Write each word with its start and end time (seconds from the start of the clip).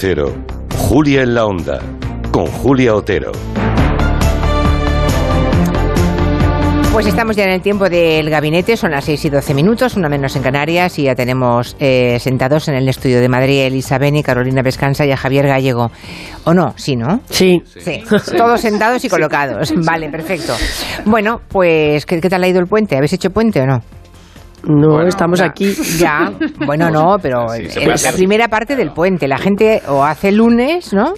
Cero. 0.00 0.34
Julia 0.78 1.20
en 1.24 1.34
la 1.34 1.44
Onda. 1.44 1.78
Con 2.32 2.46
Julia 2.46 2.94
Otero. 2.94 3.32
Pues 6.90 7.06
estamos 7.06 7.36
ya 7.36 7.44
en 7.44 7.50
el 7.50 7.60
tiempo 7.60 7.86
del 7.90 8.30
gabinete, 8.30 8.78
son 8.78 8.92
las 8.92 9.04
6 9.04 9.26
y 9.26 9.28
12 9.28 9.52
minutos, 9.52 9.96
una 9.96 10.08
menos 10.08 10.34
en 10.36 10.42
Canarias, 10.42 10.98
y 10.98 11.02
ya 11.02 11.14
tenemos 11.14 11.76
eh, 11.80 12.16
sentados 12.18 12.68
en 12.68 12.76
el 12.76 12.88
estudio 12.88 13.20
de 13.20 13.28
Madrid 13.28 13.60
Elisa 13.66 13.98
Beni, 13.98 14.22
Carolina 14.22 14.62
Pescanza 14.62 15.04
y 15.04 15.12
a 15.12 15.18
Javier 15.18 15.46
Gallego. 15.46 15.90
¿O 16.44 16.54
no? 16.54 16.72
Sí, 16.78 16.96
¿no? 16.96 17.20
Sí. 17.28 17.62
Sí, 17.78 18.02
todos 18.38 18.62
sentados 18.62 19.04
y 19.04 19.10
colocados. 19.10 19.70
Vale, 19.84 20.08
perfecto. 20.08 20.54
Bueno, 21.04 21.42
pues, 21.46 22.06
¿qué, 22.06 22.22
qué 22.22 22.30
tal 22.30 22.42
ha 22.42 22.48
ido 22.48 22.60
el 22.60 22.66
puente? 22.66 22.96
¿Habéis 22.96 23.12
hecho 23.12 23.28
puente 23.28 23.60
o 23.60 23.66
no? 23.66 23.82
No, 24.64 25.02
estamos 25.06 25.40
aquí. 25.40 25.74
Ya, 25.98 26.32
bueno, 26.66 26.90
no, 26.90 27.16
pero 27.20 27.48
Sí, 27.50 27.80
en 27.80 27.88
la 27.88 28.12
primera 28.12 28.48
parte 28.48 28.76
del 28.76 28.92
puente, 28.92 29.28
la 29.28 29.38
gente 29.38 29.82
o 29.88 30.04
hace 30.04 30.32
lunes, 30.32 30.92
¿no? 30.92 31.14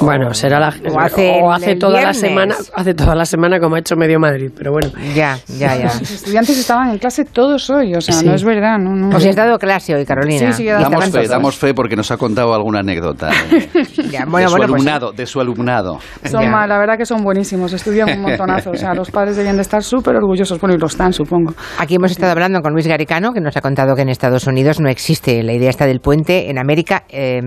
Bueno, 0.00 0.32
será 0.34 0.58
la 0.60 0.68
O 0.92 1.00
hace 1.00 1.38
o 1.42 1.52
hace 1.52 1.72
el 1.72 1.78
toda 1.78 2.00
la 2.02 2.12
semana, 2.14 2.54
hace 2.74 2.94
toda 2.94 3.14
la 3.14 3.24
semana 3.24 3.58
como 3.60 3.76
ha 3.76 3.78
hecho 3.78 3.96
medio 3.96 4.18
Madrid, 4.18 4.50
pero 4.56 4.72
bueno. 4.72 4.88
Ya, 5.14 5.38
ya, 5.58 5.76
ya. 5.76 5.84
Los 5.98 6.10
estudiantes 6.10 6.58
estaban 6.58 6.90
en 6.90 6.98
clase 6.98 7.24
todos 7.24 7.68
hoy, 7.70 7.94
o 7.94 8.00
sea, 8.00 8.14
Sí. 8.14 8.26
no 8.26 8.34
es 8.34 8.44
verdad. 8.44 8.78
No, 8.78 8.94
no. 8.94 9.16
¿Os 9.16 9.24
has 9.24 9.36
dado 9.36 9.58
clase 9.58 9.94
hoy, 9.94 10.04
Carolina? 10.04 10.52
Sí, 10.52 10.62
sí, 10.64 10.68
he 10.68 10.72
dado 10.72 10.84
Damos 10.90 11.04
fe, 11.06 11.10
todos. 11.12 11.28
damos 11.28 11.56
fe 11.56 11.74
porque 11.74 11.96
nos 11.96 12.10
ha 12.10 12.16
contado 12.16 12.54
alguna 12.54 12.80
anécdota 12.80 13.30
de, 13.50 13.68
Ya, 14.10 14.20
de 14.20 14.24
su 14.24 14.30
bueno, 14.30 14.50
pues- 14.50 14.62
alumnado, 14.62 15.12
de 15.12 15.26
su 15.26 15.40
alumnado. 15.40 15.98
Son 16.24 16.42
Ya. 16.42 16.66
la 16.66 16.78
verdad 16.78 16.96
que 16.98 17.06
son 17.06 17.22
buenísimos, 17.22 17.72
estudian 17.72 18.10
un 18.10 18.22
montonazo. 18.22 18.70
O 18.70 18.76
sea, 18.76 18.94
los 18.94 19.10
padres 19.10 19.36
debían 19.36 19.56
de 19.56 19.62
estar 19.62 19.82
súper 19.82 20.16
orgullosos, 20.16 20.60
bueno, 20.60 20.74
y 20.74 20.78
lo 20.78 20.86
están, 20.86 21.12
supongo. 21.12 21.54
Aquí 21.78 21.94
hemos 21.96 22.10
estado 22.10 22.32
hablando 22.32 22.60
con 22.60 22.72
Luis 22.72 22.86
Garicano, 22.86 23.32
que 23.32 23.40
nos 23.40 23.56
ha 23.56 23.60
contado 23.60 23.94
que 23.94 24.02
en 24.02 24.08
Estados 24.08 24.46
Unidos 24.46 24.80
no 24.80 24.88
existe 24.88 25.42
la 25.42 25.52
idea 25.52 25.70
esta 25.70 25.86
del 25.86 26.00
puente. 26.00 26.50
En 26.50 26.58
América, 26.58 27.04
eh, 27.08 27.40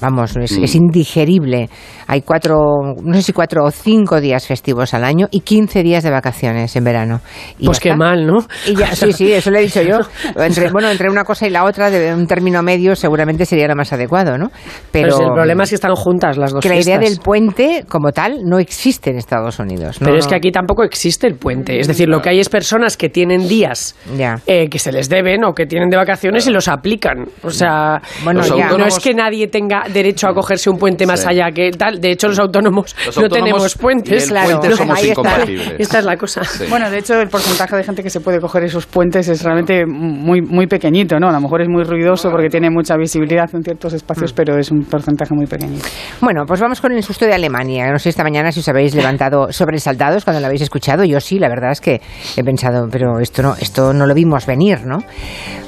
vamos, 0.00 0.36
es, 0.36 0.52
es 0.52 0.74
indigerible. 0.74 1.68
Hay 2.06 2.22
cuatro, 2.22 2.56
no 3.02 3.14
sé 3.14 3.22
si 3.22 3.32
cuatro 3.32 3.64
o 3.64 3.70
cinco 3.70 4.20
días 4.20 4.46
festivos 4.46 4.94
al 4.94 5.04
año 5.04 5.26
y 5.30 5.40
15 5.40 5.82
días 5.82 6.04
de 6.04 6.10
vacaciones 6.10 6.74
en 6.76 6.84
verano. 6.84 7.20
Y 7.58 7.66
Pues 7.66 7.80
qué 7.80 7.90
está. 7.90 7.96
mal, 7.98 8.26
¿no? 8.26 8.38
Y 8.66 8.74
ya, 8.76 8.94
sí, 8.94 9.12
sí, 9.12 9.32
eso 9.32 9.50
le 9.50 9.60
he 9.60 9.62
dicho 9.62 9.82
yo. 9.82 9.98
Entre, 10.36 10.70
bueno, 10.70 10.90
entre 10.90 11.08
una 11.10 11.24
cosa 11.24 11.46
y 11.46 11.50
la 11.50 11.64
otra, 11.64 11.90
de 11.90 12.14
un 12.14 12.26
término 12.26 12.62
medio 12.62 12.94
seguramente 12.96 13.44
sería 13.46 13.66
lo 13.68 13.74
más 13.74 13.92
adecuado, 13.92 14.38
¿no? 14.38 14.50
Pero 14.92 15.16
si 15.16 15.22
el 15.22 15.32
problema 15.32 15.64
es 15.64 15.70
que 15.70 15.74
están 15.76 15.94
juntas 15.94 16.36
las 16.38 16.52
dos 16.52 16.60
que 16.62 16.68
la 16.68 16.76
idea 16.76 16.98
fiestas. 16.98 17.10
del 17.10 17.20
puente 17.24 17.84
como 17.88 18.12
tal 18.12 18.40
no 18.44 18.58
existe 18.58 19.10
en 19.10 19.16
Estados 19.18 19.58
Unidos. 19.58 20.00
¿no? 20.00 20.06
Pero 20.06 20.18
es 20.18 20.26
que 20.26 20.34
aquí 20.34 20.50
tampoco 20.52 20.84
existe 20.84 21.26
el 21.26 21.34
puente. 21.36 21.78
Es 21.80 21.88
decir, 21.88 22.08
lo 22.08 22.20
que 22.22 22.30
hay 22.30 22.40
es 22.40 22.48
personas 22.48 22.96
que 22.96 23.08
tienen 23.08 23.48
días 23.48 23.94
Ya. 24.16 24.40
eh, 24.46 24.68
que 24.68 24.78
se 24.78 24.92
les 24.92 25.08
deben 25.08 25.44
o 25.44 25.52
que 25.54 25.66
tienen 25.66 25.88
de 25.90 25.96
vacaciones 25.96 26.46
y 26.46 26.50
los 26.50 26.68
aplican. 26.68 27.26
O 27.42 27.50
sea, 27.50 28.00
Bueno, 28.24 28.40
Los 28.40 28.56
ya. 28.56 28.70
no 28.70 28.84
es 28.86 28.98
que 29.00 29.14
nadie 29.14 29.48
tenga 29.48 29.84
derecho 29.92 30.28
a 30.28 30.34
cogerse 30.34 30.70
un 30.70 30.78
puente 30.78 31.06
más 31.06 31.20
Sí. 31.20 31.26
allá 31.28 31.50
que 31.52 31.70
tal. 31.70 32.00
De 32.00 32.10
hecho, 32.12 32.28
los 32.28 32.38
autónomos 32.38 32.94
Los 33.06 33.16
no 33.18 33.28
tenemos 33.28 33.74
puentes. 33.76 34.22
y 34.22 34.24
el 34.24 34.28
Claro, 34.30 34.60
puente 34.60 34.76
somos 34.76 34.98
ahí 34.98 35.10
está. 35.10 35.42
Esta 35.78 35.98
es 35.98 36.04
la 36.04 36.16
cosa. 36.16 36.44
Sí. 36.44 36.64
Bueno, 36.68 36.90
de 36.90 36.98
hecho, 36.98 37.20
el 37.20 37.28
porcentaje 37.28 37.76
de 37.76 37.84
gente 37.84 38.02
que 38.02 38.10
se 38.10 38.20
puede 38.20 38.40
coger 38.40 38.64
esos 38.64 38.86
puentes 38.86 39.28
es 39.28 39.42
realmente 39.42 39.84
muy, 39.86 40.40
muy 40.42 40.66
pequeñito, 40.66 41.18
¿no? 41.18 41.28
A 41.28 41.32
lo 41.32 41.40
mejor 41.40 41.62
es 41.62 41.68
muy 41.68 41.84
ruidoso 41.84 42.30
porque 42.30 42.48
tiene 42.48 42.70
mucha 42.70 42.96
visibilidad 42.96 43.48
en 43.54 43.62
ciertos 43.62 43.92
espacios, 43.92 44.32
pero 44.32 44.58
es 44.58 44.70
un 44.70 44.84
porcentaje 44.84 45.34
muy 45.34 45.46
pequeñito. 45.46 45.86
Bueno, 46.20 46.44
pues 46.46 46.60
vamos 46.60 46.80
con 46.80 46.92
el 46.92 47.02
susto 47.02 47.24
de 47.26 47.34
Alemania. 47.34 47.90
No 47.90 47.98
sé 47.98 48.08
esta 48.10 48.22
mañana 48.22 48.52
si 48.52 48.60
os 48.60 48.68
habéis 48.68 48.94
levantado 48.94 49.52
sobresaltados 49.52 50.24
cuando 50.24 50.40
lo 50.40 50.46
habéis 50.46 50.62
escuchado. 50.62 51.04
Yo 51.04 51.20
sí, 51.20 51.38
la 51.38 51.48
verdad 51.48 51.72
es 51.72 51.80
que 51.80 52.00
he 52.36 52.44
pensado, 52.44 52.88
pero 52.90 53.18
esto 53.20 53.42
no, 53.42 53.54
esto 53.56 53.92
no 53.92 54.06
lo 54.06 54.14
vimos 54.14 54.46
venir, 54.46 54.84
¿no? 54.86 54.98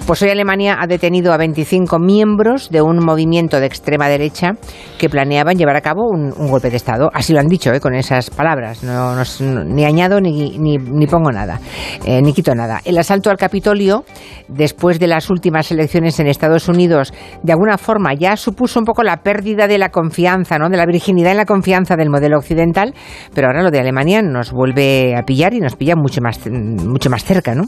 Pues 0.06 0.22
hoy 0.22 0.30
Alemania 0.30 0.78
ha 0.80 0.86
detenido 0.86 1.32
a 1.32 1.36
25 1.36 1.98
miembros 1.98 2.70
de 2.70 2.80
un 2.80 2.98
movimiento 3.04 3.60
de 3.60 3.66
extrema 3.66 4.07
derecha 4.08 4.52
que 4.98 5.08
planeaban 5.08 5.56
llevar 5.56 5.76
a 5.76 5.80
cabo 5.80 6.08
un, 6.10 6.30
golpe 6.48 6.70
de 6.70 6.76
Estado. 6.76 7.10
Así 7.12 7.32
lo 7.32 7.40
han 7.40 7.46
dicho, 7.46 7.72
¿eh? 7.72 7.80
con 7.80 7.94
esas 7.94 8.30
palabras. 8.30 8.82
No, 8.82 9.14
no 9.14 9.64
ni 9.64 9.84
añado 9.84 10.20
ni, 10.20 10.58
ni, 10.58 10.76
ni 10.76 11.06
pongo 11.06 11.30
nada, 11.30 11.60
eh, 12.04 12.20
ni 12.22 12.32
quito 12.32 12.54
nada. 12.54 12.80
El 12.84 12.98
asalto 12.98 13.30
al 13.30 13.36
Capitolio, 13.36 14.04
después 14.48 14.98
de 14.98 15.06
las 15.06 15.30
últimas 15.30 15.70
elecciones 15.70 16.18
en 16.20 16.26
Estados 16.26 16.68
Unidos, 16.68 17.12
de 17.42 17.52
alguna 17.52 17.78
forma 17.78 18.14
ya 18.14 18.36
supuso 18.36 18.78
un 18.78 18.84
poco 18.84 19.02
la 19.02 19.18
pérdida 19.18 19.66
de 19.66 19.78
la 19.78 19.90
confianza, 19.90 20.58
¿no? 20.58 20.68
de 20.68 20.76
la 20.76 20.86
virginidad 20.86 21.32
en 21.32 21.36
la 21.38 21.44
confianza 21.44 21.96
del 21.96 22.10
modelo 22.10 22.38
occidental, 22.38 22.94
pero 23.34 23.48
ahora 23.48 23.62
lo 23.62 23.70
de 23.70 23.80
Alemania 23.80 24.22
nos 24.22 24.52
vuelve 24.52 25.14
a 25.16 25.22
pillar 25.22 25.54
y 25.54 25.60
nos 25.60 25.76
pilla 25.76 25.94
mucho 25.96 26.20
más, 26.20 26.40
mucho 26.50 27.10
más 27.10 27.24
cerca, 27.24 27.54
¿no? 27.54 27.64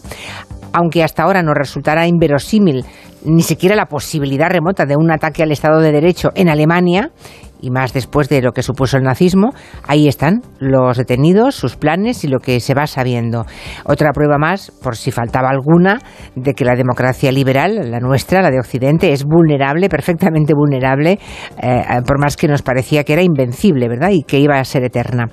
Aunque 0.72 1.02
hasta 1.02 1.22
ahora 1.22 1.42
nos 1.42 1.54
resultara 1.54 2.06
inverosímil 2.06 2.84
ni 3.24 3.42
siquiera 3.42 3.76
la 3.76 3.86
posibilidad 3.86 4.48
remota 4.48 4.86
de 4.86 4.96
un 4.96 5.10
ataque 5.10 5.42
al 5.42 5.52
Estado 5.52 5.80
de 5.80 5.92
Derecho 5.92 6.30
en 6.34 6.48
Alemania, 6.48 7.10
y 7.60 7.70
más 7.70 7.92
después 7.92 8.28
de 8.28 8.42
lo 8.42 8.52
que 8.52 8.62
supuso 8.62 8.96
el 8.96 9.02
nazismo, 9.02 9.50
ahí 9.86 10.08
están 10.08 10.40
los 10.58 10.96
detenidos, 10.96 11.54
sus 11.54 11.76
planes 11.76 12.24
y 12.24 12.28
lo 12.28 12.38
que 12.38 12.60
se 12.60 12.74
va 12.74 12.86
sabiendo. 12.86 13.44
Otra 13.84 14.10
prueba 14.12 14.38
más, 14.38 14.70
por 14.82 14.96
si 14.96 15.10
faltaba 15.10 15.48
alguna, 15.50 15.98
de 16.34 16.54
que 16.54 16.64
la 16.64 16.74
democracia 16.74 17.32
liberal, 17.32 17.90
la 17.90 18.00
nuestra, 18.00 18.42
la 18.42 18.50
de 18.50 18.58
Occidente, 18.58 19.12
es 19.12 19.24
vulnerable, 19.24 19.88
perfectamente 19.88 20.54
vulnerable, 20.54 21.18
eh, 21.62 21.82
por 22.06 22.20
más 22.20 22.36
que 22.36 22.48
nos 22.48 22.62
parecía 22.62 23.04
que 23.04 23.12
era 23.12 23.22
invencible, 23.22 23.88
¿verdad? 23.88 24.10
Y 24.10 24.22
que 24.22 24.38
iba 24.38 24.58
a 24.58 24.64
ser 24.64 24.84
eterna. 24.84 25.26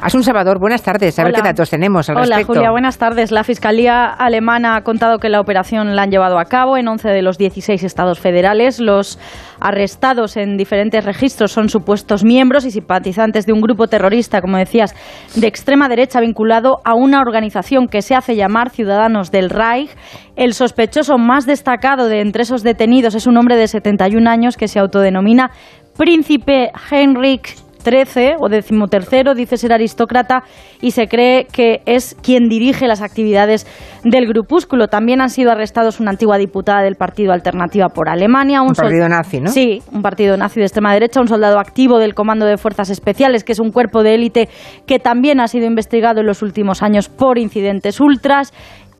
Asun 0.00 0.22
Salvador, 0.22 0.58
buenas 0.60 0.82
tardes. 0.82 1.18
A 1.18 1.24
ver 1.24 1.32
Hola. 1.32 1.42
qué 1.42 1.48
datos 1.48 1.70
tenemos 1.70 2.08
al 2.08 2.16
Hola 2.16 2.26
respecto. 2.26 2.54
Julia, 2.54 2.70
buenas 2.70 2.98
tardes. 2.98 3.30
La 3.30 3.44
Fiscalía 3.44 4.06
alemana 4.06 4.76
ha 4.76 4.82
contado 4.82 5.18
que 5.18 5.28
la 5.28 5.40
operación 5.40 5.96
la 5.96 6.02
han 6.02 6.10
llevado 6.10 6.38
a 6.38 6.44
cabo 6.44 6.76
en 6.76 6.88
11 6.88 7.08
de 7.08 7.22
los 7.22 7.38
16 7.38 7.82
estados 7.82 8.20
federales. 8.20 8.80
Los 8.80 9.18
arrestados 9.60 10.36
en 10.36 10.56
diferentes 10.56 11.04
registros 11.04 11.52
son 11.52 11.68
supuestos 11.72 12.22
miembros 12.24 12.64
y 12.64 12.70
simpatizantes 12.70 13.46
de 13.46 13.52
un 13.52 13.60
grupo 13.60 13.88
terrorista, 13.88 14.40
como 14.40 14.58
decías, 14.58 14.94
de 15.34 15.46
extrema 15.46 15.88
derecha 15.88 16.20
vinculado 16.20 16.78
a 16.84 16.94
una 16.94 17.20
organización 17.20 17.88
que 17.88 18.02
se 18.02 18.14
hace 18.14 18.36
llamar 18.36 18.70
Ciudadanos 18.70 19.30
del 19.30 19.50
Reich. 19.50 19.90
El 20.36 20.54
sospechoso 20.54 21.18
más 21.18 21.46
destacado 21.46 22.08
de 22.08 22.20
entre 22.20 22.42
esos 22.42 22.62
detenidos 22.62 23.14
es 23.14 23.26
un 23.26 23.36
hombre 23.36 23.56
de 23.56 23.66
71 23.66 24.28
años 24.30 24.56
que 24.56 24.68
se 24.68 24.78
autodenomina 24.78 25.50
Príncipe 25.96 26.70
Heinrich 26.90 27.56
13 27.82 28.36
o 28.40 28.48
decimotercero, 28.48 29.34
dice 29.34 29.56
ser 29.56 29.72
aristócrata 29.72 30.42
y 30.80 30.92
se 30.92 31.06
cree 31.08 31.46
que 31.52 31.80
es 31.86 32.16
quien 32.22 32.48
dirige 32.48 32.86
las 32.86 33.02
actividades 33.02 33.66
del 34.04 34.26
grupúsculo. 34.26 34.88
También 34.88 35.20
han 35.20 35.30
sido 35.30 35.50
arrestados 35.50 36.00
una 36.00 36.10
antigua 36.10 36.38
diputada 36.38 36.82
del 36.82 36.96
Partido 36.96 37.32
Alternativa 37.32 37.88
por 37.88 38.08
Alemania, 38.08 38.62
Un 38.62 38.74
sol- 38.74 38.84
partido 38.86 39.08
nazi, 39.08 39.40
¿no? 39.40 39.48
Sí, 39.50 39.80
un 39.92 40.02
partido 40.02 40.36
nazi 40.36 40.60
de 40.60 40.66
extrema 40.66 40.92
derecha, 40.92 41.20
un 41.20 41.28
soldado 41.28 41.58
activo 41.58 41.98
del 41.98 42.14
Comando 42.14 42.46
de 42.46 42.56
Fuerzas 42.56 42.90
Especiales, 42.90 43.44
que 43.44 43.52
es 43.52 43.60
un 43.60 43.70
cuerpo 43.70 44.02
de 44.02 44.14
élite 44.14 44.48
que 44.86 44.98
también 44.98 45.40
ha 45.40 45.48
sido 45.48 45.66
investigado 45.66 46.20
en 46.20 46.26
los 46.26 46.42
últimos 46.42 46.82
años 46.82 47.08
por 47.08 47.38
incidentes 47.38 48.00
ultras. 48.00 48.52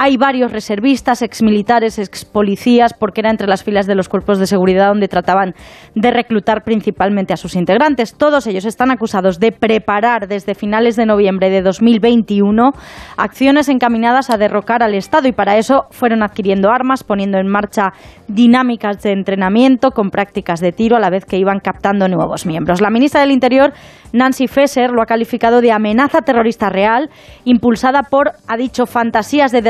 Hay 0.05 0.17
varios 0.17 0.51
reservistas, 0.51 1.23
exmilitares, 1.23 1.97
expolicías, 2.01 2.93
porque 2.93 3.21
era 3.21 3.31
entre 3.31 3.47
las 3.47 3.63
filas 3.63 3.87
de 3.87 3.95
los 3.95 4.09
cuerpos 4.09 4.41
de 4.41 4.49
seguridad 4.49 4.89
donde 4.89 5.07
trataban 5.07 5.55
de 5.95 6.11
reclutar 6.11 6.65
principalmente 6.65 7.33
a 7.33 7.37
sus 7.37 7.55
integrantes. 7.55 8.17
Todos 8.19 8.49
ellos 8.49 8.65
están 8.65 8.91
acusados 8.91 9.39
de 9.39 9.53
preparar 9.53 10.27
desde 10.27 10.57
finales 10.57 10.97
de 10.97 11.07
noviembre 11.07 11.51
de 11.51 11.63
2021 11.63 12.73
acciones 13.17 13.69
encaminadas 13.69 14.29
a 14.31 14.39
derrocar 14.39 14.83
al 14.83 14.95
Estado 14.95 15.29
y 15.29 15.33
para 15.33 15.57
eso 15.57 15.85
fueron 15.93 16.25
adquiriendo 16.25 16.73
armas, 16.73 17.05
poniendo 17.05 17.39
en 17.39 17.47
marcha 17.47 17.93
dinámicas 18.27 19.01
de 19.05 19.13
entrenamiento 19.13 19.93
con 19.93 20.11
prácticas 20.11 20.59
de 20.59 20.73
tiro 20.73 20.97
a 20.97 21.01
la 21.01 21.11
vez 21.11 21.25
que 21.25 21.39
iban 21.39 21.61
captando 21.61 22.09
nuevos 22.09 22.45
miembros. 22.45 22.81
La 22.81 22.91
ministra 22.91 23.21
del 23.21 23.31
Interior, 23.31 23.73
Nancy 24.13 24.49
Faeser, 24.49 24.91
lo 24.91 25.01
ha 25.01 25.07
calificado 25.07 25.61
de 25.61 25.71
amenaza 25.71 26.23
terrorista 26.23 26.71
real, 26.71 27.09
impulsada 27.45 28.03
por, 28.03 28.33
ha 28.49 28.57
dicho, 28.57 28.87
fantasías 28.87 29.53
de 29.53 29.63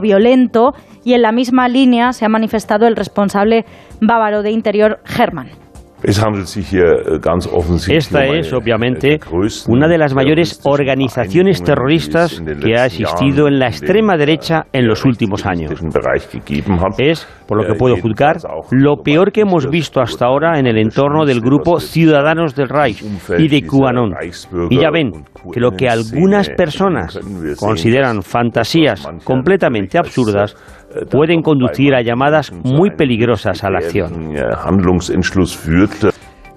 violento 0.00 0.74
y 1.04 1.14
en 1.14 1.22
la 1.22 1.32
misma 1.32 1.68
línea 1.68 2.12
se 2.12 2.24
ha 2.24 2.28
manifestado 2.28 2.86
el 2.86 2.96
responsable 2.96 3.64
bávaro 4.00 4.42
de 4.42 4.50
Interior, 4.50 5.00
Hermann. 5.18 5.62
Esta 6.04 6.26
es, 8.26 8.52
obviamente, 8.52 9.20
una 9.68 9.86
de 9.86 9.98
las 9.98 10.14
mayores 10.14 10.60
organizaciones 10.64 11.62
terroristas 11.62 12.42
que 12.60 12.76
ha 12.76 12.86
existido 12.86 13.46
en 13.46 13.60
la 13.60 13.68
extrema 13.68 14.16
derecha 14.16 14.66
en 14.72 14.88
los 14.88 15.04
últimos 15.04 15.46
años. 15.46 15.70
Es, 16.98 17.28
por 17.52 17.62
lo 17.62 17.66
que 17.70 17.78
puedo 17.78 17.96
juzgar, 18.00 18.38
lo 18.70 19.02
peor 19.02 19.30
que 19.30 19.42
hemos 19.42 19.68
visto 19.68 20.00
hasta 20.00 20.24
ahora 20.24 20.58
en 20.58 20.66
el 20.66 20.78
entorno 20.78 21.26
del 21.26 21.40
grupo 21.42 21.80
Ciudadanos 21.80 22.54
del 22.54 22.70
Reich 22.70 23.04
y 23.38 23.48
de 23.48 23.62
QAnon. 23.66 24.14
Y 24.70 24.80
ya 24.80 24.90
ven 24.90 25.24
que 25.52 25.60
lo 25.60 25.72
que 25.72 25.86
algunas 25.88 26.48
personas 26.48 27.20
consideran 27.58 28.22
fantasías 28.22 29.06
completamente 29.24 29.98
absurdas 29.98 30.56
pueden 31.10 31.42
conducir 31.42 31.94
a 31.94 32.00
llamadas 32.00 32.50
muy 32.64 32.90
peligrosas 32.90 33.62
a 33.64 33.70
la 33.70 33.78
acción. 33.80 34.32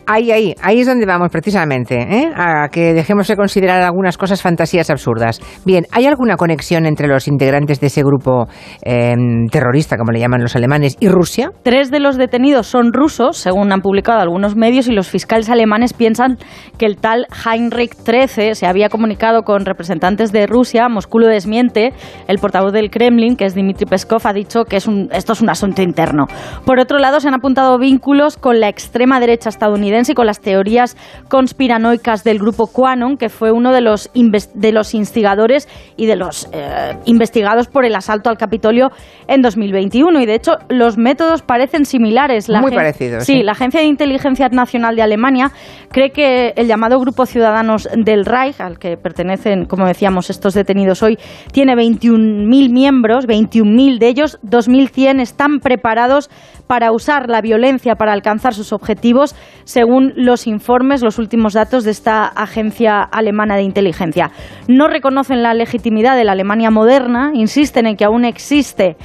Ahí, 0.07 0.31
ahí, 0.31 0.53
ahí 0.61 0.81
es 0.81 0.87
donde 0.87 1.07
vamos 1.07 1.29
precisamente, 1.31 1.95
¿eh? 1.95 2.31
a 2.35 2.69
que 2.69 2.93
dejemos 2.93 3.27
de 3.27 3.35
considerar 3.35 3.81
algunas 3.81 4.19
cosas 4.19 4.39
fantasías 4.39 4.91
absurdas. 4.91 5.41
Bien, 5.65 5.85
¿hay 5.91 6.05
alguna 6.05 6.35
conexión 6.35 6.85
entre 6.85 7.07
los 7.07 7.27
integrantes 7.27 7.79
de 7.79 7.87
ese 7.87 8.03
grupo 8.03 8.45
em, 8.83 9.47
terrorista, 9.47 9.97
como 9.97 10.11
le 10.11 10.19
llaman 10.19 10.43
los 10.43 10.55
alemanes, 10.55 10.95
y 10.99 11.07
Rusia? 11.07 11.49
Tres 11.63 11.89
de 11.89 11.99
los 11.99 12.17
detenidos 12.17 12.67
son 12.67 12.93
rusos, 12.93 13.37
según 13.37 13.71
han 13.71 13.81
publicado 13.81 14.19
algunos 14.19 14.55
medios, 14.55 14.87
y 14.87 14.91
los 14.91 15.09
fiscales 15.09 15.49
alemanes 15.49 15.93
piensan 15.93 16.37
que 16.77 16.85
el 16.85 16.97
tal 16.97 17.25
Heinrich 17.43 17.95
XIII 17.95 18.53
se 18.53 18.67
había 18.67 18.89
comunicado 18.89 19.41
con 19.41 19.65
representantes 19.65 20.31
de 20.31 20.45
Rusia. 20.45 20.87
Moscú 20.87 21.17
lo 21.17 21.27
desmiente. 21.27 21.93
El 22.27 22.37
portavoz 22.37 22.73
del 22.73 22.91
Kremlin, 22.91 23.35
que 23.35 23.45
es 23.45 23.55
Dmitry 23.55 23.87
Peskov, 23.87 24.21
ha 24.25 24.33
dicho 24.33 24.65
que 24.65 24.77
esto 24.77 25.33
es 25.33 25.41
un 25.41 25.49
asunto 25.49 25.81
interno. 25.81 26.27
Por 26.63 26.79
otro 26.79 26.99
lado, 26.99 27.19
se 27.19 27.27
han 27.27 27.33
apuntado 27.33 27.79
vínculos 27.79 28.37
con 28.37 28.59
la 28.59 28.69
extrema 28.69 29.19
derecha 29.19 29.49
estadounidense 29.49 29.94
y 30.09 30.13
con 30.13 30.25
las 30.25 30.41
teorías 30.41 30.97
conspiranoicas 31.29 32.23
del 32.23 32.39
grupo 32.39 32.67
QAnon, 32.67 33.17
que 33.17 33.29
fue 33.29 33.51
uno 33.51 33.71
de 33.71 33.81
los, 33.81 34.11
de 34.13 34.71
los 34.71 34.93
instigadores 34.93 35.69
y 35.95 36.05
de 36.05 36.15
los 36.17 36.49
eh, 36.51 36.97
investigados 37.05 37.67
por 37.67 37.85
el 37.85 37.95
asalto 37.95 38.29
al 38.29 38.37
Capitolio 38.37 38.91
en 39.27 39.41
2021. 39.41 40.19
Y 40.21 40.25
de 40.25 40.35
hecho, 40.35 40.57
los 40.69 40.97
métodos 40.97 41.41
parecen 41.41 41.85
similares. 41.85 42.49
Muy 42.49 42.71
parecidos. 42.71 43.23
Sí, 43.23 43.41
la 43.41 43.53
Agencia 43.53 43.79
de 43.79 43.87
Inteligencia 43.87 44.49
Nacional 44.49 44.95
de 44.95 45.01
Alemania 45.01 45.51
cree 45.91 46.11
que 46.11 46.53
el 46.57 46.67
llamado 46.67 46.99
Grupo 46.99 47.25
Ciudadanos 47.25 47.87
del 47.95 48.25
Reich, 48.25 48.59
al 48.59 48.77
que 48.77 48.97
pertenecen, 48.97 49.65
como 49.65 49.85
decíamos, 49.85 50.29
estos 50.29 50.53
detenidos 50.53 51.01
hoy, 51.03 51.17
tiene 51.51 51.73
21.000 51.75 52.71
miembros, 52.71 53.27
21.000 53.27 53.97
de 53.99 54.07
ellos, 54.07 54.39
2.100 54.43 55.21
están 55.21 55.59
preparados 55.59 56.29
para 56.67 56.91
usar 56.91 57.29
la 57.29 57.41
violencia 57.41 57.95
para 57.95 58.13
alcanzar 58.13 58.53
sus 58.53 58.73
objetivos, 58.73 59.35
según 59.63 60.13
los 60.15 60.47
informes, 60.47 61.01
los 61.01 61.19
últimos 61.19 61.53
datos 61.53 61.83
de 61.83 61.91
esta 61.91 62.25
agencia 62.25 63.01
alemana 63.01 63.55
de 63.55 63.63
inteligencia. 63.63 64.31
No 64.67 64.87
reconocen 64.87 65.43
la 65.43 65.53
legitimidad 65.53 66.15
de 66.15 66.23
la 66.23 66.33
Alemania 66.33 66.71
moderna, 66.71 67.31
insisten 67.33 67.87
en 67.87 67.95
que 67.95 68.05
aún 68.05 68.25
existe 68.25 68.97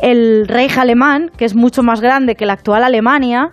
el 0.00 0.48
Reich 0.48 0.76
alemán, 0.76 1.30
que 1.36 1.44
es 1.44 1.54
mucho 1.54 1.82
más 1.82 2.00
grande 2.00 2.34
que 2.34 2.46
la 2.46 2.54
actual 2.54 2.82
Alemania, 2.82 3.50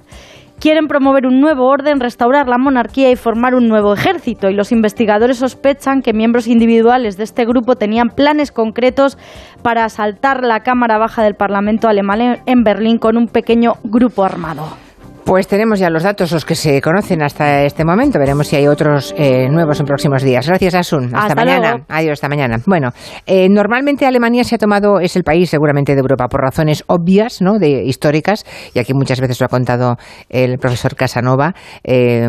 quieren 0.62 0.88
promover 0.88 1.26
un 1.26 1.42
nuevo 1.42 1.66
orden, 1.66 2.00
restaurar 2.00 2.48
la 2.48 2.60
monarquía 2.60 3.10
y 3.12 3.16
formar 3.16 3.56
un 3.56 3.68
nuevo 3.68 3.94
ejército. 3.94 4.50
Y 4.50 4.54
los 4.54 4.72
investigadores 4.72 5.40
sospechan 5.40 6.04
que 6.04 6.14
miembros 6.14 6.48
individuales 6.48 7.18
de 7.18 7.24
este 7.24 7.46
grupo 7.46 7.76
tenían 7.76 8.10
planes 8.10 8.52
concretos 8.52 9.18
para 9.64 9.84
asaltar 9.84 10.44
la 10.44 10.62
Cámara 10.62 11.00
Baja 11.00 11.24
del 11.24 11.36
Parlamento 11.36 11.88
alemán 11.88 12.42
en 12.46 12.64
Berlín 12.64 13.00
con 13.00 13.18
un 13.18 13.28
pequeño 13.28 13.74
grupo 13.84 14.24
armado. 14.24 14.91
Pues 15.26 15.48
tenemos 15.48 15.80
ya 15.80 15.90
los 15.90 16.04
datos, 16.04 16.32
los 16.32 16.46
que 16.46 16.56
se 16.56 16.82
conocen 16.82 17.22
hasta 17.22 17.64
este 17.64 17.86
momento. 17.86 18.20
Veremos 18.20 18.48
si 18.48 18.56
hay 18.56 18.68
otros 18.68 19.14
eh, 19.18 19.48
nuevos 19.50 19.80
en 19.80 19.86
próximos 19.86 20.24
días. 20.24 20.48
Gracias, 20.48 20.74
Asun. 20.76 21.16
Hasta, 21.16 21.36
mañana. 21.36 21.86
Adiós, 21.88 22.14
hasta 22.14 22.28
mañana. 22.28 22.58
Bueno, 22.66 22.90
eh, 23.26 23.48
normalmente 23.50 24.06
Alemania 24.06 24.44
se 24.44 24.56
ha 24.56 24.58
tomado, 24.58 25.00
es 25.00 25.16
el 25.16 25.24
país 25.24 25.50
seguramente 25.50 25.94
de 25.94 26.02
Europa 26.02 26.28
por 26.28 26.42
razones 26.42 26.84
obvias, 26.88 27.42
¿no? 27.42 27.60
De 27.60 27.84
históricas, 27.84 28.46
y 28.74 28.80
aquí 28.80 28.94
muchas 28.94 29.22
veces 29.22 29.40
lo 29.40 29.46
ha 29.46 29.50
contado 29.50 29.96
el 30.28 30.58
profesor 30.58 30.96
Casanova, 30.96 31.54
eh, 31.84 32.28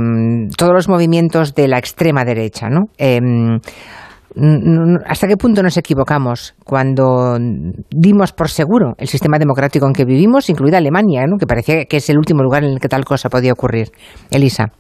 todos 0.57 0.73
los 0.73 0.89
movimientos 0.89 1.55
de 1.55 1.69
la 1.69 1.79
extrema 1.79 2.25
derecha, 2.25 2.69
¿no? 2.69 2.83
¿Hasta 5.07 5.29
qué 5.29 5.37
punto 5.37 5.63
nos 5.63 5.77
equivocamos 5.77 6.55
cuando 6.65 7.39
dimos 7.91 8.33
por 8.33 8.49
seguro 8.49 8.95
el 8.99 9.09
sistema 9.09 9.39
democrático 9.39 9.87
en 9.87 9.93
que 9.93 10.05
vivimos, 10.05 10.49
incluida 10.49 10.79
Alemania, 10.79 11.25
que 11.39 11.47
parecía 11.47 11.85
que 11.85 11.99
es 11.99 12.09
el 12.09 12.19
último 12.19 12.43
lugar 12.43 12.65
en 12.65 12.71
el 12.73 12.81
que 12.81 12.89
tal 12.89 13.05
cosa 13.05 13.29
podía 13.29 13.53
ocurrir? 13.53 13.89
Elisa. 14.31 14.73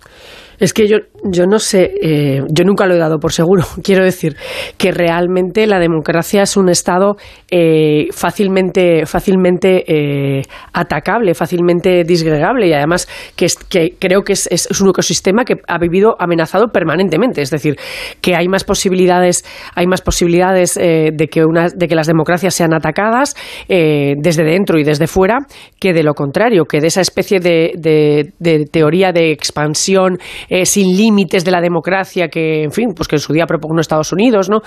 Es 0.62 0.72
que 0.72 0.86
yo, 0.86 0.98
yo 1.24 1.44
no 1.46 1.58
sé, 1.58 1.90
eh, 2.00 2.40
yo 2.48 2.64
nunca 2.64 2.86
lo 2.86 2.94
he 2.94 2.98
dado 2.98 3.18
por 3.18 3.32
seguro. 3.32 3.64
Quiero 3.82 4.04
decir 4.04 4.36
que 4.78 4.92
realmente 4.92 5.66
la 5.66 5.80
democracia 5.80 6.42
es 6.42 6.56
un 6.56 6.68
Estado 6.68 7.16
eh, 7.50 8.06
fácilmente, 8.12 9.04
fácilmente 9.04 9.82
eh, 9.88 10.42
atacable, 10.72 11.34
fácilmente 11.34 12.04
disgregable 12.04 12.68
y 12.68 12.74
además 12.74 13.08
que, 13.34 13.48
que 13.68 13.96
creo 13.98 14.22
que 14.22 14.34
es, 14.34 14.46
es, 14.52 14.80
un 14.80 14.90
ecosistema 14.90 15.44
que 15.44 15.56
ha 15.66 15.78
vivido 15.78 16.14
amenazado 16.20 16.68
permanentemente. 16.68 17.42
Es 17.42 17.50
decir, 17.50 17.74
que 18.20 18.36
hay 18.36 18.46
más 18.46 18.62
posibilidades, 18.62 19.44
hay 19.74 19.88
más 19.88 20.00
posibilidades 20.00 20.74
de, 20.74 21.28
que 21.28 21.44
una, 21.44 21.70
de 21.74 21.88
que 21.88 21.96
las 21.96 22.06
democracias 22.06 22.54
sean 22.54 22.72
atacadas 22.72 23.34
desde 23.68 24.44
dentro 24.44 24.78
y 24.78 24.84
desde 24.84 25.08
fuera 25.08 25.38
que 25.80 25.92
de 25.92 26.04
lo 26.04 26.14
contrario, 26.14 26.66
que 26.66 26.80
de 26.80 26.86
esa 26.86 27.00
especie 27.00 27.40
de, 27.40 28.32
de 28.38 28.64
teoría 28.70 29.12
de 29.12 29.32
expansión 29.32 30.18
eh, 30.54 30.66
sin 30.66 30.94
límites 30.94 31.46
de 31.46 31.50
la 31.50 31.62
democracia 31.62 32.28
que, 32.28 32.62
en 32.62 32.72
fin, 32.72 32.93
pues 32.94 33.08
que 33.08 33.16
en 33.16 33.20
su 33.20 33.32
día 33.32 33.46
propuso 33.46 33.72
Estados 33.81 34.12
Unidos, 34.12 34.50
¿no? 34.50 34.58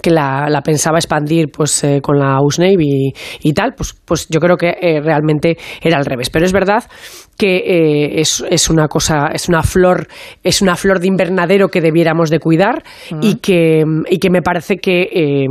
Que 0.00 0.10
la, 0.10 0.62
pensaba 0.64 0.96
expandir 0.96 1.48
pues 1.52 1.84
eh, 1.84 2.00
con 2.00 2.18
la 2.18 2.38
USNAVE 2.40 2.82
y, 2.82 3.12
y, 3.42 3.52
tal, 3.52 3.74
pues, 3.76 3.94
pues 4.06 4.26
yo 4.30 4.40
creo 4.40 4.56
que 4.56 4.70
eh, 4.80 5.02
realmente 5.02 5.58
era 5.82 5.98
al 5.98 6.06
revés. 6.06 6.30
Pero 6.30 6.46
es 6.46 6.52
verdad 6.54 6.84
que 7.36 8.20
es, 8.20 8.42
es, 8.48 8.70
una 8.70 8.86
cosa, 8.88 9.26
es 9.34 9.48
una 9.48 9.62
flor, 9.62 10.06
es 10.42 10.62
una 10.62 10.76
flor 10.76 11.00
de 11.00 11.08
invernadero 11.08 11.68
que 11.68 11.80
debiéramos 11.80 12.30
de 12.30 12.38
cuidar 12.38 12.84
y, 13.20 13.40
que, 13.40 13.82
y 14.08 14.18
que 14.20 14.30
me 14.30 14.40
parece 14.40 14.76
que 14.76 15.44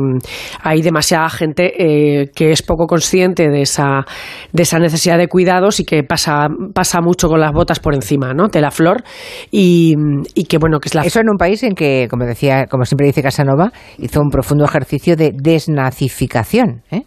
hay 0.61 0.81
demasiada 0.81 1.29
gente 1.29 2.31
que 2.33 2.51
es 2.51 2.61
poco 2.61 2.87
consciente 2.87 3.49
de 3.49 3.63
esa, 3.63 4.05
de 4.53 4.63
esa 4.63 4.79
necesidad 4.79 5.17
de 5.17 5.27
cuidados 5.27 5.81
y 5.81 5.83
que 5.83 6.03
pasa, 6.03 6.47
pasa 6.73 7.01
mucho 7.01 7.27
con 7.27 7.41
las 7.41 7.51
botas 7.51 7.81
por 7.81 7.93
encima 7.95 8.33
¿no? 8.33 8.47
de 8.47 8.61
la 8.61 8.71
flor 8.71 9.03
y 9.51 9.72
y, 10.35 10.43
que 10.45 10.57
bueno, 10.57 10.79
que 10.79 10.89
es 10.89 10.95
la... 10.95 11.03
Eso 11.03 11.19
en 11.19 11.29
un 11.29 11.37
país 11.37 11.63
en 11.63 11.73
que, 11.73 12.07
como 12.09 12.25
decía, 12.25 12.65
como 12.69 12.85
siempre 12.85 13.07
dice 13.07 13.21
Casanova, 13.21 13.71
hizo 13.97 14.21
un 14.21 14.29
profundo 14.29 14.65
ejercicio 14.65 15.15
de 15.15 15.31
desnazificación, 15.33 16.81
¿eh? 16.91 17.03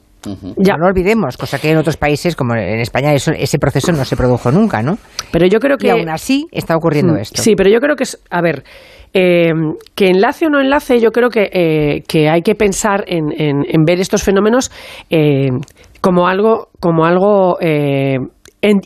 Ya. 0.56 0.74
No 0.74 0.84
lo 0.84 0.86
olvidemos, 0.88 1.36
cosa 1.36 1.60
que 1.60 1.70
en 1.70 1.76
otros 1.76 1.96
países, 1.96 2.34
como 2.34 2.56
en 2.56 2.80
España, 2.80 3.12
ese 3.14 3.58
proceso 3.60 3.92
no 3.92 4.04
se 4.04 4.16
produjo 4.16 4.50
nunca, 4.50 4.82
¿no? 4.82 4.98
Pero 5.30 5.46
yo 5.46 5.60
creo 5.60 5.76
que... 5.76 5.86
Y 5.86 5.90
aún 5.90 6.08
así 6.08 6.48
está 6.50 6.74
ocurriendo 6.76 7.14
mm, 7.14 7.18
esto. 7.18 7.42
Sí, 7.42 7.54
pero 7.56 7.70
yo 7.70 7.78
creo 7.78 7.94
que 7.94 8.02
es... 8.02 8.18
A 8.28 8.40
ver, 8.40 8.64
eh, 9.14 9.52
que 9.94 10.08
enlace 10.08 10.46
o 10.46 10.50
no 10.50 10.60
enlace, 10.60 10.98
yo 11.00 11.10
creo 11.10 11.30
que, 11.30 11.48
eh, 11.52 12.02
que 12.08 12.28
hay 12.28 12.42
que 12.42 12.56
pensar 12.56 13.04
en, 13.06 13.26
en, 13.38 13.84
ver 13.84 14.00
estos 14.00 14.24
fenómenos 14.24 14.72
eh, 15.10 15.48
como 16.00 16.26
algo, 16.26 16.68
como 16.80 17.06
algo 17.06 17.58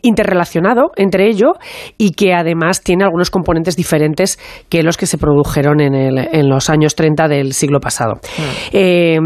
interrelacionado 0.03 0.91
entre 0.97 1.29
ello 1.29 1.55
y 1.99 2.13
que 2.13 2.35
además 2.35 2.83
tiene 2.83 3.05
algunos 3.05 3.31
componentes 3.31 3.77
diferentes 3.77 4.39
que 4.69 4.83
los 4.83 4.97
que 4.97 5.07
se 5.07 5.19
produjeron 5.19 5.81
en, 5.81 5.95
el, 5.95 6.19
en 6.33 6.49
los 6.49 6.71
años 6.71 6.95
30 6.95 7.29
del 7.29 7.53
siglo 7.53 7.81
pasado. 7.81 8.15
Mm. 8.15 8.43
Eh, 8.73 9.19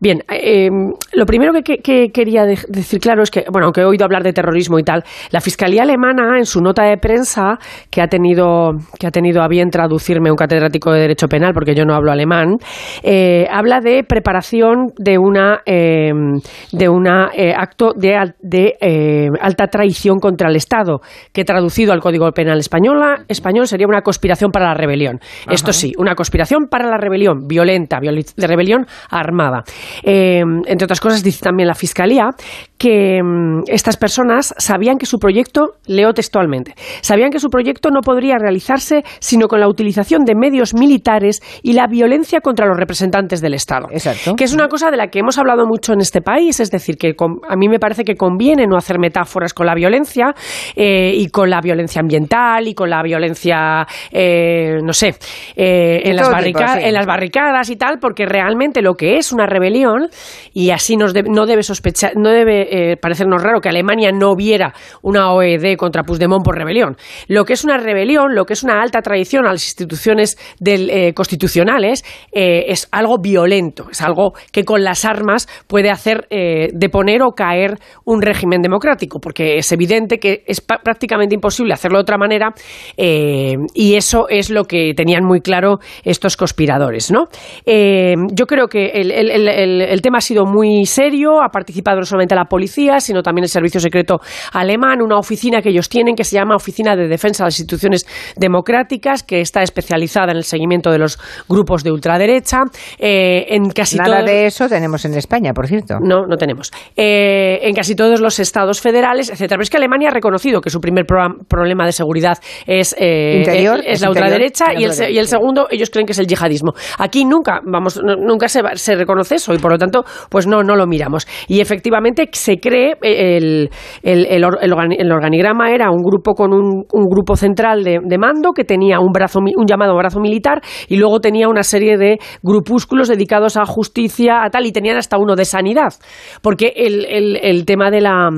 bien, 0.00 0.22
eh, 0.30 0.68
lo 1.12 1.26
primero 1.26 1.52
que, 1.62 2.10
quería 2.12 2.44
decir 2.44 3.00
claro 3.00 3.22
es 3.22 3.30
que, 3.30 3.44
bueno, 3.50 3.66
aunque 3.66 3.80
he 3.82 3.84
oído 3.84 4.04
hablar 4.04 4.22
de 4.22 4.32
terrorismo 4.32 4.78
y 4.78 4.82
tal, 4.82 5.04
la 5.30 5.40
Fiscalía 5.40 5.82
Alemana 5.82 6.38
en 6.38 6.46
su 6.46 6.60
nota 6.60 6.84
de 6.84 6.96
prensa 6.96 7.58
que 7.90 8.00
ha 8.00 8.08
tenido, 8.08 8.72
que 8.98 9.06
ha 9.06 9.10
tenido 9.10 9.42
a 9.42 9.48
bien 9.48 9.70
traducirme 9.70 10.30
un 10.30 10.36
catedrático 10.36 10.92
de 10.92 11.00
Derecho 11.00 11.28
Penal, 11.28 11.52
porque 11.54 11.74
yo 11.74 11.84
no 11.84 11.94
hablo 11.94 12.12
alemán, 12.12 12.56
eh, 13.02 13.46
habla 13.50 13.80
de 13.80 14.04
preparación 14.04 14.92
de 14.98 15.18
una, 15.18 15.62
de 15.64 16.88
una 16.88 17.30
acto 17.56 17.92
de, 17.96 18.32
de 18.40 19.30
alta 19.40 19.66
traición 19.68 19.93
contra 20.20 20.48
el 20.48 20.56
Estado, 20.56 21.00
que 21.32 21.44
traducido 21.44 21.92
al 21.92 22.00
Código 22.00 22.30
Penal 22.32 22.58
español, 22.58 23.00
español 23.28 23.66
sería 23.66 23.86
una 23.86 24.02
conspiración 24.02 24.50
para 24.50 24.66
la 24.66 24.74
rebelión. 24.74 25.20
Esto 25.50 25.72
sí, 25.72 25.92
una 25.98 26.14
conspiración 26.14 26.66
para 26.70 26.86
la 26.88 26.96
rebelión, 26.98 27.46
violenta, 27.46 27.98
de 28.00 28.46
rebelión 28.46 28.86
armada. 29.10 29.64
Eh, 30.02 30.42
entre 30.66 30.84
otras 30.84 31.00
cosas, 31.00 31.22
dice 31.22 31.42
también 31.42 31.68
la 31.68 31.74
Fiscalía 31.74 32.30
que 32.78 33.22
mm, 33.22 33.62
estas 33.68 33.96
personas 33.96 34.54
sabían 34.58 34.98
que 34.98 35.06
su 35.06 35.18
proyecto, 35.18 35.74
leo 35.86 36.12
textualmente, 36.12 36.74
sabían 37.00 37.30
que 37.30 37.38
su 37.38 37.48
proyecto 37.48 37.90
no 37.90 38.00
podría 38.00 38.36
realizarse 38.38 39.04
sino 39.20 39.48
con 39.48 39.60
la 39.60 39.68
utilización 39.68 40.24
de 40.24 40.34
medios 40.34 40.74
militares 40.74 41.42
y 41.62 41.72
la 41.72 41.86
violencia 41.86 42.40
contra 42.40 42.66
los 42.66 42.76
representantes 42.76 43.40
del 43.40 43.54
Estado. 43.54 43.88
Exacto. 43.90 44.34
Que 44.36 44.44
es 44.44 44.52
una 44.52 44.68
cosa 44.68 44.90
de 44.90 44.96
la 44.96 45.08
que 45.08 45.20
hemos 45.20 45.38
hablado 45.38 45.66
mucho 45.66 45.92
en 45.92 46.00
este 46.00 46.20
país, 46.20 46.60
es 46.60 46.70
decir, 46.70 46.96
que 46.96 47.14
a 47.48 47.56
mí 47.56 47.68
me 47.68 47.78
parece 47.78 48.04
que 48.04 48.16
conviene 48.16 48.66
no 48.66 48.76
hacer 48.76 48.98
metáforas 48.98 49.54
con 49.54 49.66
la 49.66 49.73
violencia 49.74 50.34
eh, 50.74 51.12
y 51.14 51.28
con 51.28 51.50
la 51.50 51.60
violencia 51.60 52.00
ambiental 52.00 52.66
y 52.68 52.74
con 52.74 52.90
la 52.90 53.02
violencia, 53.02 53.86
eh, 54.10 54.78
no 54.82 54.92
sé, 54.92 55.14
eh, 55.56 56.02
en, 56.04 56.16
las 56.16 56.28
en 56.28 56.94
las 56.94 57.06
barricadas 57.06 57.70
y 57.70 57.76
tal, 57.76 57.98
porque 58.00 58.26
realmente 58.26 58.82
lo 58.82 58.94
que 58.94 59.16
es 59.16 59.32
una 59.32 59.46
rebelión, 59.46 60.08
y 60.52 60.70
así 60.70 60.96
nos 60.96 61.14
no 61.14 61.46
debe 61.46 61.62
sospechar, 61.62 62.12
no 62.16 62.30
debe 62.30 62.96
parecernos 63.00 63.42
raro 63.42 63.60
que 63.60 63.68
Alemania 63.68 64.10
no 64.12 64.34
viera 64.36 64.72
una 65.02 65.32
OED 65.32 65.76
contra 65.76 66.02
Puigdemont 66.02 66.44
por 66.44 66.56
rebelión. 66.56 66.96
Lo 67.28 67.44
que 67.44 67.54
es 67.54 67.64
una 67.64 67.78
rebelión, 67.78 68.34
lo 68.34 68.44
que 68.44 68.54
es 68.54 68.62
una 68.62 68.80
alta 68.80 69.00
tradición 69.02 69.46
a 69.46 69.52
las 69.52 69.64
instituciones 69.64 70.36
del, 70.58 71.12
constitucionales, 71.14 72.04
es 72.32 72.88
algo 72.90 73.18
violento, 73.18 73.86
es 73.90 74.00
algo 74.02 74.32
que 74.52 74.64
con 74.64 74.82
las 74.84 75.04
armas 75.04 75.48
puede 75.66 75.90
hacer 75.90 76.26
deponer 76.72 77.22
o 77.22 77.32
caer 77.32 77.78
un 78.04 78.22
régimen 78.22 78.62
democrático, 78.62 79.20
porque 79.20 79.58
es 79.64 79.72
evidente 79.72 80.18
que 80.18 80.44
es 80.46 80.60
prácticamente 80.60 81.34
imposible 81.34 81.74
hacerlo 81.74 81.98
de 81.98 82.02
otra 82.02 82.18
manera 82.18 82.52
eh, 82.96 83.54
y 83.74 83.94
eso 83.94 84.26
es 84.28 84.50
lo 84.50 84.64
que 84.64 84.92
tenían 84.94 85.24
muy 85.24 85.40
claro 85.40 85.78
estos 86.04 86.36
conspiradores. 86.36 87.10
¿no? 87.10 87.24
Eh, 87.66 88.14
yo 88.32 88.46
creo 88.46 88.68
que 88.68 88.86
el, 88.94 90.02
tema 90.02 90.18
ha 90.18 90.20
sido 90.20 90.44
muy 90.44 90.84
serio, 90.86 91.42
ha 91.42 91.48
participado 91.48 91.98
no 91.98 92.04
solamente 92.04 92.34
la 92.34 92.44
policía, 92.44 93.00
sino 93.00 93.22
también 93.22 93.44
el 93.44 93.48
Servicio 93.48 93.80
Secreto 93.80 94.20
Alemán, 94.52 95.00
una 95.02 95.16
oficina 95.18 95.62
que 95.62 95.70
ellos 95.70 95.88
tienen 95.88 96.14
que 96.14 96.24
se 96.24 96.36
llama 96.36 96.56
Oficina 96.56 96.94
de 96.94 97.08
Defensa 97.08 97.44
de 97.44 97.48
las 97.48 97.58
Instituciones 97.58 98.06
Democráticas, 98.36 99.22
que 99.22 99.40
está 99.40 99.62
especializada 99.62 100.32
en 100.32 100.38
el 100.38 100.44
seguimiento 100.44 100.90
de 100.90 100.98
los 100.98 101.18
grupos 101.48 101.82
de 101.82 101.92
ultraderecha. 101.92 102.58
Eh, 102.98 103.46
en 103.48 103.70
casi 103.70 103.96
Nada 103.96 104.22
de 104.22 104.46
eso 104.46 104.68
tenemos 104.68 105.04
en 105.04 105.14
España, 105.14 105.52
por 105.52 105.66
cierto. 105.66 105.98
No, 106.00 106.26
no 106.26 106.36
tenemos. 106.36 106.70
Eh, 106.96 107.60
en 107.62 107.74
casi 107.74 107.94
todos 107.94 108.20
los 108.20 108.38
estados 108.38 108.80
federales, 108.80 109.30
etcétera. 109.54 109.58
Pero 109.58 109.62
es 109.62 109.70
que 109.70 109.76
Alemania 109.76 110.08
ha 110.08 110.14
reconocido 110.14 110.60
que 110.60 110.70
su 110.70 110.80
primer 110.80 111.06
problema 111.06 111.86
de 111.86 111.92
seguridad 111.92 112.38
es, 112.66 112.94
eh, 112.98 113.42
es, 113.86 114.02
la 114.02 114.08
ultraderecha 114.08 114.66
y, 114.76 114.84
el, 114.84 115.26
segundo 115.26 115.66
ellos 115.70 115.90
creen 115.90 116.06
que 116.06 116.12
es 116.12 116.18
el 116.18 116.26
yihadismo. 116.26 116.72
Aquí 116.98 117.24
nunca, 117.24 117.60
vamos, 117.64 118.00
nunca 118.02 118.48
se, 118.48 118.60
se 118.74 118.94
reconoce 118.94 119.36
eso 119.36 119.54
y 119.54 119.58
por 119.58 119.72
lo 119.72 119.78
tanto, 119.78 120.04
pues 120.28 120.46
no, 120.46 120.62
no 120.62 120.76
lo 120.76 120.86
miramos. 120.86 121.26
Y 121.48 121.60
efectivamente 121.60 122.28
se 122.32 122.58
cree 122.58 122.94
el, 123.02 123.70
el, 124.02 124.44
organigrama 124.44 125.70
era 125.70 125.90
un 125.90 126.02
grupo 126.02 126.34
con 126.34 126.52
un, 126.52 126.84
grupo 127.10 127.36
central 127.36 127.84
de, 127.84 127.98
de, 128.02 128.18
mando 128.18 128.52
que 128.52 128.64
tenía 128.64 129.00
un 129.00 129.12
brazo, 129.12 129.40
un 129.40 129.66
llamado 129.66 129.96
brazo 129.96 130.20
militar 130.20 130.60
y 130.88 130.96
luego 130.96 131.20
tenía 131.20 131.48
una 131.48 131.62
serie 131.62 131.96
de 131.96 132.18
grupúsculos 132.42 133.08
dedicados 133.08 133.56
a 133.56 133.64
justicia, 133.64 134.42
a 134.42 134.50
tal, 134.50 134.66
y 134.66 134.72
tenían 134.72 134.96
hasta 134.96 135.18
uno 135.18 135.36
de 135.36 135.44
sanidad. 135.44 135.94
Porque 136.42 136.72
el, 136.76 137.04
el, 137.40 137.64
tema 137.64 137.90
de 137.90 138.00
la, 138.00 138.30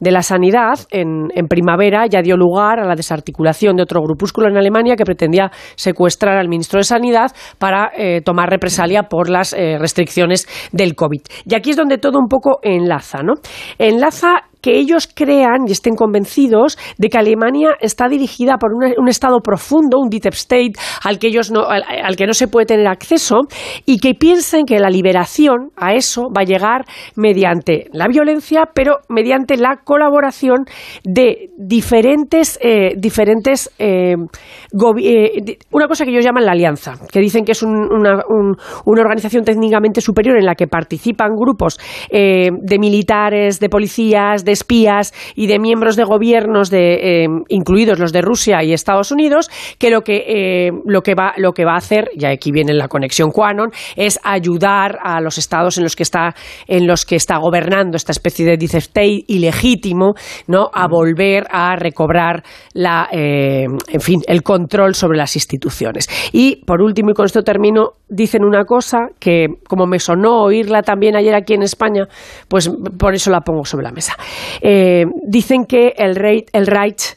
de 0.00 0.10
la 0.10 0.22
sanidad 0.22 0.63
en, 0.90 1.28
primavera 1.48 2.06
ya 2.06 2.22
dio 2.22 2.36
lugar 2.36 2.80
a 2.80 2.86
la 2.86 2.94
desarticulación 2.94 3.76
de 3.76 3.82
otro 3.82 4.00
grupúsculo 4.00 4.48
en 4.48 4.56
Alemania 4.56 4.96
que 4.96 5.04
pretendía 5.04 5.50
secuestrar 5.76 6.36
al 6.36 6.48
ministro 6.48 6.78
de 6.78 6.84
Sanidad 6.84 7.30
para 7.58 7.90
eh, 7.96 8.20
tomar 8.22 8.48
represalia 8.50 9.04
por 9.04 9.28
las 9.28 9.52
eh, 9.52 9.76
restricciones 9.78 10.46
del 10.72 10.94
COVID. 10.94 11.20
Y 11.44 11.54
aquí 11.54 11.70
es 11.70 11.76
donde 11.76 11.98
todo 11.98 12.18
un 12.18 12.28
poco 12.28 12.58
enlaza, 12.62 13.22
¿no? 13.22 13.34
Enlaza 13.78 14.44
que 14.64 14.78
ellos 14.78 15.06
crean 15.14 15.68
y 15.68 15.72
estén 15.72 15.94
convencidos 15.94 16.78
de 16.96 17.10
que 17.10 17.18
Alemania 17.18 17.72
está 17.80 18.08
dirigida 18.08 18.56
por 18.56 18.72
un, 18.72 19.08
Estado 19.08 19.40
profundo, 19.40 19.98
un 19.98 20.08
deep 20.08 20.32
state, 20.32 20.72
al 21.02 21.18
que, 21.18 21.26
ellos 21.26 21.50
no, 21.50 21.66
al, 21.68 22.16
que 22.16 22.26
no 22.26 22.32
se 22.32 22.48
puede 22.48 22.64
tener 22.64 22.86
acceso, 22.86 23.40
y 23.84 23.98
que 23.98 24.14
piensen 24.14 24.64
que 24.64 24.78
la 24.78 24.88
liberación 24.88 25.70
a 25.76 25.92
eso 25.92 26.30
va 26.34 26.40
a 26.40 26.44
llegar 26.44 26.86
mediante 27.14 27.88
la 27.92 28.06
violencia, 28.08 28.62
pero 28.74 29.00
mediante 29.10 29.58
la 29.58 29.82
colaboración 29.84 30.64
de 31.04 31.50
diferentes, 31.58 32.58
eh, 32.62 32.94
diferentes 32.96 33.70
eh, 33.78 34.14
eh, 34.14 35.58
una 35.72 35.86
cosa 35.88 36.04
que 36.06 36.10
ellos 36.10 36.24
llaman 36.24 36.46
la 36.46 36.52
alianza, 36.52 36.94
que 37.12 37.20
dicen 37.20 37.44
que 37.44 37.52
es 37.52 37.62
una, 37.62 38.22
una, 38.28 39.02
organización 39.02 39.44
técnicamente 39.44 40.00
superior 40.00 40.38
en 40.38 40.46
la 40.46 40.54
que 40.54 40.66
participan 40.66 41.36
grupos 41.36 41.78
de 42.10 42.78
militares, 42.78 43.60
de 43.60 43.68
policías, 43.68 44.44
de 44.44 44.53
espías 44.54 45.12
y 45.36 45.46
de 45.46 45.58
miembros 45.58 45.96
de 45.96 46.04
gobiernos, 46.04 46.70
de, 46.70 47.24
eh, 47.24 47.28
incluidos 47.48 47.98
los 47.98 48.12
de 48.12 48.22
Rusia 48.22 48.62
y 48.62 48.72
Estados 48.72 49.12
Unidos, 49.12 49.50
que 49.78 49.90
lo 49.90 50.02
que, 50.02 50.24
eh, 50.26 50.70
lo, 50.86 51.02
que 51.02 51.14
va, 51.14 51.34
lo 51.36 51.52
que 51.52 51.64
va 51.64 51.74
a 51.74 51.78
hacer, 51.78 52.10
y 52.14 52.24
aquí 52.24 52.50
viene 52.50 52.72
la 52.74 52.88
conexión 52.88 53.30
Quanon, 53.30 53.70
es 53.96 54.18
ayudar 54.22 54.98
a 55.02 55.20
los 55.20 55.38
estados 55.38 55.78
en 55.78 55.84
los 55.84 55.96
que 55.96 56.02
está, 56.02 56.34
en 56.66 56.86
los 56.86 57.04
que 57.04 57.16
está 57.16 57.36
gobernando 57.38 57.96
esta 57.96 58.12
especie 58.12 58.44
de 58.44 58.56
state 58.78 59.24
ilegítimo, 59.28 60.14
¿no? 60.46 60.70
a 60.72 60.88
volver 60.88 61.46
a 61.50 61.76
recobrar 61.76 62.42
la, 62.72 63.08
eh, 63.12 63.64
en 63.64 64.00
fin, 64.00 64.20
el 64.26 64.42
control 64.42 64.94
sobre 64.94 65.18
las 65.18 65.36
instituciones. 65.36 66.08
Y 66.32 66.64
por 66.64 66.82
último, 66.82 67.10
y 67.10 67.14
con 67.14 67.26
esto 67.26 67.42
termino, 67.42 67.92
dicen 68.14 68.44
una 68.44 68.64
cosa 68.64 69.08
que, 69.18 69.46
como 69.68 69.86
me 69.86 69.98
sonó 69.98 70.44
oírla 70.44 70.82
también 70.82 71.16
ayer 71.16 71.34
aquí 71.34 71.54
en 71.54 71.62
España, 71.62 72.06
pues 72.48 72.70
por 72.98 73.14
eso 73.14 73.30
la 73.30 73.40
pongo 73.40 73.64
sobre 73.64 73.84
la 73.84 73.92
mesa. 73.92 74.14
Eh, 74.60 75.04
dicen 75.26 75.64
que 75.66 75.94
el, 75.96 76.14
rey, 76.14 76.44
el 76.52 76.66
Reich 76.66 77.16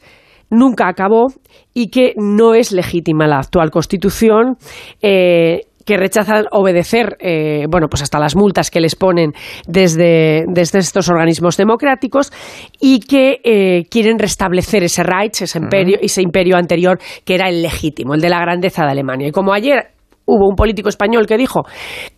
nunca 0.50 0.88
acabó 0.88 1.28
y 1.74 1.90
que 1.90 2.14
no 2.16 2.54
es 2.54 2.72
legítima 2.72 3.26
la 3.26 3.38
actual 3.38 3.70
constitución. 3.70 4.56
Eh, 5.00 5.62
que 5.86 5.96
rechazan 5.96 6.44
obedecer, 6.50 7.16
eh, 7.18 7.64
bueno, 7.66 7.88
pues 7.88 8.02
hasta 8.02 8.18
las 8.18 8.36
multas 8.36 8.70
que 8.70 8.78
les 8.78 8.94
ponen 8.94 9.32
desde, 9.66 10.44
desde 10.46 10.80
estos 10.80 11.08
organismos 11.08 11.56
democráticos 11.56 12.30
y 12.78 13.00
que 13.00 13.86
quieren 13.90 14.18
restablecer 14.18 14.82
ese 14.82 15.02
Reich, 15.02 15.40
ese 15.40 15.58
imperio, 15.58 15.96
ese 16.02 16.20
imperio 16.20 16.58
anterior 16.58 16.98
que 17.24 17.36
era 17.36 17.48
el 17.48 17.62
legítimo, 17.62 18.12
el 18.12 18.20
de 18.20 18.28
la 18.28 18.38
grandeza 18.38 18.84
de 18.84 18.90
Alemania. 18.90 19.28
Y 19.28 19.32
como 19.32 19.54
ayer 19.54 19.92
hubo 20.28 20.48
un 20.48 20.56
político 20.56 20.88
español 20.88 21.26
que 21.26 21.36
dijo 21.36 21.62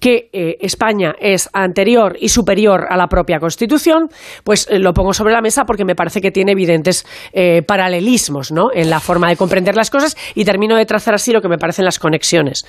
que 0.00 0.28
eh, 0.32 0.56
España 0.60 1.14
es 1.18 1.48
anterior 1.52 2.16
y 2.20 2.28
superior 2.28 2.86
a 2.90 2.96
la 2.96 3.06
propia 3.06 3.38
Constitución, 3.38 4.08
pues 4.44 4.66
eh, 4.68 4.78
lo 4.78 4.92
pongo 4.92 5.12
sobre 5.14 5.32
la 5.32 5.40
mesa 5.40 5.64
porque 5.64 5.84
me 5.84 5.94
parece 5.94 6.20
que 6.20 6.32
tiene 6.32 6.52
evidentes 6.52 7.06
eh, 7.32 7.62
paralelismos 7.62 8.50
¿no? 8.50 8.68
en 8.74 8.90
la 8.90 8.98
forma 8.98 9.28
de 9.28 9.36
comprender 9.36 9.76
las 9.76 9.90
cosas 9.90 10.16
y 10.34 10.44
termino 10.44 10.76
de 10.76 10.84
trazar 10.86 11.14
así 11.14 11.32
lo 11.32 11.40
que 11.40 11.48
me 11.48 11.56
parecen 11.56 11.84
las 11.84 11.98
conexiones. 11.98 12.64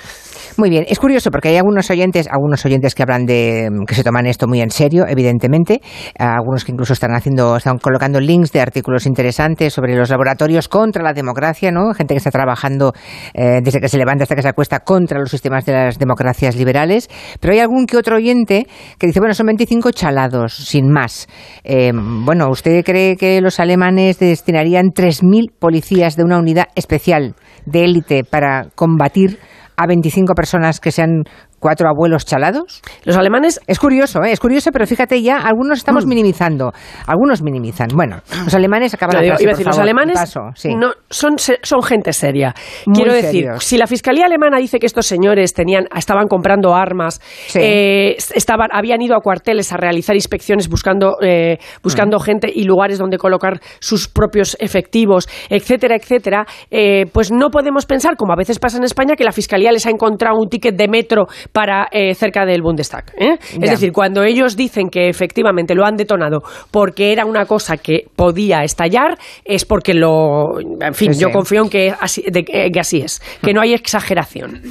Muy 0.57 0.69
bien, 0.69 0.86
es 0.88 1.00
curioso 1.00 1.31
porque 1.31 1.50
hay 1.50 1.57
algunos 1.57 1.89
oyentes, 1.89 2.27
algunos 2.31 2.63
oyentes 2.65 2.93
que 2.93 3.01
hablan 3.01 3.25
de 3.25 3.69
que 3.88 3.95
se 3.95 4.03
toman 4.03 4.27
esto 4.27 4.48
muy 4.48 4.62
en 4.62 4.69
serio, 4.69 5.05
evidentemente, 5.07 5.81
algunos 6.19 6.65
que 6.65 6.71
incluso 6.71 6.93
están 6.93 7.15
haciendo, 7.15 7.55
están 7.55 7.79
colocando 7.79 8.19
links 8.19 8.51
de 8.51 8.62
artículos 8.62 9.07
interesantes 9.07 9.74
sobre 9.74 9.95
los 9.95 10.10
laboratorios 10.10 10.67
contra 10.67 11.01
la 11.01 11.13
democracia, 11.13 11.71
¿no? 11.71 11.93
Gente 11.93 12.13
que 12.13 12.19
está 12.19 12.31
trabajando 12.31 12.93
desde 13.33 13.79
que 13.79 13.88
se 13.88 13.98
levanta 13.98 14.24
hasta 14.24 14.36
que 14.36 14.41
se 14.41 14.50
acuesta 14.50 14.81
contra 14.81 15.19
los 15.19 15.31
sistemas 15.32 15.66
de 15.66 15.74
las 15.74 15.98
democracias 15.98 16.56
liberales, 16.56 17.10
pero 17.40 17.54
hay 17.54 17.60
algún 17.60 17.86
que 17.86 17.98
otro 17.98 18.18
oyente 18.18 18.68
que 19.00 19.08
dice, 19.08 19.20
bueno, 19.20 19.34
son 19.34 19.48
25 19.48 19.92
chalados, 19.92 20.54
sin 20.54 20.92
más. 20.92 21.28
Eh, 21.64 21.92
bueno, 21.94 22.50
¿usted 22.50 22.84
cree 22.84 23.16
que 23.16 23.42
los 23.42 23.60
alemanes 23.60 24.20
destinarían 24.20 24.92
3.000 24.92 25.52
policías 25.58 26.16
de 26.16 26.24
una 26.24 26.38
unidad 26.38 26.68
especial 26.76 27.36
de 27.66 27.84
élite 27.84 28.24
para 28.24 28.68
combatir 28.76 29.40
a 29.78 29.88
25 29.88 30.36
personas 30.36 30.80
que 30.80 30.92
se 30.92 31.02
han 31.02 31.24
cuatro 31.62 31.88
abuelos 31.88 32.25
chalados. 32.25 32.82
Los 33.06 33.15
alemanes. 33.15 33.62
Es 33.68 33.80
curioso, 33.80 34.22
¿eh? 34.24 34.32
es 34.32 34.39
curioso, 34.39 34.72
pero 34.72 34.86
fíjate 34.86 35.22
ya, 35.22 35.38
algunos 35.38 35.77
estamos 35.77 36.06
mm. 36.06 36.10
minimizando. 36.10 36.74
Algunos 37.08 37.41
minimizan. 37.41 37.89
Bueno, 37.96 38.18
los 38.44 38.53
alemanes 38.53 38.94
acaban 38.94 39.22
de 39.22 39.30
decir, 39.30 39.65
los 39.65 39.80
alemanes 39.80 40.36
no, 40.75 40.91
son, 41.10 41.36
son 41.38 41.84
gente 41.84 42.12
seria. 42.12 42.53
Quiero 42.94 43.13
decir, 43.13 43.48
si 43.60 43.77
la 43.77 43.88
Fiscalía 43.88 44.25
alemana 44.25 44.58
dice 44.58 44.80
que 44.80 44.88
estos 44.88 45.06
señores 45.06 45.53
tenían, 45.53 45.88
estaban 45.96 46.27
comprando 46.27 46.74
armas, 46.75 47.22
eh, 47.56 48.18
estaban, 48.34 48.70
habían 48.74 49.01
ido 49.01 49.15
a 49.15 49.22
cuarteles 49.22 49.72
a 49.72 49.77
realizar 49.77 50.15
inspecciones 50.15 50.68
buscando, 50.68 51.18
eh, 51.22 51.60
buscando 51.84 52.18
mm. 52.18 52.22
gente 52.22 52.51
y 52.53 52.63
lugares 52.63 52.98
donde 52.98 53.18
colocar 53.18 53.62
sus 53.80 54.08
propios 54.08 54.58
efectivos, 54.60 55.30
etcétera, 55.50 55.96
etcétera, 55.96 56.46
eh, 56.72 57.06
pues 57.13 57.32
no 57.32 57.50
podemos 57.50 57.86
pensar, 57.86 58.15
como 58.15 58.34
a 58.34 58.36
veces 58.36 58.58
pasa 58.58 58.77
en 58.77 58.84
España, 58.84 59.15
que 59.15 59.24
la 59.24 59.32
Fiscalía 59.32 59.72
les 59.72 59.86
ha 59.86 59.91
encontrado 59.91 60.38
un 60.39 60.50
ticket 60.50 60.75
de 60.75 60.88
metro 60.88 61.27
para 61.51 61.88
eh, 61.91 62.13
cerca 62.15 62.46
del 62.46 62.62
Bundestag. 62.62 63.05
¿eh? 63.17 63.38
Es 63.62 63.70
decir, 63.70 63.91
cuando 63.91 64.24
ellos 64.24 64.55
dicen 64.55 64.89
que 64.89 65.10
efectivamente 65.10 65.75
lo 65.75 65.86
han 65.86 65.96
detonado 65.96 66.43
porque 66.72 67.12
era 67.12 67.25
una 67.25 67.46
cosa 67.46 67.77
que 67.77 68.05
podía 68.15 68.63
estallar, 68.63 69.17
es 69.43 69.65
porque 69.65 69.93
lo. 69.93 70.60
En 70.60 70.93
fin, 70.93 71.13
yo 71.13 71.31
confío 71.31 71.63
en 71.63 71.70
que 71.70 71.93
así, 72.00 72.24
que 72.24 72.79
así 72.79 73.01
es, 73.01 73.22
que 73.41 73.53
no 73.53 73.62
hay 73.62 73.74
exageración. 73.74 74.62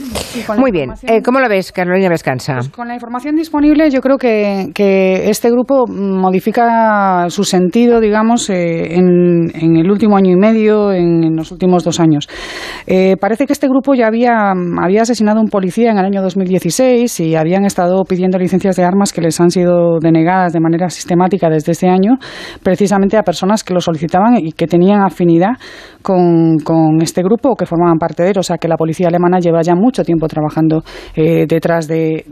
Muy 0.57 0.71
bien. 0.71 0.93
Eh, 1.03 1.23
¿Cómo 1.23 1.41
lo 1.41 1.49
ves, 1.49 1.73
Carolina 1.73 2.09
Vescansa? 2.09 2.55
Pues 2.55 2.69
con 2.71 2.89
la 2.89 2.95
información 2.95 3.37
disponible, 3.37 3.91
yo 3.91 4.01
creo 4.01 4.17
que, 4.17 4.71
que 4.75 5.29
este 5.29 5.51
grupo 5.51 5.87
modifica 5.87 7.27
su 7.29 7.45
sentido, 7.45 8.01
digamos, 8.01 8.49
en, 8.51 9.51
en, 9.55 9.77
el 9.77 9.91
último 9.91 10.17
año 10.17 10.33
y 10.33 10.37
medio, 10.37 10.93
en, 10.93 11.25
en 11.25 11.37
los 11.37 11.53
últimos 11.53 11.85
dos 11.85 12.01
años. 12.01 12.29
parece 13.21 13.47
que 13.47 13.53
este 13.53 13.69
grupo 13.69 13.95
ya 13.95 14.07
había, 14.07 14.53
había 14.83 15.03
asesinado 15.03 15.39
a 15.39 15.43
un 15.43 15.49
policía 15.49 15.91
en 15.91 15.99
el 15.99 16.05
año 16.07 16.23
2017 16.71 17.25
y 17.25 17.35
habían 17.35 17.65
estado 17.65 18.03
pidiendo 18.05 18.39
licencias 18.39 18.77
de 18.77 18.85
armas 18.85 19.13
que 19.13 19.21
les 19.21 19.41
han 19.41 19.51
sido 19.51 19.99
denegadas 20.01 20.53
de 20.53 20.61
manera 20.61 20.89
sistemática 20.89 21.49
desde 21.49 21.73
ese 21.73 21.89
año, 21.89 22.19
precisamente 22.63 23.17
a 23.17 23.23
personas 23.23 23.65
que 23.65 23.75
lo 23.75 23.81
solicitaban 23.81 24.37
y 24.39 24.53
que 24.53 24.67
tenían 24.67 25.03
afinidad 25.03 25.57
con, 26.03 26.59
este 27.03 27.23
grupo 27.23 27.51
o 27.51 27.57
que 27.57 27.67
formaban 27.67 27.99
parte 27.99 28.23
de 28.23 28.31
él. 28.31 28.39
O 28.39 28.43
sea 28.43 28.57
que 28.59 28.69
la 28.69 28.77
policía 28.77 29.09
alemana 29.09 29.39
lleva 29.39 29.61
ya 29.63 29.75
mucho 29.75 30.03
tiempo 30.03 30.27
trabajando 30.29 30.83
eh, 31.15 31.47
detrás 31.47 31.87
de, 31.89 32.25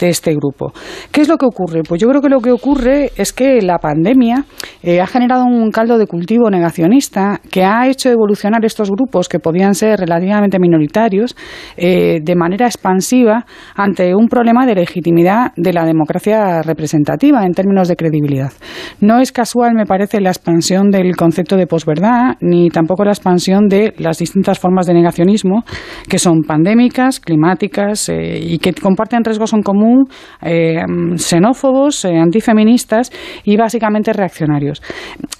este 0.00 0.34
grupo. 0.34 0.72
¿Qué 1.10 1.22
es 1.22 1.28
lo 1.28 1.36
que 1.36 1.46
ocurre? 1.46 1.82
Pues 1.88 2.00
yo 2.00 2.08
creo 2.08 2.20
que 2.20 2.28
lo 2.28 2.40
que 2.40 2.50
ocurre 2.50 3.10
es 3.16 3.32
que 3.32 3.62
la 3.62 3.78
pandemia 3.78 4.44
eh, 4.82 5.00
ha 5.00 5.06
generado 5.06 5.44
un 5.44 5.70
caldo 5.70 5.98
de 5.98 6.06
cultivo 6.06 6.50
negacionista 6.50 7.40
que 7.50 7.64
ha 7.64 7.86
hecho 7.88 8.10
evolucionar 8.10 8.64
estos 8.64 8.90
grupos 8.90 9.28
que 9.28 9.38
podían 9.38 9.74
ser 9.74 10.00
relativamente 10.00 10.58
minoritarios 10.58 11.36
eh, 11.76 12.20
de 12.22 12.34
manera 12.34 12.66
expansiva 12.66 13.44
ante 13.74 14.14
un 14.14 14.28
problema 14.28 14.66
de 14.66 14.74
legitimidad 14.74 15.52
de 15.56 15.72
la 15.72 15.84
democracia 15.84 16.62
representativa 16.62 17.44
en 17.44 17.52
términos 17.52 17.88
de 17.88 17.96
credibilidad. 17.96 18.52
No 19.00 19.20
es 19.20 19.32
casual, 19.32 19.74
me 19.74 19.86
parece, 19.86 20.20
la 20.20 20.30
expansión 20.30 20.90
del 20.90 21.16
concepto 21.16 21.56
de 21.56 21.66
posverdad, 21.66 22.36
ni 22.40 22.68
tampoco 22.70 23.04
la 23.04 23.12
expansión 23.12 23.68
de 23.68 23.94
las 23.98 24.18
distintas 24.18 24.58
formas 24.58 24.86
de 24.86 24.94
negacionismo, 24.94 25.64
que 26.08 26.18
son 26.18 26.42
pandémicas, 26.42 27.20
climáticas 27.20 28.08
eh, 28.08 28.38
y 28.40 28.58
que 28.58 28.72
comparten 28.72 29.24
riesgos 29.24 29.52
en 29.52 29.62
común 29.62 30.04
eh, 30.40 30.82
xenófobos, 31.16 32.04
eh, 32.04 32.16
antifeministas 32.16 33.10
y 33.44 33.56
básicamente 33.56 34.12
reaccionarios. 34.12 34.82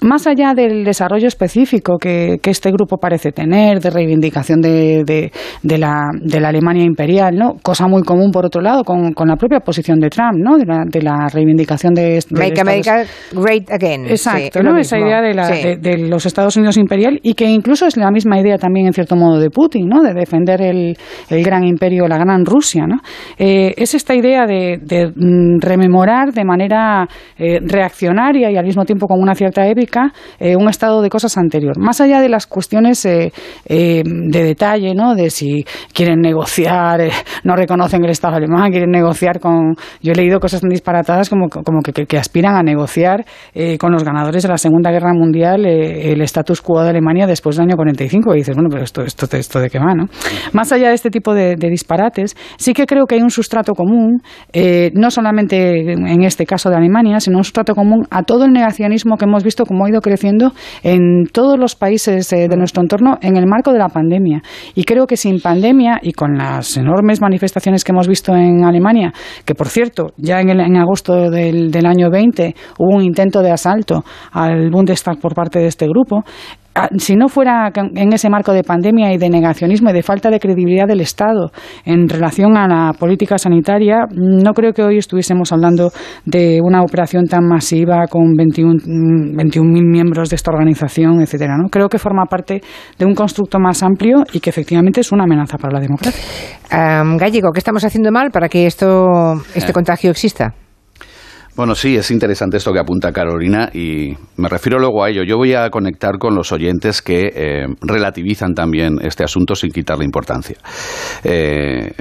Más 0.01 0.27
allá 0.27 0.53
del 0.53 0.83
desarrollo 0.83 1.27
específico 1.27 1.97
que, 1.97 2.39
este 2.43 2.69
grupo 2.71 2.97
parece 2.97 3.31
tener, 3.31 3.79
de 3.79 3.89
reivindicación 3.89 4.61
de, 4.61 5.31
la, 5.63 6.03
de 6.21 6.39
la 6.39 6.49
Alemania 6.49 6.83
imperial, 6.83 7.35
¿no? 7.35 7.55
cosa 7.63 7.87
muy 7.87 8.02
común, 8.03 8.31
por 8.31 8.45
otro 8.45 8.61
lado, 8.61 8.83
con, 8.83 9.13
con 9.13 9.27
la 9.27 9.35
propia 9.35 9.59
posición 9.59 9.99
de 9.99 10.09
Trump, 10.09 10.37
¿no? 10.37 10.57
de, 10.57 10.65
la, 10.65 10.83
de 10.85 11.01
la 11.01 11.27
reivindicación 11.31 11.93
de... 11.93 12.19
Make 12.31 12.59
America 12.59 13.03
great 13.31 13.69
again. 13.71 14.05
Exacto, 14.05 14.61
¿no? 14.61 14.77
esa 14.77 14.97
idea 14.97 15.21
de, 15.21 15.33
la, 15.33 15.47
de, 15.49 15.97
los 15.97 16.25
Estados 16.25 16.55
Unidos 16.57 16.77
imperial 16.77 17.19
y 17.23 17.33
que 17.33 17.45
incluso 17.45 17.85
es 17.85 17.97
la 17.97 18.11
misma 18.11 18.39
idea 18.39 18.57
también, 18.57 18.87
en 18.87 18.93
cierto 18.93 19.15
modo, 19.15 19.39
de 19.39 19.49
Putin, 19.49 19.87
¿no? 19.87 20.01
de 20.01 20.13
defender 20.13 20.61
el, 20.61 20.97
el 21.29 21.43
gran 21.43 21.63
imperio, 21.63 22.07
la 22.07 22.17
gran 22.17 22.45
Rusia. 22.45 22.85
¿no? 22.87 22.97
Eh, 23.37 23.73
es 23.77 23.93
esta 23.93 24.15
idea 24.15 24.45
de, 24.45 24.79
de 24.81 25.07
mm, 25.07 25.59
rememorar 25.59 26.31
de 26.31 26.43
manera 26.43 27.07
eh, 27.37 27.59
reaccionaria 27.61 28.51
y 28.51 28.57
al 28.57 28.65
mismo 28.65 28.85
tiempo 28.85 29.07
con 29.07 29.19
una 29.19 29.35
cierta 29.35 29.67
épica 29.67 30.11
eh, 30.39 30.55
un 30.55 30.69
estado 30.69 31.01
de 31.01 31.09
cosas 31.09 31.37
anterior. 31.37 31.77
Más 31.77 32.01
allá 32.01 32.21
de 32.21 32.29
las 32.29 32.47
cuestiones 32.47 33.03
de 33.03 33.31
detalle, 33.65 34.93
¿no? 34.93 35.15
de 35.15 35.29
si 35.29 35.65
quieren 35.93 36.21
negociar, 36.21 37.01
no 37.43 37.55
reconocen 37.93 38.03
el 38.03 38.11
Estado 38.11 38.35
alemán, 38.35 38.71
quieren 38.71 38.91
negociar 38.91 39.39
con... 39.39 39.75
Yo 40.01 40.11
he 40.11 40.15
leído 40.15 40.39
cosas 40.39 40.61
tan 40.61 40.69
disparatadas 40.69 41.29
como, 41.29 41.49
como 41.49 41.81
que, 41.81 42.17
aspiran 42.17 42.55
a 42.55 42.63
negociar 42.63 43.25
con 43.79 43.91
los 43.91 44.03
ganadores 44.03 44.43
de 44.43 44.49
la 44.49 44.57
Segunda 44.57 44.91
Guerra 44.91 45.13
Mundial 45.13 45.65
el 45.65 46.21
status 46.21 46.61
quo 46.61 46.81
de 46.81 46.89
Alemania 46.89 47.27
después 47.27 47.55
del 47.55 47.67
año 47.67 47.75
45. 47.75 48.33
Y 48.33 48.37
dices, 48.39 48.55
bueno, 48.55 48.69
pero 48.71 48.83
esto, 48.83 49.01
esto, 49.01 49.27
esto 49.35 49.59
de 49.59 49.69
qué 49.69 49.79
va, 49.79 49.93
¿no? 49.93 50.05
Más 50.51 50.71
allá 50.71 50.89
de 50.89 50.95
este 50.95 51.09
tipo 51.09 51.33
de, 51.33 51.55
disparates, 51.55 52.35
sí 52.57 52.73
que 52.73 52.85
creo 52.85 53.05
que 53.05 53.15
hay 53.15 53.21
un 53.21 53.31
sustrato 53.31 53.73
común, 53.73 54.21
no 54.93 55.11
solamente 55.11 55.91
en 55.91 56.23
este 56.23 56.45
caso 56.45 56.69
de 56.69 56.75
Alemania, 56.75 57.19
sino 57.19 57.37
un 57.37 57.43
sustrato 57.43 57.75
común 57.75 58.05
a 58.09 58.23
todo 58.23 58.45
el 58.45 58.51
negacionismo 58.51 59.17
que 59.17 59.25
hemos 59.25 59.43
visto 59.43 59.65
como 59.65 59.85
ha 59.85 59.89
ido 59.89 60.01
creciendo 60.01 60.53
en 60.83 61.25
todos 61.31 61.59
los 61.59 61.75
países 61.75 62.31
eh, 62.33 62.47
de 62.47 62.55
nuestro 62.55 62.81
entorno 62.81 63.17
en 63.21 63.37
el 63.37 63.47
marco 63.47 63.71
de 63.71 63.79
la 63.79 63.89
pandemia. 63.89 64.41
Y 64.75 64.83
creo 64.83 65.07
que 65.07 65.17
sin 65.17 65.39
pandemia 65.39 65.99
y 66.01 66.13
con 66.13 66.37
las 66.37 66.77
enormes 66.77 67.21
manifestaciones 67.21 67.72
que 67.81 67.91
hemos 67.91 68.07
visto 68.07 68.33
en 68.35 68.63
Alemania, 68.63 69.13
que 69.45 69.55
por 69.55 69.69
cierto, 69.69 70.11
ya 70.17 70.41
en, 70.41 70.49
en 70.49 70.75
agosto 70.77 71.29
del, 71.31 71.71
del 71.71 71.85
año 71.85 72.09
20 72.11 72.53
hubo 72.77 72.97
un 72.97 73.03
intento 73.03 73.41
de 73.41 73.51
asalto 73.51 74.03
al 74.31 74.69
Bundestag 74.69 75.19
por 75.19 75.33
parte 75.33 75.59
de 75.59 75.67
este 75.67 75.87
grupo, 75.87 76.23
si 76.97 77.15
no 77.15 77.29
fuera 77.29 77.71
en 77.75 78.13
ese 78.13 78.29
marco 78.29 78.51
de 78.53 78.63
pandemia 78.63 79.13
y 79.13 79.17
de 79.17 79.29
negacionismo 79.29 79.89
y 79.89 79.93
de 79.93 80.03
falta 80.03 80.29
de 80.29 80.39
credibilidad 80.39 80.87
del 80.87 81.01
Estado 81.01 81.51
en 81.85 82.09
relación 82.09 82.57
a 82.57 82.67
la 82.67 82.93
política 82.93 83.37
sanitaria, 83.37 84.05
no 84.11 84.53
creo 84.53 84.73
que 84.73 84.83
hoy 84.83 84.97
estuviésemos 84.97 85.51
hablando 85.51 85.91
de 86.25 86.59
una 86.63 86.81
operación 86.81 87.25
tan 87.25 87.45
masiva 87.45 88.07
con 88.07 88.33
21.000 88.33 89.33
21 89.35 89.81
miembros 89.83 90.29
de 90.29 90.35
esta 90.35 90.51
organización, 90.51 91.21
etcétera. 91.21 91.57
¿no? 91.57 91.69
Creo 91.69 91.89
que 91.89 91.99
forma 91.99 92.25
parte 92.25 92.61
de 92.97 93.05
un 93.05 93.13
constructo 93.13 93.59
más 93.59 93.83
amplio 93.83 94.23
y 94.31 94.39
que 94.39 94.49
efectivamente 94.49 95.01
es 95.01 95.11
una 95.11 95.23
amenaza 95.23 95.57
para 95.57 95.73
la 95.73 95.79
democracia. 95.79 96.23
Gallego, 96.69 97.51
¿qué 97.51 97.59
estamos 97.59 97.83
haciendo 97.83 98.11
mal 98.11 98.31
para 98.31 98.49
que 98.49 98.65
esto, 98.65 99.33
este 99.53 99.71
eh. 99.71 99.73
contagio 99.73 100.11
exista? 100.11 100.53
Bueno, 101.55 101.75
sí, 101.75 101.95
es 101.95 102.09
interesante 102.09 102.57
esto 102.57 102.73
que 102.73 102.79
apunta 102.79 103.11
Carolina 103.11 103.69
y 103.71 104.15
me 104.37 104.49
refiero 104.49 104.79
luego 104.79 105.03
a 105.03 105.11
ello. 105.11 105.21
Yo 105.21 105.37
voy 105.37 105.53
a 105.53 105.69
conectar 105.69 106.17
con 106.17 106.33
los 106.33 106.51
oyentes 106.51 107.03
que 107.03 107.31
eh, 107.31 107.67
relativizan 107.81 108.55
también 108.55 108.97
este 109.03 109.23
asunto 109.23 109.53
sin 109.53 109.69
quitarle 109.69 110.03
importancia. 110.03 110.57
Eh, 111.23 111.91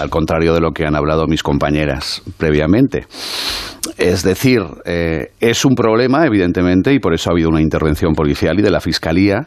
al 0.00 0.10
contrario 0.10 0.52
de 0.52 0.60
lo 0.60 0.72
que 0.72 0.84
han 0.84 0.96
hablado 0.96 1.28
mis 1.28 1.44
compañeras 1.44 2.22
previamente. 2.38 3.06
Es 3.98 4.24
decir, 4.24 4.62
eh, 4.84 5.28
es 5.38 5.64
un 5.64 5.76
problema, 5.76 6.26
evidentemente, 6.26 6.92
y 6.92 6.98
por 6.98 7.14
eso 7.14 7.30
ha 7.30 7.34
habido 7.34 7.50
una 7.50 7.62
intervención 7.62 8.14
policial 8.14 8.58
y 8.58 8.62
de 8.62 8.70
la 8.70 8.80
Fiscalía 8.80 9.46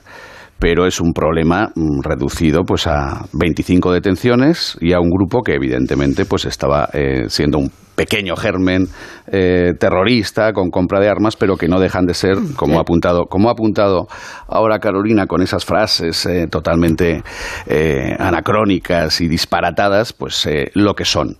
pero 0.60 0.86
es 0.86 1.01
un 1.01 1.12
problema 1.12 1.72
mm, 1.74 2.01
reducido 2.03 2.62
pues 2.63 2.86
a 2.86 3.25
25 3.34 3.93
detenciones 3.93 4.77
y 4.79 4.93
a 4.93 5.00
un 5.00 5.10
grupo 5.10 5.41
que 5.41 5.55
evidentemente 5.55 6.25
pues 6.25 6.45
estaba 6.45 6.88
siendo 7.30 7.58
un 7.58 7.71
pequeño 7.95 8.36
germen 8.36 8.88
eh, 9.27 9.73
terrorista 9.80 10.54
con 10.54 10.71
compra 10.71 10.99
de 10.99 11.10
armas, 11.10 11.36
pero 11.36 11.56
que 11.56 11.67
no 11.67 11.80
dejan 11.80 12.06
de 12.06 12.13
ser, 12.13 12.38
como 12.56 12.77
ha 12.77 12.82
apuntado, 12.82 13.25
como 13.25 13.49
ha 13.49 13.54
apuntado 13.54 14.08
ahora 14.47 14.80
Carolina 14.80 15.27
con 15.27 15.41
esas 15.41 15.65
frases 15.65 16.25
eh, 16.25 16.47
totalmente 16.49 17.23
eh, 17.67 18.15
anacrónicas 18.19 19.21
y 19.21 19.27
disparatadas, 19.27 20.13
pues 20.13 20.49
lo 20.73 20.93
que 20.95 21.06
son. 21.06 21.38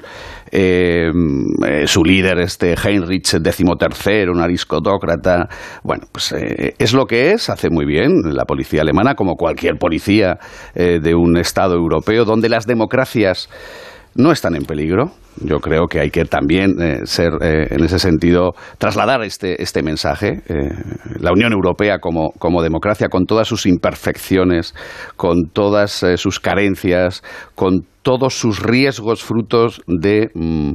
su 1.86 2.04
líder, 2.04 2.40
este 2.40 2.76
Heinrich 2.76 3.26
XIII, 3.26 4.30
un 4.30 4.42
aristotócrata, 4.42 5.48
bueno, 5.84 6.06
pues 6.12 6.34
es 6.34 6.94
lo 6.94 7.06
que 7.06 7.32
es, 7.32 7.50
hace 7.50 7.70
muy 7.70 7.86
bien 7.86 8.34
la 8.36 8.46
policía 8.46 8.82
alemana, 8.82 9.16
como 9.16 9.36
cualquier 9.36 9.78
policía 9.78 10.38
de 10.76 11.16
un 11.16 11.38
Estado 11.38 11.76
europeo, 11.76 12.26
donde 12.26 12.50
las 12.50 12.66
democracias 12.68 13.50
no 14.16 14.32
están 14.32 14.56
en 14.56 14.64
peligro. 14.64 15.12
Yo 15.38 15.60
creo 15.60 15.88
que 15.88 16.00
hay 16.00 16.10
que 16.10 16.26
también 16.26 16.82
eh, 16.82 17.00
ser, 17.06 17.32
eh, 17.42 17.68
en 17.72 17.84
ese 17.84 18.00
sentido, 18.00 18.52
trasladar 18.78 19.24
este, 19.24 19.62
este 19.62 19.82
mensaje. 19.82 20.42
Eh, 20.50 20.70
la 21.20 21.32
Unión 21.32 21.54
Europea 21.54 22.00
como, 22.00 22.32
como, 22.38 22.62
democracia, 22.62 23.08
con 23.08 23.26
todas 23.26 23.48
sus 23.48 23.66
imperfecciones, 23.66 24.76
con 25.16 25.50
todas 25.54 26.06
sus 26.16 26.40
carencias, 26.40 27.24
con 27.56 27.86
todos 28.02 28.34
sus 28.34 28.62
riesgos 28.62 29.24
frutos 29.24 29.82
de 29.88 30.32
mm, 30.34 30.74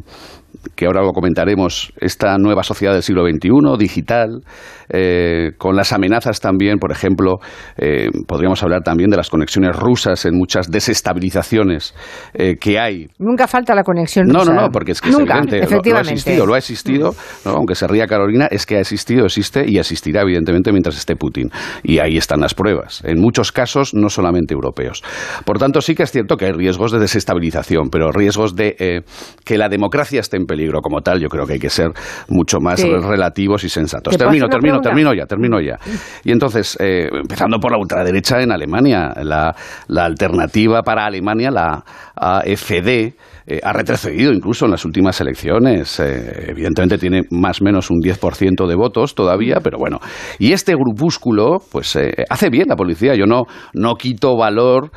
que 0.74 0.86
ahora 0.86 1.02
lo 1.02 1.12
comentaremos, 1.12 1.92
esta 2.00 2.36
nueva 2.38 2.62
sociedad 2.62 2.92
del 2.92 3.02
siglo 3.02 3.24
XXI, 3.26 3.78
digital, 3.78 4.42
eh, 4.88 5.52
con 5.58 5.76
las 5.76 5.92
amenazas 5.92 6.40
también, 6.40 6.78
por 6.78 6.92
ejemplo, 6.92 7.38
eh, 7.76 8.08
podríamos 8.26 8.62
hablar 8.62 8.82
también 8.82 9.10
de 9.10 9.16
las 9.16 9.30
conexiones 9.30 9.74
rusas 9.76 10.24
en 10.24 10.36
muchas 10.36 10.70
desestabilizaciones 10.70 11.94
eh, 12.34 12.56
que 12.60 12.78
hay. 12.78 13.08
Nunca 13.18 13.46
falta 13.46 13.74
la 13.74 13.82
conexión 13.82 14.26
rusa. 14.26 14.44
No, 14.44 14.44
no, 14.44 14.60
no, 14.60 14.70
porque 14.70 14.92
es 14.92 15.00
que 15.00 15.10
es 15.10 15.18
evidente, 15.18 15.60
lo, 15.90 15.96
ha 15.96 16.00
existido, 16.00 16.46
lo 16.46 16.54
ha 16.54 16.58
existido, 16.58 17.14
aunque 17.44 17.74
se 17.74 17.86
ría 17.86 18.06
Carolina, 18.06 18.46
es 18.50 18.66
que 18.66 18.76
ha 18.76 18.80
existido, 18.80 19.24
existe 19.26 19.64
y 19.68 19.78
existirá 19.78 20.22
evidentemente 20.22 20.72
mientras 20.72 20.96
esté 20.96 21.16
Putin. 21.16 21.50
Y 21.82 21.98
ahí 21.98 22.16
están 22.16 22.40
las 22.40 22.54
pruebas, 22.54 23.02
en 23.04 23.20
muchos 23.20 23.52
casos 23.52 23.94
no 23.94 24.08
solamente 24.08 24.54
europeos. 24.54 25.02
Por 25.44 25.58
tanto, 25.58 25.80
sí 25.80 25.94
que 25.94 26.04
es 26.04 26.12
cierto 26.12 26.36
que 26.36 26.46
hay 26.46 26.52
riesgos 26.52 26.92
de 26.92 26.98
desestabilización, 26.98 27.88
pero 27.90 28.12
riesgos 28.12 28.54
de 28.54 29.04
que 29.44 29.58
la 29.58 29.68
democracia 29.68 30.20
esté 30.20 30.36
en 30.36 30.46
peligro 30.46 30.55
como 30.82 31.00
tal, 31.00 31.20
yo 31.20 31.28
creo 31.28 31.46
que 31.46 31.54
hay 31.54 31.58
que 31.58 31.70
ser 31.70 31.90
mucho 32.28 32.58
más 32.60 32.82
relativos 32.82 33.64
y 33.64 33.68
sensatos. 33.68 34.16
Termino, 34.16 34.48
termino, 34.48 34.80
termino 34.80 35.14
ya, 35.14 35.26
termino 35.26 35.60
ya. 35.60 35.78
Y 36.24 36.32
entonces, 36.32 36.76
eh, 36.80 37.08
empezando 37.12 37.58
por 37.58 37.72
la 37.72 37.78
ultraderecha 37.78 38.40
en 38.40 38.52
Alemania, 38.52 39.12
la, 39.22 39.54
la 39.88 40.04
alternativa 40.04 40.82
para 40.82 41.06
Alemania, 41.06 41.50
la 41.50 41.84
AFD, 42.14 43.14
eh, 43.48 43.60
ha 43.62 43.72
retrocedido 43.72 44.32
incluso 44.32 44.64
en 44.64 44.72
las 44.72 44.84
últimas 44.84 45.20
elecciones. 45.20 46.00
Eh, 46.00 46.46
evidentemente 46.48 46.98
tiene 46.98 47.22
más 47.30 47.60
o 47.60 47.64
menos 47.64 47.90
un 47.90 48.00
10% 48.00 48.66
de 48.66 48.74
votos 48.74 49.14
todavía, 49.14 49.60
pero 49.62 49.78
bueno. 49.78 50.00
Y 50.40 50.52
este 50.52 50.74
grupúsculo, 50.74 51.58
pues 51.70 51.94
eh, 51.94 52.24
hace 52.28 52.50
bien 52.50 52.66
la 52.68 52.74
policía. 52.74 53.14
Yo 53.14 53.26
no, 53.26 53.44
no 53.72 53.94
quito 53.94 54.36
valor 54.36 54.90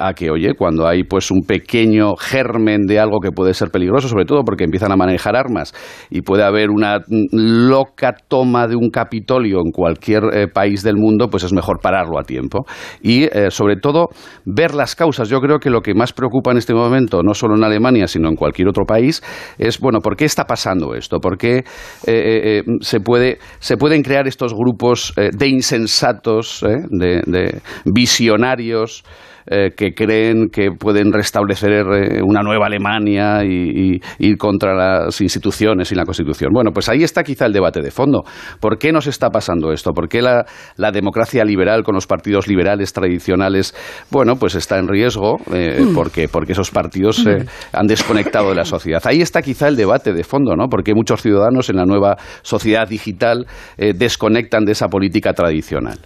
a 0.00 0.14
que, 0.14 0.30
oye, 0.30 0.54
cuando 0.54 0.86
hay 0.86 1.04
pues 1.04 1.30
un 1.30 1.42
pequeño 1.42 2.16
germen 2.16 2.86
de 2.86 2.98
algo 2.98 3.20
que 3.20 3.30
puede 3.30 3.54
ser 3.54 3.70
peligroso, 3.70 4.08
sobre 4.08 4.24
todo 4.24 4.42
porque 4.42 4.64
empiezan 4.64 4.92
a 4.92 4.96
manejar 4.96 5.36
armas 5.36 5.74
y 6.10 6.22
puede 6.22 6.42
haber 6.44 6.70
una 6.70 7.00
loca 7.32 8.14
toma 8.28 8.66
de 8.66 8.76
un 8.76 8.90
Capitolio 8.90 9.58
en 9.58 9.72
cualquier 9.72 10.50
país 10.52 10.82
del 10.82 10.96
mundo, 10.96 11.28
pues 11.28 11.44
es 11.44 11.52
mejor 11.52 11.80
pararlo 11.82 12.18
a 12.18 12.22
tiempo. 12.22 12.64
Y 13.02 13.28
sobre 13.50 13.76
todo 13.76 14.08
ver 14.44 14.74
las 14.74 14.94
causas. 14.94 15.28
Yo 15.28 15.40
creo 15.40 15.58
que 15.58 15.70
lo 15.70 15.80
que 15.80 15.94
más 15.94 16.12
preocupa 16.12 16.52
en 16.52 16.58
este 16.58 16.74
momento, 16.74 17.22
no 17.22 17.34
solo 17.34 17.56
en 17.56 17.64
Alemania, 17.64 17.85
sino 18.06 18.28
en 18.28 18.36
cualquier 18.36 18.68
otro 18.68 18.84
país, 18.84 19.22
es, 19.58 19.78
bueno, 19.78 20.00
¿por 20.00 20.16
qué 20.16 20.24
está 20.24 20.44
pasando 20.44 20.94
esto? 20.94 21.20
¿Por 21.20 21.38
qué 21.38 21.58
eh, 21.58 21.62
eh, 22.06 22.58
eh, 22.58 22.62
se, 22.80 23.00
puede, 23.00 23.38
se 23.58 23.76
pueden 23.76 24.02
crear 24.02 24.26
estos 24.26 24.52
grupos 24.54 25.14
de 25.16 25.48
insensatos, 25.48 26.64
de, 26.90 27.60
visionarios, 27.84 29.04
eh, 29.48 29.70
que 29.76 29.94
creen 29.94 30.48
que 30.50 30.72
pueden 30.72 31.12
restablecer 31.12 31.70
eh, 31.72 32.20
una 32.20 32.42
nueva 32.42 32.66
Alemania 32.66 33.44
y, 33.44 34.00
ir 34.18 34.36
contra 34.38 34.74
las 34.74 35.20
instituciones 35.20 35.92
y 35.92 35.94
la 35.94 36.04
Constitución. 36.04 36.50
Bueno, 36.52 36.72
pues 36.72 36.88
ahí 36.88 37.04
está 37.04 37.22
quizá 37.22 37.46
el 37.46 37.52
debate 37.52 37.80
de 37.80 37.92
fondo. 37.92 38.24
¿Por 38.60 38.76
qué 38.76 38.90
nos 38.90 39.06
está 39.06 39.30
pasando 39.30 39.72
esto? 39.72 39.92
¿Por 39.92 40.08
qué 40.08 40.20
la, 40.20 40.44
democracia 40.90 41.44
liberal 41.44 41.84
con 41.84 41.94
los 41.94 42.06
partidos 42.06 42.48
liberales 42.48 42.92
tradicionales, 42.92 43.74
bueno, 44.10 44.34
pues 44.36 44.56
está 44.56 44.78
en 44.78 44.88
riesgo? 44.88 45.36
Mm. 45.46 45.94
porque, 45.94 46.28
porque 46.28 46.52
esos 46.52 46.70
partidos 46.70 47.24
mm. 47.24 47.76
han 47.76 47.86
desconectado 47.86 48.48
de 48.48 48.56
la 48.56 48.64
sociedad. 48.64 49.00
Ahí 49.04 49.20
está 49.20 49.42
quizá 49.42 49.68
el 49.68 49.76
debate 49.76 50.12
de 50.12 50.24
fondo, 50.24 50.56
¿no? 50.56 50.68
Porque 50.68 50.92
muchos 50.94 51.22
ciudadanos 51.22 51.70
en 51.70 51.76
la 51.76 51.84
nueva 51.84 52.16
sociedad 52.42 52.88
digital 52.88 53.46
desconectan 53.76 54.64
de 54.64 54.72
esa 54.72 54.88
política 54.88 55.32
tradicional. 55.34 55.98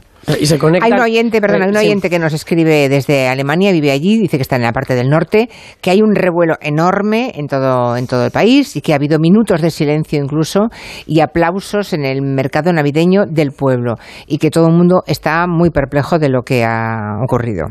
Hay 0.82 0.92
un 0.92 1.00
oyente, 1.00 1.40
perdón, 1.40 1.62
hay 1.62 1.68
un 1.70 1.76
oyente 1.76 2.10
que 2.10 2.18
nos 2.18 2.32
escribe 2.32 2.88
desde 2.88 3.28
Alemania, 3.28 3.72
vive 3.72 3.90
allí, 3.90 4.18
dice 4.18 4.36
que 4.36 4.42
está 4.42 4.56
en 4.56 4.62
la 4.62 4.72
parte 4.72 4.94
del 4.94 5.08
norte, 5.08 5.48
que 5.80 5.90
hay 5.90 6.02
un 6.02 6.14
revuelo 6.14 6.54
enorme 6.60 7.32
en 7.34 7.46
todo, 7.46 7.96
en 7.96 8.06
todo 8.06 8.24
el 8.26 8.30
país 8.30 8.76
y 8.76 8.80
que 8.80 8.92
ha 8.92 8.96
habido 8.96 9.18
minutos 9.18 9.60
de 9.60 9.70
silencio 9.70 10.22
incluso 10.22 10.68
y 11.06 11.20
aplausos 11.20 11.92
en 11.92 12.04
el 12.04 12.22
mercado 12.22 12.72
navideño 12.72 13.24
del 13.26 13.52
pueblo 13.52 13.94
y 14.26 14.38
que 14.38 14.50
todo 14.50 14.68
el 14.68 14.74
mundo 14.74 15.02
está 15.06 15.46
muy 15.46 15.70
perplejo 15.70 16.18
de 16.18 16.28
lo 16.28 16.42
que 16.42 16.64
ha 16.64 17.18
ocurrido. 17.22 17.66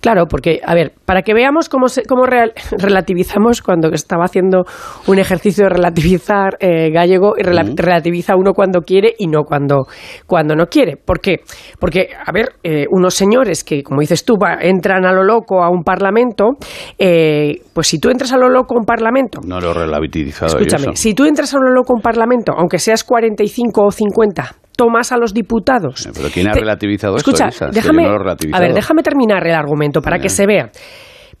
Claro, 0.00 0.26
porque, 0.26 0.60
a 0.64 0.74
ver, 0.74 0.92
para 1.04 1.22
que 1.22 1.34
veamos 1.34 1.68
cómo, 1.68 1.86
cómo 2.08 2.26
relativizamos 2.78 3.62
cuando 3.62 3.88
estaba 3.92 4.24
haciendo 4.24 4.64
un 5.06 5.18
ejercicio 5.18 5.64
de 5.64 5.70
relativizar 5.70 6.56
eh, 6.60 6.90
gallego 6.90 7.34
y 7.38 7.42
relativiza 7.42 8.36
uno 8.36 8.52
cuando 8.52 8.80
quiere 8.80 9.14
y 9.18 9.26
no 9.26 9.44
cuando, 9.44 9.86
cuando 10.26 10.54
no 10.54 10.66
quiere. 10.66 10.96
¿Por 10.96 11.20
qué? 11.20 11.40
Porque 11.78 11.93
porque, 11.94 12.08
a 12.12 12.32
ver, 12.32 12.54
eh, 12.64 12.86
unos 12.90 13.14
señores 13.14 13.62
que, 13.62 13.84
como 13.84 14.00
dices 14.00 14.24
tú, 14.24 14.34
entran 14.60 15.06
a 15.06 15.12
lo 15.12 15.22
loco 15.22 15.62
a 15.62 15.70
un 15.70 15.84
parlamento, 15.84 16.54
eh, 16.98 17.60
pues 17.72 17.86
si 17.86 18.00
tú 18.00 18.10
entras 18.10 18.32
a 18.32 18.36
lo 18.36 18.48
loco 18.48 18.74
a 18.74 18.80
un 18.80 18.84
parlamento... 18.84 19.40
No 19.46 19.60
lo 19.60 19.72
relativizado 19.72 20.58
Escúchame, 20.58 20.96
si 20.96 21.14
tú 21.14 21.24
entras 21.24 21.54
a 21.54 21.58
lo 21.58 21.72
loco 21.72 21.92
a 21.92 21.96
un 21.96 22.02
parlamento, 22.02 22.52
aunque 22.56 22.80
seas 22.80 23.04
45 23.04 23.80
o 23.80 23.90
50, 23.92 24.56
tomas 24.76 25.12
a 25.12 25.18
los 25.18 25.32
diputados... 25.32 26.06
Eh, 26.06 26.10
¿Pero 26.12 26.30
quién 26.30 26.48
ha 26.48 26.52
relativizado 26.54 27.14
Escucha, 27.14 27.50
déjame, 27.70 28.08
a 28.08 28.60
ver, 28.60 28.74
déjame 28.74 29.04
terminar 29.04 29.46
el 29.46 29.54
argumento 29.54 30.02
para 30.02 30.18
que 30.18 30.28
se 30.28 30.46
vea 30.46 30.72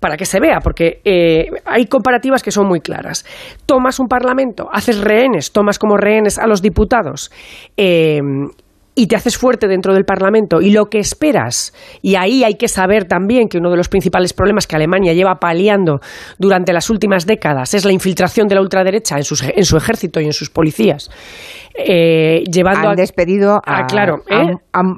para 0.00 0.18
que 0.18 0.26
se 0.26 0.38
vea, 0.38 0.58
porque 0.62 1.00
hay 1.64 1.86
comparativas 1.86 2.42
que 2.42 2.50
son 2.50 2.66
muy 2.66 2.80
claras. 2.80 3.24
Tomas 3.64 3.98
un 4.00 4.06
parlamento, 4.06 4.68
haces 4.70 5.00
rehenes, 5.00 5.50
tomas 5.50 5.78
como 5.78 5.96
rehenes 5.96 6.38
a 6.38 6.46
los 6.46 6.60
diputados 6.60 7.30
y 8.94 9.06
te 9.06 9.16
haces 9.16 9.36
fuerte 9.36 9.66
dentro 9.66 9.94
del 9.94 10.04
Parlamento 10.04 10.60
y 10.60 10.70
lo 10.70 10.86
que 10.86 10.98
esperas, 10.98 11.72
y 12.02 12.14
ahí 12.14 12.44
hay 12.44 12.54
que 12.54 12.68
saber 12.68 13.04
también 13.04 13.48
que 13.48 13.58
uno 13.58 13.70
de 13.70 13.76
los 13.76 13.88
principales 13.88 14.32
problemas 14.32 14.66
que 14.66 14.76
Alemania 14.76 15.12
lleva 15.12 15.36
paliando 15.36 16.00
durante 16.38 16.72
las 16.72 16.90
últimas 16.90 17.26
décadas 17.26 17.74
es 17.74 17.84
la 17.84 17.92
infiltración 17.92 18.46
de 18.46 18.54
la 18.54 18.60
ultraderecha 18.60 19.16
en, 19.16 19.24
en 19.56 19.64
su 19.64 19.76
ejército 19.76 20.20
y 20.20 20.26
en 20.26 20.32
sus 20.32 20.50
policías. 20.50 21.10
Eh, 21.76 22.44
llevando 22.44 22.90
Han 22.90 22.94
despedido 22.94 23.60
a, 23.66 23.86
claro, 23.86 24.22
¿eh? 24.30 24.54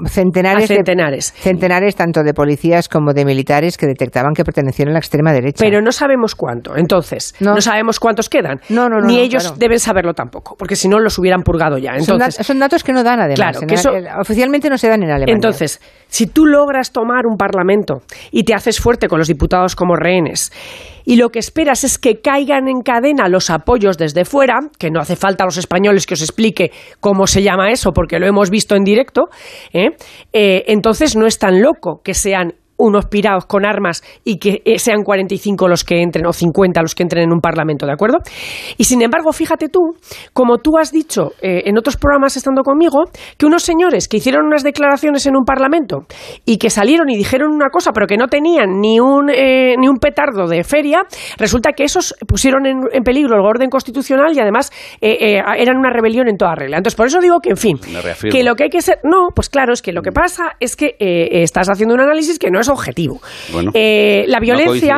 centenares, 0.09 0.69
centenares. 0.69 1.33
centenares 1.33 1.97
tanto 1.97 2.23
de 2.23 2.35
policías 2.35 2.89
como 2.91 3.15
de 3.15 3.25
militares 3.25 3.79
que 3.79 3.87
detectaban 3.87 4.35
que 4.35 4.45
pertenecían 4.45 4.91
a 4.91 4.93
la 4.93 4.99
extrema 4.99 5.33
derecha. 5.33 5.65
Pero 5.65 5.81
no 5.81 5.91
sabemos 5.91 6.35
cuánto. 6.35 6.77
Entonces, 6.77 7.35
no, 7.41 7.59
sabemos 7.63 7.99
cuántos 7.99 8.29
quedan. 8.29 8.61
No, 8.69 8.91
no, 8.91 9.01
Ni 9.01 9.21
ellos 9.21 9.59
deben 9.59 9.79
saberlo 9.79 10.13
tampoco, 10.13 10.55
porque 10.59 10.77
si 10.77 10.87
no 10.87 10.99
los 10.99 11.19
hubieran 11.19 11.43
purgado 11.43 11.79
ya. 11.79 11.97
Entonces, 11.97 12.47
son, 12.47 12.59
datos 12.59 12.85
que 12.85 12.93
no 12.93 13.03
dan 13.03 13.21
además. 13.21 13.57
Claro, 13.59 13.61
que 13.67 13.75
oficialmente 14.21 14.69
no 14.69 14.77
se 14.77 14.89
dan 14.89 15.03
en 15.03 15.11
Alemania. 15.11 15.35
Entonces, 15.35 15.81
si 16.09 16.27
tú 16.27 16.45
logras 16.45 16.93
tomar 16.93 17.27
un 17.27 17.39
parlamento 17.39 18.03
y 18.31 18.45
te 18.45 18.53
haces 18.53 18.81
fuerte 18.81 19.09
con 19.09 19.19
los 19.19 19.29
diputados 19.29 19.75
como 19.75 19.97
rehenes 19.97 20.53
y 21.07 21.17
lo 21.17 21.31
que 21.31 21.39
esperas 21.39 21.85
es 21.85 21.99
que 21.99 22.21
caigan 22.21 22.69
en 22.69 22.83
cadena 22.83 23.29
los 23.29 23.49
apoyos 23.49 23.97
desde 23.97 24.25
fuera, 24.25 24.59
que 24.79 24.91
no 24.91 25.01
hace 25.01 25.17
falta 25.17 25.45
a 25.45 25.47
los 25.47 25.57
españoles 25.57 26.05
que 26.05 26.15
os 26.15 26.21
explique 26.21 26.73
cómo 27.01 27.27
se 27.27 27.43
llama 27.43 27.71
eso, 27.71 27.93
porque 27.93 28.19
lo 28.19 28.27
hemos 28.27 28.51
visto 28.51 28.75
en 28.75 28.83
directo, 28.85 29.31
¿eh? 29.73 29.91
Eh, 30.33 30.65
entonces 30.67 31.17
no 31.17 31.27
es 31.27 31.39
tan 31.39 31.63
loco 31.63 32.03
que 32.03 32.13
sean 32.13 32.55
unos 32.79 33.07
pirados 33.07 33.47
con 33.47 33.65
armas 33.65 34.03
y 34.25 34.39
que 34.39 34.63
eh, 34.65 34.79
sean 34.79 35.03
45 35.03 35.69
los 35.69 35.85
que 35.85 36.03
entren 36.03 36.27
o 36.27 36.33
50 36.33 36.83
los 36.83 36.95
que 36.95 37.03
entren 37.03 37.25
en 37.25 37.33
un 37.33 37.41
parlamento, 37.41 37.87
¿de 37.87 37.93
acuerdo? 37.93 38.19
Y 38.77 38.85
sin 38.85 39.03
embargo, 39.03 39.33
fíjate 39.33 39.69
tú, 39.69 39.95
como 40.33 40.59
tú 40.59 40.79
has 40.79 40.93
dicho 40.93 41.33
eh, 41.41 41.63
en 41.67 41.79
otros 41.79 41.97
programas 41.97 42.37
estando 42.37 42.63
conmigo, 42.63 43.05
que 43.39 43.47
unos 43.47 43.63
señores 43.63 44.09
que 44.09 44.19
hicieron 44.19 44.47
unas 44.47 44.63
declaraciones 44.63 45.27
en 45.27 45.37
un 45.37 45.45
parlamento 45.45 46.07
y 46.45 46.59
que 46.59 46.71
salieron 46.71 47.09
y 47.09 47.17
dijeron 47.17 47.53
una 47.53 47.71
cosa, 47.71 47.93
pero 47.93 48.07
que 48.07 48.17
no 48.17 48.29
tenían 48.29 48.81
ni 48.81 49.01
un, 49.01 49.31
eh, 49.31 49.75
ni 49.79 49.89
un 49.89 49.97
petardo 49.97 50.47
de 50.47 50.63
feria, 50.65 51.03
resulta 51.39 51.73
que 51.73 51.85
esos 51.85 52.15
pusieron 52.27 52.67
en, 52.67 53.03
peligro 53.03 53.37
el 53.37 53.47
orden 53.47 53.71
constitucional 53.71 54.33
y 54.35 54.41
además 54.41 54.73
eran 55.01 55.77
una 55.77 55.91
rebelión 55.91 56.29
en 56.29 56.37
toda 56.37 56.55
regla. 56.55 56.79
Entonces, 56.79 56.97
por 56.97 57.07
eso 57.07 57.21
digo 57.21 57.41
que, 57.41 57.51
en 57.51 57.57
fin, 57.57 57.79
que 58.31 58.43
lo 58.43 58.55
que 58.55 58.65
hay 58.65 58.71
que 58.71 58.83
ser. 58.83 58.99
No, 59.05 59.29
pues 59.35 59.49
claro, 59.49 59.73
es 59.73 59.83
que 59.83 59.93
lo 59.93 60.03
que 60.03 60.13
pasa 60.13 60.57
es 60.61 60.77
que 60.77 60.97
estás 60.99 61.69
haciendo 61.69 61.95
un 61.95 62.01
análisis 62.01 62.39
que 62.39 62.51
no 62.51 62.61
es 62.61 62.66
objetivo. 62.69 63.21
Eh, 63.75 64.25
la 64.29 64.41
violencia. 64.41 64.97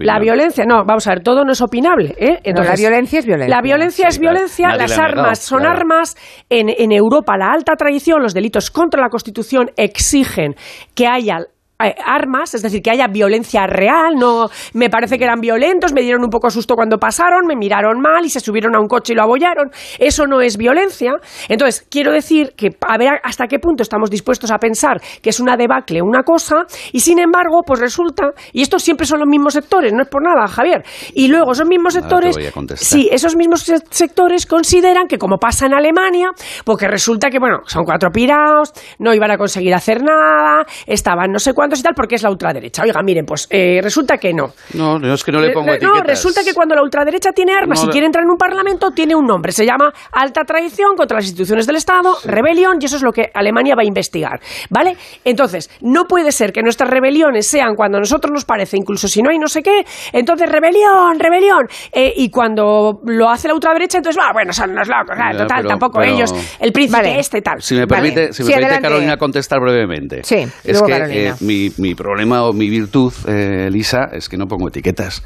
La 0.00 0.18
violencia, 0.18 0.64
no, 0.66 0.84
vamos 0.84 1.06
a 1.06 1.10
ver, 1.10 1.22
todo 1.22 1.44
no 1.44 1.52
es 1.52 1.60
opinable. 1.60 2.14
¿eh? 2.18 2.40
la 2.44 2.74
violencia 2.74 3.18
es 3.18 3.26
violencia. 3.26 3.56
La 3.56 3.62
violencia 3.62 4.08
es 4.08 4.18
violencia, 4.18 4.76
las 4.76 4.98
armas 4.98 5.38
son 5.38 5.66
armas. 5.66 6.16
En, 6.50 6.68
en 6.68 6.92
Europa, 6.92 7.36
la 7.36 7.52
alta 7.52 7.74
tradición, 7.76 8.22
los 8.22 8.34
delitos 8.34 8.70
contra 8.70 9.02
la 9.02 9.08
Constitución 9.08 9.70
exigen 9.76 10.54
que 10.94 11.06
haya 11.06 11.38
armas, 11.78 12.54
es 12.54 12.62
decir, 12.62 12.82
que 12.82 12.90
haya 12.90 13.06
violencia 13.06 13.66
real, 13.66 14.14
no 14.16 14.48
me 14.74 14.90
parece 14.90 15.16
que 15.16 15.24
eran 15.24 15.40
violentos, 15.40 15.92
me 15.92 16.02
dieron 16.02 16.24
un 16.24 16.30
poco 16.30 16.50
susto 16.50 16.74
cuando 16.74 16.98
pasaron, 16.98 17.46
me 17.46 17.54
miraron 17.54 18.00
mal 18.00 18.24
y 18.24 18.30
se 18.30 18.40
subieron 18.40 18.74
a 18.74 18.80
un 18.80 18.88
coche 18.88 19.12
y 19.12 19.16
lo 19.16 19.22
abollaron, 19.22 19.70
eso 20.00 20.26
no 20.26 20.40
es 20.40 20.56
violencia. 20.56 21.12
Entonces, 21.48 21.86
quiero 21.88 22.10
decir 22.10 22.54
que 22.56 22.70
a 22.86 22.98
ver 22.98 23.20
hasta 23.22 23.46
qué 23.46 23.60
punto 23.60 23.84
estamos 23.84 24.10
dispuestos 24.10 24.50
a 24.50 24.58
pensar 24.58 25.00
que 25.22 25.30
es 25.30 25.38
una 25.38 25.56
debacle 25.56 26.02
una 26.02 26.22
cosa 26.22 26.64
y 26.92 27.00
sin 27.00 27.20
embargo, 27.20 27.62
pues 27.64 27.78
resulta, 27.78 28.30
y 28.52 28.62
estos 28.62 28.82
siempre 28.82 29.06
son 29.06 29.20
los 29.20 29.28
mismos 29.28 29.54
sectores, 29.54 29.92
no 29.92 30.02
es 30.02 30.08
por 30.08 30.22
nada, 30.22 30.48
Javier, 30.48 30.82
y 31.14 31.28
luego 31.28 31.52
esos 31.52 31.68
mismos 31.68 31.94
sectores, 31.94 32.36
sí, 32.74 33.08
esos 33.12 33.36
mismos 33.36 33.62
sectores 33.90 34.46
consideran 34.46 35.06
que 35.06 35.18
como 35.18 35.38
pasa 35.38 35.66
en 35.66 35.74
Alemania, 35.74 36.30
porque 36.64 36.88
resulta 36.88 37.30
que, 37.30 37.38
bueno, 37.38 37.58
son 37.66 37.84
cuatro 37.84 38.10
pirados, 38.10 38.72
no 38.98 39.14
iban 39.14 39.30
a 39.30 39.38
conseguir 39.38 39.74
hacer 39.74 40.02
nada, 40.02 40.64
estaban 40.86 41.30
no 41.30 41.38
sé 41.38 41.52
cuántos 41.68 41.80
y 41.80 41.82
tal 41.82 41.94
porque 41.94 42.14
es 42.14 42.22
la 42.22 42.30
ultraderecha. 42.30 42.82
Oiga, 42.82 43.02
miren, 43.02 43.24
pues 43.26 43.46
eh, 43.50 43.80
resulta 43.82 44.16
que 44.16 44.32
no. 44.32 44.52
No, 44.74 44.98
no 44.98 45.14
es 45.14 45.22
que 45.22 45.32
no 45.32 45.40
le 45.40 45.52
pongo 45.52 45.70
etiquetas. 45.70 45.98
No, 45.98 46.02
resulta 46.02 46.42
que 46.42 46.54
cuando 46.54 46.74
la 46.74 46.82
ultraderecha 46.82 47.32
tiene 47.32 47.52
armas 47.54 47.84
y 47.84 47.88
quiere 47.88 48.06
entrar 48.06 48.24
en 48.24 48.30
un 48.30 48.38
parlamento, 48.38 48.90
tiene 48.90 49.14
un 49.14 49.26
nombre. 49.26 49.52
Se 49.52 49.66
llama 49.66 49.92
alta 50.12 50.44
traición 50.44 50.96
contra 50.96 51.16
las 51.16 51.26
instituciones 51.26 51.66
del 51.66 51.76
Estado, 51.76 52.16
rebelión, 52.24 52.78
y 52.80 52.86
eso 52.86 52.96
es 52.96 53.02
lo 53.02 53.12
que 53.12 53.30
Alemania 53.34 53.74
va 53.74 53.82
a 53.82 53.86
investigar. 53.86 54.40
¿Vale? 54.70 54.96
Entonces, 55.24 55.70
no 55.82 56.04
puede 56.04 56.32
ser 56.32 56.52
que 56.52 56.62
nuestras 56.62 56.88
rebeliones 56.90 57.46
sean 57.46 57.74
cuando 57.74 57.98
a 57.98 58.00
nosotros 58.00 58.32
nos 58.32 58.44
parece, 58.44 58.76
incluso 58.76 59.08
si 59.08 59.22
no 59.22 59.30
hay 59.30 59.38
no 59.38 59.48
sé 59.48 59.62
qué, 59.62 59.84
entonces 60.12 60.50
rebelión, 60.50 61.18
rebelión. 61.18 61.68
Eh, 61.92 62.12
y 62.16 62.30
cuando 62.30 63.00
lo 63.04 63.28
hace 63.28 63.48
la 63.48 63.54
ultraderecha, 63.54 63.98
entonces, 63.98 64.20
va, 64.20 64.32
bueno, 64.32 64.52
son 64.52 64.70
unos 64.70 64.88
locos, 64.88 65.16
total, 65.36 65.66
tampoco 65.66 66.02
ellos, 66.02 66.34
el 66.60 66.72
príncipe 66.72 67.18
este 67.18 67.42
tal. 67.42 67.60
Si 67.60 67.74
me 67.74 67.86
permite, 67.86 68.32
si 68.32 68.42
me 68.44 68.52
permite 68.52 68.80
Carolina, 68.80 69.16
contestar 69.16 69.60
brevemente. 69.60 70.22
Sí, 70.24 70.46
es 70.64 70.82
que 70.82 71.28
eh, 71.28 71.34
mi, 71.40 71.57
problema 71.96 72.44
o 72.44 72.52
mi 72.52 72.68
virtud, 72.68 73.12
eh, 73.26 73.68
Lisa, 73.70 74.08
es 74.12 74.28
que 74.28 74.36
no 74.36 74.46
pongo 74.46 74.68
etiquetas. 74.68 75.22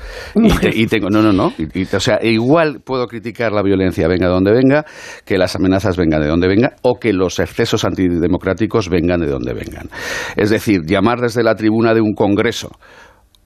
Y, 0.75 0.87
tengo, 0.87 1.09
no, 1.11 1.23
no, 1.23 1.33
no. 1.33 1.53
o 1.93 2.01
sea, 2.01 2.19
igual 2.23 2.81
puedo 2.85 3.07
criticar 3.07 3.53
la 3.53 3.63
violencia 3.63 4.09
venga 4.09 4.27
de 4.27 4.33
donde 4.33 4.53
venga, 4.53 4.85
que 5.25 5.39
las 5.39 5.55
amenazas 5.57 5.97
vengan 5.97 6.21
de 6.21 6.29
donde 6.29 6.49
venga, 6.49 6.75
o 6.83 6.99
que 6.99 7.13
los 7.13 7.39
excesos 7.39 7.85
antidemocráticos 7.85 8.89
vengan 8.89 9.21
de 9.21 9.29
donde 9.29 9.53
vengan. 9.55 9.89
Es 10.37 10.51
decir, 10.51 10.83
llamar 10.87 11.21
desde 11.21 11.43
la 11.43 11.55
tribuna 11.55 11.95
de 11.95 12.01
un 12.01 12.15
congreso 12.15 12.71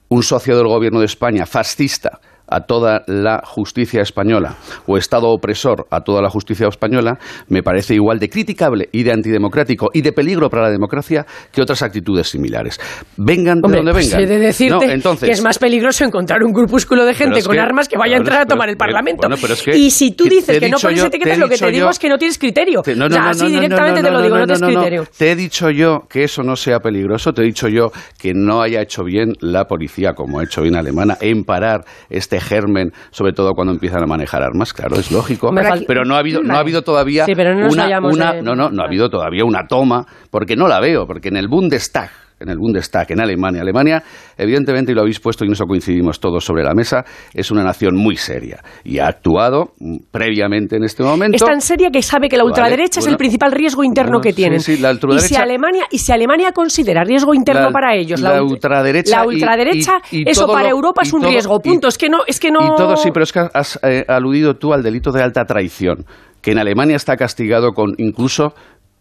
un 0.08 0.22
socio 0.22 0.56
del 0.56 0.68
gobierno 0.68 1.00
de 1.00 1.06
España 1.06 1.46
fascista 1.46 2.20
a 2.48 2.60
toda 2.60 3.02
la 3.06 3.42
justicia 3.44 4.02
española 4.02 4.56
o 4.86 4.96
Estado 4.96 5.28
opresor 5.28 5.86
a 5.90 6.00
toda 6.00 6.22
la 6.22 6.30
justicia 6.30 6.68
española 6.68 7.18
me 7.48 7.62
parece 7.62 7.94
igual 7.94 8.18
de 8.18 8.28
criticable 8.28 8.88
y 8.92 9.02
de 9.02 9.12
antidemocrático 9.12 9.90
y 9.92 10.02
de 10.02 10.12
peligro 10.12 10.48
para 10.48 10.64
la 10.64 10.70
democracia 10.70 11.26
que 11.52 11.62
otras 11.62 11.82
actitudes 11.82 12.28
similares. 12.28 12.80
Vengan 13.16 13.60
de 13.60 13.76
donde 13.76 13.92
pues 13.92 14.10
vengan. 14.10 14.22
He 14.22 14.26
de 14.26 14.38
decirte 14.38 15.00
que 15.20 15.30
es 15.30 15.42
más 15.42 15.58
peligroso 15.58 16.04
encontrar 16.04 16.42
un 16.42 16.52
grupúsculo 16.52 17.04
de 17.04 17.14
gente 17.14 17.42
con 17.42 17.58
armas 17.58 17.88
que 17.88 17.96
vaya 17.96 18.16
a 18.16 18.18
entrar 18.18 18.42
a 18.42 18.46
tomar 18.46 18.68
el 18.68 18.76
Parlamento. 18.76 19.28
y 19.72 19.90
si 19.90 20.12
tú 20.12 20.24
dices 20.24 20.58
que 20.58 20.68
no 20.68 20.78
pones 20.78 21.04
etiquetas, 21.04 21.38
lo 21.38 21.48
que 21.48 21.58
te 21.58 21.70
digo 21.70 21.88
es 21.90 21.98
que 21.98 22.08
no 22.08 22.18
tienes 22.18 22.38
criterio. 22.38 22.82
no, 22.96 23.08
no, 23.08 23.16
así 23.28 23.48
directamente 23.48 24.02
te 24.02 24.10
lo 24.10 24.22
digo, 24.22 24.38
no 24.38 24.46
tienes 24.46 24.62
criterio. 24.62 25.06
Te 25.16 25.32
he 25.32 25.36
dicho 25.36 25.70
yo 25.70 26.06
que 26.08 26.24
eso 26.24 26.42
no 26.42 26.56
sea 26.56 26.80
peligroso, 26.80 27.32
te 27.32 27.42
he 27.42 27.44
dicho 27.44 27.68
yo 27.68 27.90
que 28.18 28.32
no 28.34 28.62
haya 28.62 28.80
hecho 28.82 29.02
bien 29.04 29.32
la 29.40 29.64
policía, 29.64 30.14
como 30.14 30.40
ha 30.40 30.44
hecho 30.44 30.62
bien 30.62 30.76
alemana, 30.76 31.16
en 31.20 31.44
parar 31.44 31.84
este 32.10 32.35
germen, 32.40 32.92
sobre 33.10 33.32
todo 33.32 33.52
cuando 33.54 33.72
empiezan 33.72 34.02
a 34.02 34.06
manejar 34.06 34.42
armas, 34.42 34.72
claro, 34.72 34.96
es 34.96 35.10
lógico. 35.10 35.50
Pero 35.86 36.04
no 36.04 36.14
ha 36.14 36.18
habido, 36.18 36.42
no 36.42 36.56
ha 36.56 36.60
habido 36.60 36.82
todavía 36.82 37.26
una, 37.26 38.40
no, 38.42 38.54
no, 38.54 38.70
no 38.70 38.82
ha 38.82 38.86
habido 38.86 39.08
todavía 39.08 39.44
una 39.44 39.66
toma, 39.66 40.06
porque 40.30 40.56
no 40.56 40.68
la 40.68 40.80
veo, 40.80 41.06
porque 41.06 41.28
en 41.28 41.36
el 41.36 41.48
Bundestag 41.48 42.25
en 42.38 42.48
el 42.48 42.58
Bundestag, 42.58 43.10
en 43.12 43.20
Alemania. 43.20 43.62
Alemania, 43.62 44.02
evidentemente, 44.36 44.92
y 44.92 44.94
lo 44.94 45.02
habéis 45.02 45.20
puesto 45.20 45.44
y 45.44 45.48
en 45.48 45.54
eso 45.54 45.64
coincidimos 45.64 46.20
todos 46.20 46.44
sobre 46.44 46.62
la 46.62 46.74
mesa, 46.74 47.04
es 47.32 47.50
una 47.50 47.62
nación 47.62 47.96
muy 47.96 48.16
seria 48.16 48.62
y 48.84 48.98
ha 48.98 49.08
actuado 49.08 49.72
mm, 49.78 49.96
previamente 50.10 50.76
en 50.76 50.84
este 50.84 51.02
momento. 51.02 51.36
Es 51.36 51.44
tan 51.44 51.60
seria 51.60 51.90
que 51.90 52.02
sabe 52.02 52.28
que 52.28 52.36
la 52.36 52.44
ultraderecha 52.44 53.00
es 53.00 53.06
el 53.06 53.16
principal 53.16 53.52
riesgo 53.52 53.84
interno 53.84 54.20
que 54.20 54.32
tienen. 54.32 54.60
Sí, 54.60 54.76
la 54.78 54.90
ultraderecha, 54.90 55.26
y, 55.26 55.28
si 55.28 55.36
Alemania, 55.36 55.84
y 55.90 55.98
si 55.98 56.12
Alemania 56.12 56.52
considera 56.52 57.04
riesgo 57.04 57.34
interno 57.34 57.70
para 57.72 57.94
ellos, 57.94 58.20
la, 58.20 58.42
ultraderecha, 58.42 59.18
la 59.18 59.26
ultraderecha 59.26 59.98
eso 60.10 60.46
para 60.46 60.68
Europa 60.68 61.02
es 61.02 61.12
un 61.12 61.22
riesgo. 61.22 61.60
Punto. 61.60 61.88
es 61.88 61.98
que 61.98 62.08
no, 62.08 62.18
es 62.26 62.38
que 62.38 62.50
no. 62.50 62.60
Y 62.60 62.76
todo 62.76 62.96
sí, 62.96 63.10
pero 63.12 63.24
es 63.24 63.32
que 63.32 63.40
has 63.52 63.78
eh, 63.82 64.04
aludido 64.08 64.54
tú 64.54 64.72
al 64.72 64.82
delito 64.82 65.10
de 65.10 65.22
alta 65.22 65.44
traición 65.44 66.04
que 66.46 66.52
en 66.52 66.58
Alemania 66.58 66.94
está 66.94 67.16
castigado 67.16 67.72
con 67.72 67.94
incluso 67.98 68.54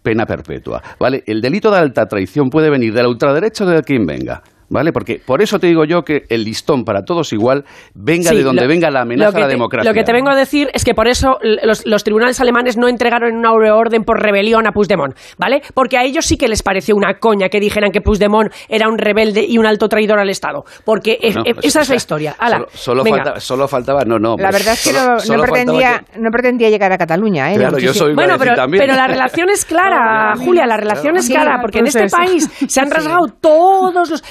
pena 0.05 0.25
perpetua. 0.25 0.81
¿vale? 0.99 1.23
El 1.25 1.41
delito 1.41 1.71
de 1.71 1.79
alta 1.79 2.05
traición 2.05 2.49
puede 2.49 2.69
venir 2.69 2.93
de 2.93 3.01
la 3.01 3.09
ultraderecha 3.09 3.65
o 3.65 3.67
de 3.67 3.81
quien 3.81 4.05
venga. 4.05 4.41
¿Vale? 4.69 4.91
Porque 4.91 5.21
por 5.23 5.41
eso 5.41 5.59
te 5.59 5.67
digo 5.67 5.85
yo 5.85 6.01
que 6.01 6.23
el 6.29 6.43
listón 6.43 6.83
para 6.83 7.03
todos 7.03 7.33
igual 7.33 7.65
venga 7.93 8.31
de 8.31 8.43
donde 8.43 8.67
venga 8.67 8.89
la 8.89 9.01
amenaza 9.01 9.37
a 9.37 9.41
la 9.41 9.47
democracia. 9.47 9.89
Lo 9.89 9.93
que 9.93 10.03
te 10.03 10.11
vengo 10.11 10.29
a 10.29 10.35
decir 10.35 10.69
es 10.73 10.83
que 10.83 10.93
por 10.93 11.07
eso 11.07 11.37
los, 11.41 12.03
tribunales 12.03 12.39
alemanes 12.39 12.77
no 12.77 12.87
entregaron 12.87 13.35
una 13.35 13.51
orden 13.51 14.03
por 14.03 14.21
rebelión 14.21 14.67
a 14.67 14.71
Puigdemont, 14.71 15.15
¿vale? 15.37 15.61
Porque 15.73 15.97
a 15.97 16.03
ellos 16.03 16.25
sí 16.25 16.37
que 16.37 16.47
les 16.47 16.63
pareció 16.63 16.95
una 16.95 17.19
coña 17.19 17.49
que 17.49 17.59
dijeran 17.59 17.91
que 17.91 18.01
Puigdemont 18.01 18.51
era 18.69 18.87
un 18.89 18.97
rebelde 18.97 19.45
y 19.47 19.57
un 19.57 19.65
alto 19.65 19.87
traidor 19.87 20.19
al 20.19 20.29
Estado. 20.29 20.63
Porque 20.83 21.17
pues 21.21 21.35
esa 21.63 21.81
es 21.81 21.89
la 21.89 21.95
historia. 21.95 22.35
solo, 22.73 23.03
solo, 23.37 23.67
faltaba, 23.67 24.03
no, 24.05 24.17
no. 24.19 24.35
La 24.37 24.51
verdad 24.51 24.73
es 24.73 24.83
que 24.83 24.93
no, 24.93 25.43
pretendía, 25.43 26.03
no 26.17 26.29
pretendía 26.31 26.69
llegar 26.69 26.91
a 26.91 26.97
Cataluña, 26.97 27.53
¿eh? 27.53 27.57
Claro, 27.57 27.77
yo 27.77 27.93
soy 27.93 28.15
bueno, 28.15 28.35
pero, 28.37 28.53
pero 28.71 28.95
la 28.95 29.07
relación 29.07 29.49
es 29.49 29.65
clara, 29.65 30.33
Julia, 30.37 30.65
la 30.65 30.77
relación 30.77 31.17
es 31.17 31.27
clara, 31.27 31.59
porque 31.61 31.79
en 31.79 31.87
este 31.87 32.07
país 32.07 32.49
se 32.67 32.81
han 32.81 32.89
rasgado 32.89 33.27
todos 33.39 34.09
los 34.09 34.23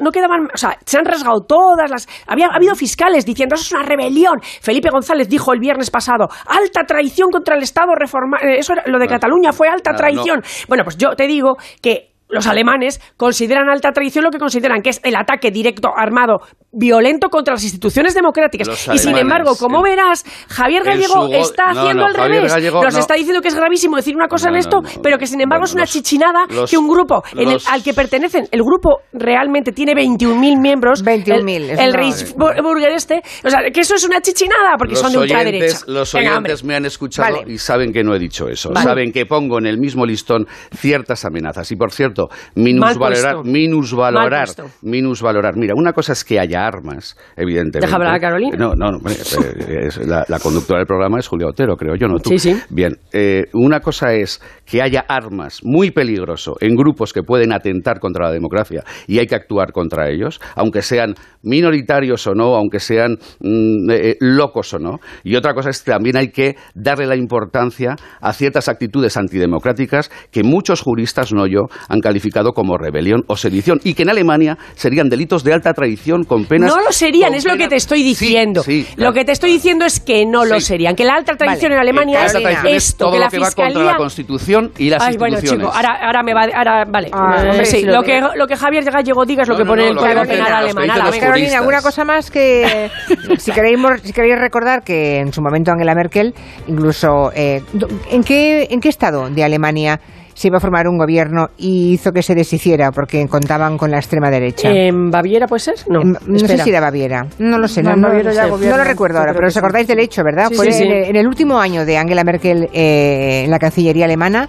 no 0.00 0.10
quedaban, 0.10 0.48
o 0.52 0.56
sea, 0.56 0.78
se 0.84 0.98
han 0.98 1.04
rasgado 1.04 1.40
todas 1.46 1.90
las, 1.90 2.08
había 2.26 2.46
habido 2.46 2.74
fiscales 2.74 3.24
diciendo 3.24 3.54
eso 3.54 3.64
es 3.64 3.72
una 3.72 3.82
rebelión. 3.82 4.40
Felipe 4.60 4.90
González 4.90 5.28
dijo 5.28 5.52
el 5.52 5.60
viernes 5.60 5.90
pasado, 5.90 6.28
alta 6.46 6.84
traición 6.84 7.30
contra 7.30 7.56
el 7.56 7.62
Estado 7.62 7.94
reformado, 7.94 8.44
eh, 8.46 8.58
eso 8.58 8.72
era, 8.72 8.84
lo 8.86 8.98
de 8.98 9.06
Cataluña 9.06 9.52
fue 9.52 9.68
alta 9.68 9.94
traición. 9.94 10.42
Bueno, 10.68 10.84
pues 10.84 10.96
yo 10.96 11.10
te 11.16 11.26
digo 11.26 11.56
que 11.82 12.07
los 12.28 12.46
alemanes 12.46 13.00
consideran 13.16 13.68
alta 13.68 13.92
traición 13.92 14.24
lo 14.24 14.30
que 14.30 14.38
consideran 14.38 14.82
que 14.82 14.90
es 14.90 15.00
el 15.04 15.16
ataque 15.16 15.50
directo 15.50 15.88
armado 15.96 16.40
violento 16.70 17.28
contra 17.28 17.54
las 17.54 17.64
instituciones 17.64 18.14
democráticas. 18.14 18.68
y 18.92 18.98
sin 18.98 19.16
embargo, 19.16 19.56
como 19.56 19.82
verás, 19.82 20.24
Javier 20.48 20.84
Gallego 20.84 21.28
está 21.32 21.70
haciendo 21.70 22.04
al 22.04 22.14
revés. 22.14 22.52
Nos 22.72 22.96
está 22.96 23.14
diciendo 23.14 23.40
que 23.40 23.48
es 23.48 23.54
gravísimo 23.54 23.96
decir 23.96 24.14
una 24.14 24.28
cosa 24.28 24.50
en 24.50 24.56
esto, 24.56 24.82
pero 25.02 25.18
que 25.18 25.26
sin 25.26 25.40
embargo 25.40 25.64
es 25.64 25.74
una 25.74 25.86
chichinada 25.86 26.46
que 26.68 26.76
un 26.76 26.88
grupo 26.88 27.22
al 27.70 27.82
que 27.82 27.94
pertenecen, 27.94 28.48
el 28.50 28.62
grupo 28.62 29.00
realmente 29.12 29.72
tiene 29.72 29.92
21.000 29.94 30.60
miembros. 30.60 31.04
21.000. 31.04 31.70
El, 31.70 31.78
el 31.78 31.94
Reichsburger 31.94 32.92
este. 32.92 33.22
O 33.44 33.50
sea, 33.50 33.60
que 33.72 33.80
eso 33.80 33.94
es 33.94 34.04
una 34.04 34.20
chichinada 34.20 34.76
porque 34.78 34.96
son 34.96 35.12
de 35.12 35.18
ultraderecha. 35.18 35.78
Los 35.86 36.14
oyentes 36.14 36.64
me 36.64 36.74
han 36.74 36.84
escuchado 36.84 37.42
y 37.46 37.58
saben 37.58 37.92
que 37.92 38.04
no 38.04 38.14
he 38.14 38.18
dicho 38.18 38.48
eso. 38.48 38.74
Saben 38.74 39.12
que 39.12 39.26
pongo 39.26 39.58
en 39.58 39.66
el 39.66 39.78
mismo 39.78 40.04
listón 40.04 40.46
ciertas 40.74 41.24
amenazas. 41.24 41.70
Y 41.72 41.76
por 41.76 41.92
cierto, 41.92 42.17
minusvalorar, 42.54 43.44
minusvalorar, 43.44 44.48
minusvalorar. 44.82 45.56
Mira, 45.56 45.74
una 45.76 45.92
cosa 45.92 46.12
es 46.12 46.24
que 46.24 46.40
haya 46.40 46.66
armas, 46.66 47.16
evidentemente. 47.36 47.86
Deja 47.86 47.96
hablar 47.96 48.14
a 48.14 48.20
Carolina. 48.20 48.56
No, 48.56 48.74
no, 48.74 48.92
no 48.92 48.98
eh, 49.10 49.88
la, 50.06 50.38
conductora 50.38 50.78
del 50.78 50.86
programa 50.86 51.18
es 51.18 51.28
Julia 51.28 51.48
Otero, 51.48 51.76
creo 51.76 51.94
yo, 51.96 52.08
no 52.08 52.18
tú. 52.18 52.30
Sí, 52.30 52.38
sí. 52.38 52.60
Bien, 52.70 52.96
eh, 53.12 53.44
una 53.52 53.80
cosa 53.80 54.14
es 54.14 54.40
que 54.64 54.82
haya 54.82 55.04
armas 55.08 55.60
muy 55.62 55.90
peligroso 55.90 56.56
en 56.60 56.74
grupos 56.74 57.12
que 57.12 57.22
pueden 57.22 57.52
atentar 57.52 58.00
contra 58.00 58.26
la 58.26 58.32
democracia 58.32 58.84
y 59.06 59.18
hay 59.18 59.26
que 59.26 59.34
actuar 59.34 59.72
contra 59.72 60.10
ellos, 60.10 60.40
aunque 60.56 60.82
sean 60.82 61.14
minoritarios 61.42 62.26
o 62.26 62.34
no, 62.34 62.56
aunque 62.56 62.80
sean 62.80 63.18
mm, 63.40 63.90
eh, 63.90 64.16
locos 64.20 64.74
o 64.74 64.78
no. 64.78 64.98
Y 65.24 65.36
otra 65.36 65.54
cosa 65.54 65.70
es 65.70 65.82
que 65.82 65.92
también 65.92 66.16
hay 66.16 66.28
que 66.28 66.56
darle 66.74 67.06
la 67.06 67.16
importancia 67.16 67.96
a 68.20 68.32
ciertas 68.32 68.68
actitudes 68.68 69.16
antidemocráticas 69.16 70.10
que 70.30 70.42
muchos 70.42 70.82
juristas, 70.82 71.32
no 71.32 71.46
yo, 71.46 71.66
han 71.88 72.00
calificado 72.08 72.52
como 72.52 72.78
rebelión 72.78 73.22
o 73.26 73.36
sedición 73.36 73.80
y 73.84 73.92
que 73.92 74.02
en 74.02 74.08
Alemania 74.08 74.56
serían 74.74 75.10
delitos 75.10 75.44
de 75.44 75.52
alta 75.52 75.74
traición 75.74 76.24
con 76.24 76.46
penas. 76.46 76.74
No 76.74 76.80
lo 76.80 76.90
serían, 76.90 77.34
es 77.34 77.44
lo 77.44 77.56
que 77.58 77.68
te 77.68 77.76
estoy 77.76 78.02
diciendo. 78.02 78.64
Lo 78.96 79.12
que 79.12 79.26
te 79.26 79.32
estoy 79.32 79.52
diciendo 79.52 79.84
es 79.84 80.00
que 80.00 80.24
no 80.24 80.46
lo 80.46 80.58
serían, 80.58 80.96
que 80.96 81.04
la 81.04 81.16
alta 81.16 81.36
traición 81.36 81.72
en 81.72 81.78
Alemania 81.78 82.24
es 82.24 82.34
esto, 82.64 83.12
que 83.12 83.18
la 83.18 83.28
que 83.28 83.38
fiscalía... 83.38 83.68
va 83.68 83.74
contra 83.74 83.92
la 83.92 83.96
Constitución 83.98 84.72
y 84.78 84.88
las 84.88 85.02
Ay, 85.02 85.16
bueno, 85.18 85.38
chico, 85.42 85.70
ahora, 85.70 85.98
ahora 86.02 86.22
me 86.22 86.32
va, 86.32 86.44
ahora, 86.54 86.84
vale, 86.90 87.10
ah, 87.12 87.62
sí, 87.64 87.84
lo, 87.84 88.02
que, 88.02 88.20
lo 88.20 88.46
que 88.46 88.56
Javier 88.56 88.84
Gallego 88.84 89.26
diga 89.26 89.42
es 89.42 89.48
lo 89.48 89.56
que 89.56 89.66
pone 89.66 89.88
el 89.88 89.96
Código 89.96 90.22
Penal 90.22 90.52
alemán. 90.52 90.88
Carolina, 91.20 91.58
alguna 91.58 91.82
cosa 91.82 92.04
más 92.04 92.30
que 92.30 92.90
si 93.38 93.52
queréis 93.52 93.78
si 94.02 94.12
queréis 94.12 94.38
recordar 94.38 94.82
que 94.82 95.18
en 95.18 95.32
su 95.32 95.42
momento 95.42 95.72
Angela 95.72 95.94
Merkel 95.94 96.34
incluso 96.66 97.30
eh, 97.34 97.62
¿en 98.10 98.22
qué 98.22 98.68
en 98.70 98.80
qué 98.80 98.88
estado 98.88 99.28
de 99.28 99.44
Alemania 99.44 100.00
se 100.38 100.46
iba 100.46 100.58
a 100.58 100.60
formar 100.60 100.86
un 100.86 100.96
gobierno 100.96 101.48
y 101.58 101.94
hizo 101.94 102.12
que 102.12 102.22
se 102.22 102.32
deshiciera 102.32 102.92
porque 102.92 103.26
contaban 103.26 103.76
con 103.76 103.90
la 103.90 103.96
extrema 103.96 104.30
derecha. 104.30 104.70
¿En 104.70 105.10
Baviera 105.10 105.48
puede 105.48 105.58
ser? 105.58 105.74
No, 105.88 105.98
no 106.04 106.38
sé 106.38 106.58
si 106.58 106.70
era 106.70 106.78
Baviera. 106.78 107.26
No 107.40 107.58
lo 107.58 107.66
sé, 107.66 107.82
no, 107.82 107.96
lo 107.96 108.84
recuerdo 108.84 109.18
ahora, 109.18 109.32
pero 109.34 109.48
os 109.48 109.56
acordáis 109.56 109.88
del 109.88 109.98
hecho, 109.98 110.22
¿verdad? 110.22 110.52
Fue 110.54 110.68
En, 110.68 111.16
el 111.16 111.26
último 111.26 111.58
año 111.58 111.84
de 111.84 111.98
Angela 111.98 112.22
Merkel 112.22 112.68
eh, 112.72 113.42
en 113.46 113.50
la 113.50 113.58
Cancillería 113.58 114.04
alemana, 114.04 114.48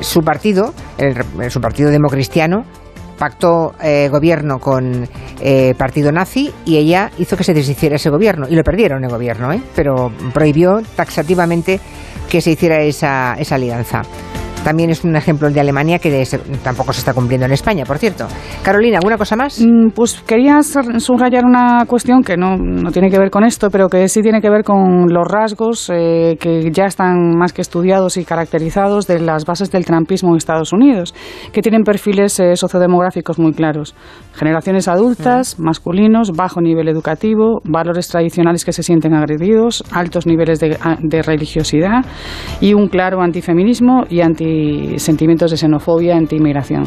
su 0.00 0.22
partido, 0.22 0.74
su 1.48 1.60
partido 1.60 1.90
democristiano, 1.90 2.64
pactó 3.16 3.74
eh, 3.80 4.08
gobierno 4.10 4.58
con 4.58 5.06
eh, 5.40 5.74
partido 5.78 6.10
nazi 6.10 6.50
y 6.64 6.76
ella 6.78 7.12
hizo 7.18 7.36
que 7.36 7.44
se 7.44 7.54
deshiciera 7.54 7.94
ese 7.94 8.10
gobierno 8.10 8.48
y 8.48 8.56
lo 8.56 8.64
perdieron 8.64 9.04
el 9.04 9.10
gobierno, 9.10 9.52
¿eh? 9.52 9.62
pero 9.76 10.10
prohibió 10.34 10.80
taxativamente 10.96 11.78
que 12.28 12.40
se 12.40 12.50
hiciera 12.50 12.80
esa, 12.80 13.36
esa 13.38 13.54
alianza 13.54 14.02
también 14.64 14.90
es 14.90 15.04
un 15.04 15.16
ejemplo 15.16 15.50
de 15.50 15.60
Alemania 15.60 15.98
que 15.98 16.26
tampoco 16.62 16.92
se 16.92 17.00
está 17.00 17.14
cumpliendo 17.14 17.46
en 17.46 17.52
España, 17.52 17.84
por 17.84 17.98
cierto. 17.98 18.26
Carolina, 18.62 18.98
¿alguna 18.98 19.16
cosa 19.16 19.36
más? 19.36 19.60
Mm, 19.60 19.90
pues 19.94 20.20
quería 20.26 20.62
subrayar 20.62 21.44
una 21.44 21.84
cuestión 21.86 22.22
que 22.22 22.36
no, 22.36 22.56
no, 22.56 22.90
tiene 22.90 23.10
que 23.10 23.18
ver 23.18 23.30
con 23.30 23.44
esto, 23.44 23.70
pero 23.70 23.88
que 23.88 24.08
sí 24.08 24.22
tiene 24.22 24.40
que 24.40 24.50
ver 24.50 24.62
con 24.62 25.12
los 25.12 25.26
rasgos 25.26 25.90
eh, 25.92 26.36
que 26.38 26.70
ya 26.70 26.84
están 26.84 27.36
más 27.36 27.52
que 27.52 27.62
estudiados 27.62 28.16
y 28.16 28.24
caracterizados 28.24 29.06
de 29.06 29.20
las 29.20 29.44
bases 29.44 29.70
del 29.70 29.84
trampismo 29.84 30.30
en 30.30 30.36
Estados 30.36 30.72
Unidos, 30.72 31.14
que 31.52 31.62
tienen 31.62 31.82
perfiles 31.82 32.38
eh, 32.40 32.54
sociodemográficos 32.56 33.38
muy 33.38 33.52
claros. 33.52 33.94
Generaciones 34.34 34.88
adultas, 34.88 35.58
masculinos, 35.58 36.32
bajo 36.32 36.60
nivel 36.60 36.88
educativo, 36.88 37.60
valores 37.64 38.08
tradicionales 38.08 38.64
que 38.64 38.72
se 38.72 38.82
sienten 38.82 39.14
agredidos, 39.14 39.82
altos 39.92 40.26
niveles 40.26 40.60
de, 40.60 40.78
de 41.00 41.22
religiosidad 41.22 42.04
y 42.60 42.74
un 42.74 42.88
claro 42.88 43.22
antifeminismo 43.22 44.04
y 44.08 44.20
anti 44.20 44.49
sentimientos 44.96 45.50
de 45.50 45.56
xenofobia, 45.56 46.16
anti-inmigración. 46.16 46.84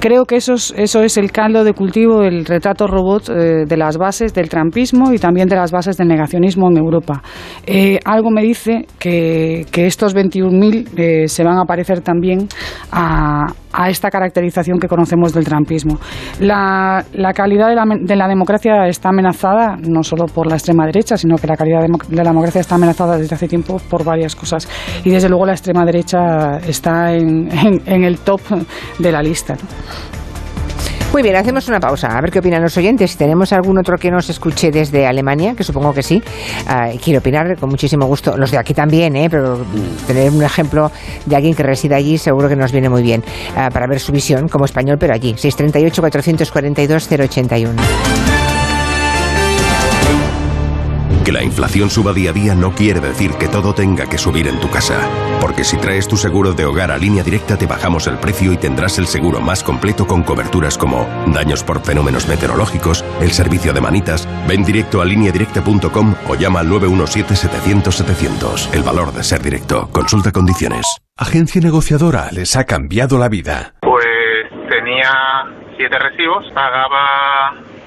Creo 0.00 0.24
que 0.24 0.36
eso 0.36 0.54
es, 0.54 0.72
eso 0.76 1.02
es 1.02 1.16
el 1.16 1.30
caldo 1.30 1.64
de 1.64 1.72
cultivo 1.72 2.20
del 2.20 2.44
retrato 2.44 2.86
robot 2.86 3.28
eh, 3.28 3.64
de 3.66 3.76
las 3.76 3.96
bases 3.96 4.34
del 4.34 4.48
trampismo 4.48 5.12
y 5.12 5.18
también 5.18 5.48
de 5.48 5.56
las 5.56 5.70
bases 5.70 5.96
del 5.96 6.08
negacionismo 6.08 6.70
en 6.70 6.78
Europa. 6.78 7.22
Eh, 7.66 7.98
algo 8.04 8.30
me 8.30 8.42
dice 8.42 8.86
que, 8.98 9.66
que 9.70 9.86
estos 9.86 10.14
21.000 10.14 10.88
eh, 10.96 11.28
se 11.28 11.44
van 11.44 11.58
a 11.58 11.64
parecer 11.64 12.00
también 12.00 12.48
a, 12.90 13.46
a 13.72 13.88
esta 13.88 14.10
caracterización 14.10 14.78
que 14.78 14.88
conocemos 14.88 15.32
del 15.32 15.44
trampismo. 15.44 15.98
La, 16.40 17.04
la 17.14 17.32
calidad 17.32 17.68
de 17.68 17.74
la, 17.74 17.84
de 18.00 18.16
la, 18.16 18.28
democracia 18.28 18.86
está 18.86 19.10
amenazada 19.10 19.76
no 19.76 20.02
solo 20.02 20.26
por 20.26 20.46
la 20.46 20.54
extrema 20.54 20.86
derecha, 20.86 21.16
sino 21.16 21.36
que 21.36 21.46
la 21.46 21.56
calidad 21.56 21.80
de, 21.80 22.16
la 22.16 22.24
democracia 22.24 22.60
está 22.60 22.74
amenazada 22.76 23.16
desde 23.16 23.34
hace 23.34 23.48
tiempo 23.48 23.80
por 23.90 24.04
varias 24.04 24.34
cosas. 24.36 24.68
Y 25.04 25.10
desde 25.10 25.28
luego 25.28 25.46
la 25.46 25.52
extrema 25.52 25.84
derecha 25.84 26.58
está 26.66 27.12
en, 27.12 27.48
en, 27.86 28.04
el 28.04 28.18
top 28.20 28.40
de 28.98 29.12
la 29.12 29.22
lista. 29.22 29.56
Muy 31.12 31.22
bien, 31.22 31.36
hacemos 31.36 31.68
una 31.68 31.78
pausa. 31.78 32.16
A 32.16 32.20
ver 32.22 32.30
qué 32.30 32.38
opinan 32.38 32.62
los 32.62 32.74
oyentes. 32.78 33.10
Si 33.10 33.18
tenemos 33.18 33.52
algún 33.52 33.76
otro 33.76 33.98
que 33.98 34.10
nos 34.10 34.30
escuche 34.30 34.70
desde 34.70 35.06
Alemania, 35.06 35.54
que 35.54 35.62
supongo 35.62 35.92
que 35.92 36.02
sí, 36.02 36.22
uh, 36.66 36.96
quiero 37.04 37.18
opinar 37.18 37.58
con 37.58 37.68
muchísimo 37.68 38.06
gusto. 38.06 38.38
Los 38.38 38.50
de 38.50 38.56
aquí 38.56 38.72
también, 38.72 39.14
¿eh? 39.16 39.28
pero 39.30 39.58
tener 40.06 40.30
un 40.30 40.42
ejemplo 40.42 40.90
de 41.26 41.36
alguien 41.36 41.54
que 41.54 41.62
reside 41.62 41.96
allí 41.96 42.16
seguro 42.16 42.48
que 42.48 42.56
nos 42.56 42.72
viene 42.72 42.88
muy 42.88 43.02
bien 43.02 43.22
uh, 43.50 43.70
para 43.70 43.86
ver 43.86 44.00
su 44.00 44.10
visión 44.10 44.48
como 44.48 44.64
español, 44.64 44.96
pero 44.98 45.12
allí. 45.12 45.34
638-442-081. 45.34 48.31
Que 51.24 51.32
la 51.32 51.44
inflación 51.44 51.88
suba 51.88 52.12
día 52.12 52.30
a 52.30 52.32
día 52.32 52.56
no 52.56 52.74
quiere 52.74 52.98
decir 52.98 53.30
que 53.38 53.46
todo 53.46 53.74
tenga 53.74 54.06
que 54.06 54.18
subir 54.18 54.48
en 54.48 54.58
tu 54.58 54.68
casa. 54.68 54.98
Porque 55.40 55.62
si 55.62 55.76
traes 55.76 56.08
tu 56.08 56.16
seguro 56.16 56.52
de 56.52 56.64
hogar 56.64 56.90
a 56.90 56.98
línea 56.98 57.22
directa 57.22 57.56
te 57.56 57.66
bajamos 57.66 58.08
el 58.08 58.18
precio 58.18 58.52
y 58.52 58.56
tendrás 58.56 58.98
el 58.98 59.06
seguro 59.06 59.40
más 59.40 59.62
completo 59.62 60.04
con 60.06 60.24
coberturas 60.24 60.76
como 60.76 61.06
daños 61.28 61.62
por 61.62 61.80
fenómenos 61.82 62.26
meteorológicos, 62.26 63.04
el 63.20 63.30
servicio 63.30 63.72
de 63.72 63.80
manitas, 63.80 64.28
ven 64.48 64.64
directo 64.64 65.00
a 65.00 65.04
lineadirecta.com 65.04 66.14
o 66.28 66.34
llama 66.34 66.58
al 66.60 66.68
917-700-700. 66.70 68.74
El 68.74 68.82
valor 68.82 69.12
de 69.12 69.22
ser 69.22 69.42
directo. 69.42 69.88
Consulta 69.92 70.32
condiciones. 70.32 70.84
Agencia 71.16 71.60
negociadora 71.60 72.30
les 72.32 72.56
ha 72.56 72.64
cambiado 72.64 73.18
la 73.18 73.28
vida. 73.28 73.74
Pues 73.80 74.04
tenía 74.68 75.12
siete 75.76 75.98
recibos, 76.00 76.50
pagaba 76.52 77.62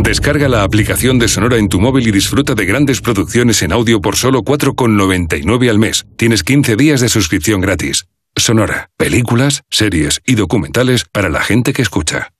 Descarga 0.00 0.48
la 0.48 0.62
aplicación 0.62 1.18
de 1.18 1.28
Sonora 1.28 1.58
en 1.58 1.68
tu 1.68 1.78
móvil 1.78 2.08
y 2.08 2.12
disfruta 2.12 2.54
de 2.54 2.64
grandes 2.64 3.02
producciones 3.02 3.60
en 3.60 3.72
audio 3.72 4.00
por 4.00 4.16
solo 4.16 4.42
4,99 4.42 5.68
al 5.68 5.78
mes. 5.78 6.06
Tienes 6.16 6.42
15 6.42 6.76
días 6.76 7.02
de 7.02 7.10
suscripción 7.10 7.60
gratis. 7.60 8.06
Sonora, 8.34 8.88
películas, 8.96 9.64
series 9.68 10.22
y 10.24 10.34
documentales 10.36 11.04
para 11.04 11.28
la 11.28 11.42
gente 11.42 11.74
que 11.74 11.82
escucha. 11.82 12.30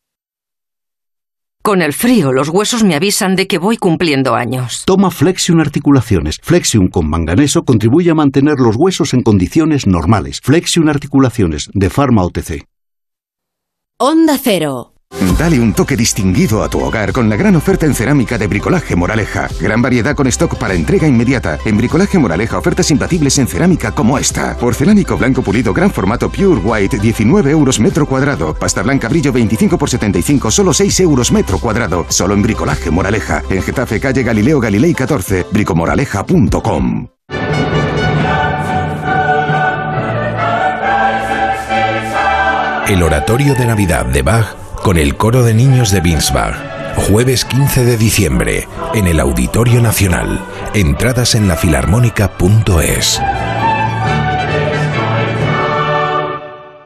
Con 1.60 1.82
el 1.82 1.92
frío, 1.92 2.32
los 2.32 2.48
huesos 2.48 2.84
me 2.84 2.94
avisan 2.94 3.36
de 3.36 3.46
que 3.46 3.58
voy 3.58 3.76
cumpliendo 3.76 4.34
años. 4.34 4.84
Toma 4.86 5.10
Flexion 5.10 5.60
Articulaciones. 5.60 6.38
Flexion 6.42 6.88
con 6.88 7.06
manganeso 7.10 7.64
contribuye 7.64 8.10
a 8.10 8.14
mantener 8.14 8.60
los 8.60 8.76
huesos 8.78 9.12
en 9.12 9.22
condiciones 9.22 9.86
normales. 9.86 10.40
Flexion 10.42 10.88
Articulaciones, 10.88 11.68
de 11.74 11.90
Pharma 11.90 12.24
OTC. 12.24 12.64
Onda 13.98 14.38
Cero. 14.42 14.91
Dale 15.38 15.58
un 15.58 15.72
toque 15.72 15.96
distinguido 15.96 16.62
a 16.62 16.68
tu 16.68 16.80
hogar 16.80 17.12
con 17.12 17.28
la 17.28 17.36
gran 17.36 17.56
oferta 17.56 17.84
en 17.84 17.94
cerámica 17.94 18.38
de 18.38 18.46
Bricolaje 18.46 18.94
Moraleja. 18.94 19.48
Gran 19.60 19.82
variedad 19.82 20.14
con 20.14 20.26
stock 20.28 20.56
para 20.56 20.74
entrega 20.74 21.08
inmediata. 21.08 21.58
En 21.64 21.76
Bricolaje 21.76 22.18
Moraleja 22.18 22.58
ofertas 22.58 22.90
imbatibles 22.90 23.38
en 23.38 23.48
cerámica 23.48 23.92
como 23.92 24.18
esta. 24.18 24.56
Porcelánico 24.56 25.16
blanco 25.16 25.42
pulido 25.42 25.74
gran 25.74 25.90
formato 25.90 26.30
Pure 26.30 26.60
White 26.60 26.98
19 26.98 27.50
euros 27.50 27.80
metro 27.80 28.06
cuadrado. 28.06 28.54
Pasta 28.54 28.82
blanca 28.82 29.08
brillo 29.08 29.32
25 29.32 29.78
por 29.78 29.90
75 29.90 30.50
solo 30.50 30.72
6 30.72 31.00
euros 31.00 31.32
metro 31.32 31.58
cuadrado. 31.58 32.06
Solo 32.08 32.34
en 32.34 32.42
Bricolaje 32.42 32.90
Moraleja. 32.90 33.42
En 33.50 33.62
Getafe 33.62 33.98
calle 33.98 34.22
Galileo 34.22 34.60
Galilei 34.60 34.94
14. 34.94 35.46
bricomoraleja.com. 35.50 37.08
El 42.88 43.02
oratorio 43.02 43.54
de 43.54 43.66
Navidad 43.66 44.06
de 44.06 44.22
Bach 44.22 44.61
con 44.82 44.98
el 44.98 45.16
coro 45.16 45.44
de 45.44 45.54
niños 45.54 45.90
de 45.92 46.00
Winsbach. 46.00 46.56
Jueves 46.96 47.44
15 47.44 47.84
de 47.84 47.96
diciembre, 47.96 48.68
en 48.94 49.06
el 49.06 49.20
Auditorio 49.20 49.80
Nacional. 49.80 50.44
Entradas 50.74 51.34
en 51.34 51.48
lafilarmónica.es. 51.48 53.20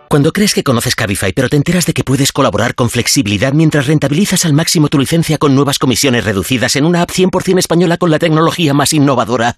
Cuando 0.09 0.33
crees 0.33 0.55
que 0.55 0.63
conoces 0.63 0.95
Cabify, 0.95 1.33
pero 1.33 1.49
te 1.49 1.57
enteras 1.57 1.87
de 1.87 1.93
que 1.93 2.05
puedes 2.05 2.33
colaborar 2.33 2.75
con 2.75 2.91
flexibilidad 2.91 3.53
mientras 3.53 3.87
rentabilizas 3.87 4.45
al 4.45 4.53
máximo 4.53 4.89
tu 4.89 4.99
licencia 4.99 5.39
con 5.39 5.55
nuevas 5.55 5.79
comisiones 5.79 6.25
reducidas 6.25 6.77
en 6.77 6.85
una 6.85 7.03
app 7.03 7.11
100% 7.11 7.59
española 7.59 7.97
con 7.97 8.11
la 8.11 8.19
tecnología 8.19 8.73
más 8.73 8.93
innovadora, 8.93 9.57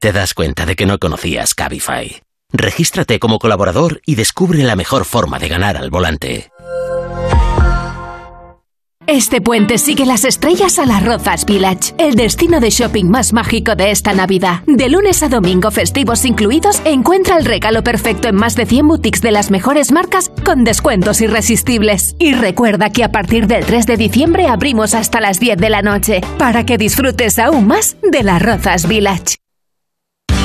te 0.00 0.12
das 0.12 0.34
cuenta 0.34 0.66
de 0.66 0.76
que 0.76 0.86
no 0.86 0.98
conocías 0.98 1.54
Cabify. 1.54 2.27
Regístrate 2.52 3.18
como 3.18 3.38
colaborador 3.38 4.00
y 4.06 4.14
descubre 4.14 4.62
la 4.62 4.74
mejor 4.74 5.04
forma 5.04 5.38
de 5.38 5.48
ganar 5.48 5.76
al 5.76 5.90
volante. 5.90 6.50
Este 9.06 9.40
puente 9.40 9.78
sigue 9.78 10.04
las 10.04 10.24
estrellas 10.24 10.78
a 10.78 10.84
las 10.84 11.02
Rozas 11.04 11.46
Village, 11.46 11.94
el 11.96 12.14
destino 12.14 12.60
de 12.60 12.70
shopping 12.70 13.06
más 13.06 13.32
mágico 13.32 13.74
de 13.74 13.90
esta 13.90 14.12
Navidad. 14.12 14.62
De 14.66 14.88
lunes 14.88 15.22
a 15.22 15.28
domingo, 15.28 15.70
festivos 15.70 16.26
incluidos, 16.26 16.82
encuentra 16.84 17.38
el 17.38 17.46
regalo 17.46 17.82
perfecto 17.82 18.28
en 18.28 18.36
más 18.36 18.54
de 18.54 18.66
100 18.66 18.88
boutiques 18.88 19.22
de 19.22 19.30
las 19.30 19.50
mejores 19.50 19.92
marcas 19.92 20.30
con 20.44 20.64
descuentos 20.64 21.22
irresistibles. 21.22 22.16
Y 22.18 22.32
recuerda 22.32 22.90
que 22.90 23.04
a 23.04 23.12
partir 23.12 23.46
del 23.46 23.64
3 23.64 23.86
de 23.86 23.96
diciembre 23.96 24.46
abrimos 24.46 24.94
hasta 24.94 25.20
las 25.20 25.40
10 25.40 25.58
de 25.58 25.70
la 25.70 25.82
noche 25.82 26.20
para 26.38 26.64
que 26.64 26.78
disfrutes 26.78 27.38
aún 27.38 27.66
más 27.66 27.96
de 28.02 28.22
las 28.22 28.42
Rozas 28.42 28.86
Village. 28.86 29.36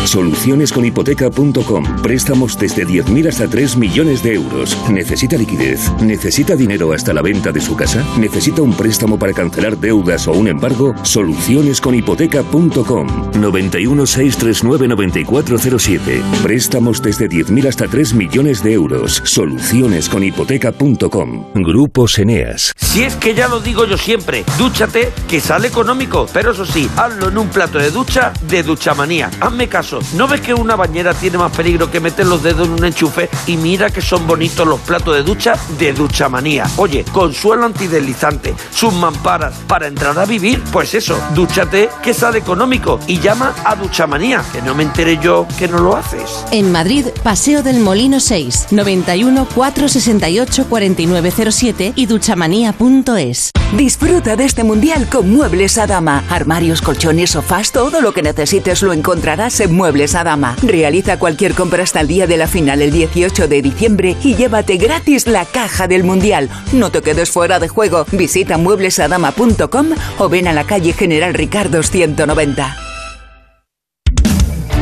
Solucionesconhipoteca.com. 0.05 2.01
Préstamos 2.01 2.57
desde 2.57 2.85
10.000 2.85 3.29
hasta 3.29 3.47
3 3.47 3.77
millones 3.77 4.23
de 4.23 4.33
euros. 4.33 4.77
¿Necesita 4.89 5.37
liquidez? 5.37 5.91
¿Necesita 6.01 6.55
dinero 6.55 6.93
hasta 6.93 7.13
la 7.13 7.21
venta 7.21 7.51
de 7.51 7.61
su 7.61 7.75
casa? 7.75 8.03
¿Necesita 8.17 8.61
un 8.61 8.73
préstamo 8.73 9.17
para 9.17 9.33
cancelar 9.33 9.77
deudas 9.77 10.27
o 10.27 10.33
un 10.33 10.47
embargo? 10.47 10.93
Solucionesconhipoteca.com. 11.03 13.31
91 13.39 14.05
639 14.05 14.87
9407. 14.87 16.21
Préstamos 16.43 17.01
desde 17.01 17.29
10.000 17.29 17.67
hasta 17.67 17.87
3 17.87 18.13
millones 18.13 18.63
de 18.63 18.73
euros. 18.73 19.21
Solucionesconhipoteca.com. 19.25 21.45
Grupo 21.55 22.05
Eneas. 22.17 22.73
Si 22.75 23.03
es 23.03 23.15
que 23.15 23.33
ya 23.33 23.47
lo 23.47 23.59
digo 23.59 23.85
yo 23.85 23.97
siempre, 23.97 24.43
dúchate 24.57 25.11
que 25.27 25.39
sale 25.39 25.67
económico. 25.67 26.27
Pero 26.31 26.51
eso 26.51 26.65
sí, 26.65 26.89
hazlo 26.95 27.29
en 27.29 27.37
un 27.37 27.49
plato 27.49 27.79
de 27.79 27.91
ducha 27.91 28.33
de 28.47 28.63
Duchamanía. 28.63 29.31
Hazme 29.39 29.67
caso 29.67 29.92
¿No 30.13 30.27
ves 30.27 30.41
que 30.41 30.53
una 30.53 30.75
bañera 30.75 31.13
tiene 31.13 31.38
más 31.38 31.56
peligro 31.56 31.91
que 31.91 31.99
meter 31.99 32.25
los 32.25 32.41
dedos 32.41 32.67
en 32.67 32.73
un 32.73 32.86
enchufe? 32.86 33.29
Y 33.47 33.58
mira 33.58 33.89
que 33.89 34.01
son 34.01 34.25
bonitos 34.25 34.67
los 34.67 34.79
platos 34.79 35.15
de 35.15 35.23
ducha 35.23 35.53
de 35.77 35.93
Duchamanía. 35.93 36.65
Oye, 36.77 37.06
con 37.12 37.34
suelo 37.34 37.65
antideslizante, 37.65 38.56
sus 38.71 38.93
mamparas, 38.93 39.56
para 39.67 39.88
entrar 39.88 40.17
a 40.17 40.25
vivir, 40.25 40.62
pues 40.71 40.93
eso, 40.93 41.19
dúchate 41.36 41.89
que 42.01 42.13
sale 42.13 42.39
económico 42.39 42.99
y 43.08 43.19
llama 43.19 43.53
a 43.63 43.75
Duchamanía, 43.75 44.43
que 44.51 44.62
no 44.62 44.73
me 44.73 44.84
entere 44.84 45.19
yo 45.21 45.47
que 45.58 45.67
no 45.67 45.79
lo 45.79 45.95
haces. 45.95 46.45
En 46.51 46.71
Madrid, 46.71 47.08
Paseo 47.23 47.62
del 47.62 47.79
Molino 47.79 48.19
6, 48.19 48.67
91 48.71 49.47
468 49.53 50.65
4907 50.69 51.93
y 51.95 52.06
duchamanía.es. 52.06 53.51
Disfruta 53.77 54.36
de 54.36 54.45
este 54.45 54.63
mundial 54.63 55.08
con 55.10 55.32
Muebles 55.32 55.77
a 55.77 55.88
Dama. 55.88 56.23
Armarios, 56.29 56.82
colchones, 56.82 57.32
sofás, 57.32 57.71
todo 57.71 58.01
lo 58.01 58.13
que 58.13 58.21
necesites 58.21 58.84
lo 58.84 58.93
encontrarás 58.93 59.60
en 59.60 59.73
Muebles 59.73 59.82
a 59.85 60.23
Dama. 60.23 60.55
Realiza 60.63 61.19
cualquier 61.19 61.53
compra 61.53 61.83
hasta 61.83 62.01
el 62.01 62.07
día 62.07 62.27
de 62.27 62.37
la 62.37 62.47
final 62.47 62.81
el 62.81 62.91
18 62.91 63.47
de 63.47 63.61
diciembre 63.61 64.15
y 64.23 64.35
llévate 64.35 64.77
gratis 64.77 65.27
la 65.27 65.45
caja 65.45 65.87
del 65.87 66.03
mundial. 66.03 66.49
No 66.71 66.91
te 66.91 67.01
quedes 67.01 67.31
fuera 67.31 67.59
de 67.59 67.67
juego. 67.67 68.05
Visita 68.11 68.57
mueblesadama.com 68.57 69.87
o 70.19 70.29
ven 70.29 70.47
a 70.47 70.53
la 70.53 70.63
calle 70.63 70.93
General 70.93 71.33
Ricardo 71.33 71.84
190. 71.84 72.77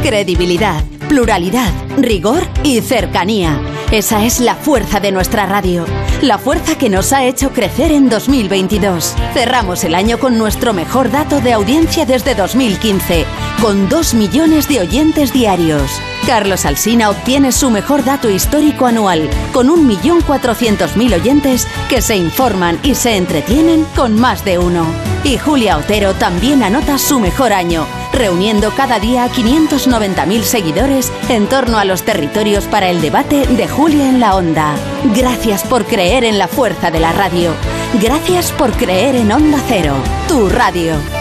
Credibilidad 0.04 0.84
pluralidad, 1.12 1.74
rigor 1.98 2.42
y 2.64 2.80
cercanía. 2.80 3.81
Esa 3.92 4.24
es 4.24 4.40
la 4.40 4.56
fuerza 4.56 5.02
de 5.02 5.12
nuestra 5.12 5.46
radio. 5.46 5.86
La 6.22 6.38
fuerza 6.38 6.78
que 6.78 6.88
nos 6.88 7.12
ha 7.12 7.26
hecho 7.26 7.52
crecer 7.52 7.92
en 7.92 8.08
2022. 8.08 9.16
Cerramos 9.34 9.84
el 9.84 9.96
año 9.96 10.18
con 10.18 10.38
nuestro 10.38 10.72
mejor 10.72 11.12
dato 11.12 11.42
de 11.42 11.52
audiencia 11.52 12.06
desde 12.06 12.34
2015, 12.34 13.26
con 13.62 13.90
2 13.90 14.14
millones 14.14 14.70
de 14.70 14.80
oyentes 14.80 15.34
diarios. 15.34 15.92
Carlos 16.26 16.66
Alsina 16.66 17.10
obtiene 17.10 17.52
su 17.52 17.70
mejor 17.70 18.06
dato 18.06 18.30
histórico 18.30 18.86
anual, 18.86 19.30
con 19.52 19.68
1.400.000 19.68 21.14
oyentes 21.16 21.68
que 21.90 22.02
se 22.02 22.16
informan 22.16 22.80
y 22.84 22.96
se 22.96 23.18
entretienen 23.18 23.86
con 23.98 24.18
más 24.18 24.46
de 24.46 24.58
uno. 24.58 24.86
Y 25.26 25.38
Julia 25.38 25.78
Otero 25.78 26.14
también 26.14 26.64
anota 26.64 26.98
su 26.98 27.20
mejor 27.20 27.52
año, 27.52 27.86
reuniendo 28.14 28.72
cada 28.76 29.00
día 29.00 29.24
a 29.24 29.30
590.000 29.30 30.42
seguidores 30.44 31.12
en 31.30 31.48
torno 31.48 31.78
a 31.78 31.86
los 31.86 32.04
territorios 32.04 32.66
para 32.66 32.90
el 32.90 33.02
debate 33.02 33.48
de 33.48 33.68
Julia 33.68 34.10
en 34.10 34.20
la 34.20 34.36
Onda. 34.36 34.76
Gracias 35.16 35.64
por 35.64 35.86
creer 35.86 36.24
en 36.24 36.38
la 36.38 36.48
fuerza 36.48 36.92
de 36.92 37.00
la 37.00 37.12
radio. 37.12 37.54
Gracias 38.02 38.52
por 38.52 38.72
creer 38.74 39.16
en 39.16 39.32
Onda 39.32 39.60
Cero, 39.68 39.96
tu 40.28 40.50
radio. 40.50 41.21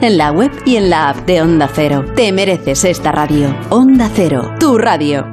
en 0.00 0.16
la 0.16 0.32
web 0.32 0.50
y 0.64 0.76
en 0.76 0.88
la 0.88 1.10
app 1.10 1.26
de 1.26 1.42
Onda 1.42 1.68
Cero. 1.70 2.06
Te 2.16 2.32
mereces 2.32 2.84
esta 2.84 3.12
radio. 3.12 3.54
Onda 3.68 4.08
Cero, 4.14 4.54
tu 4.58 4.78
radio. 4.78 5.26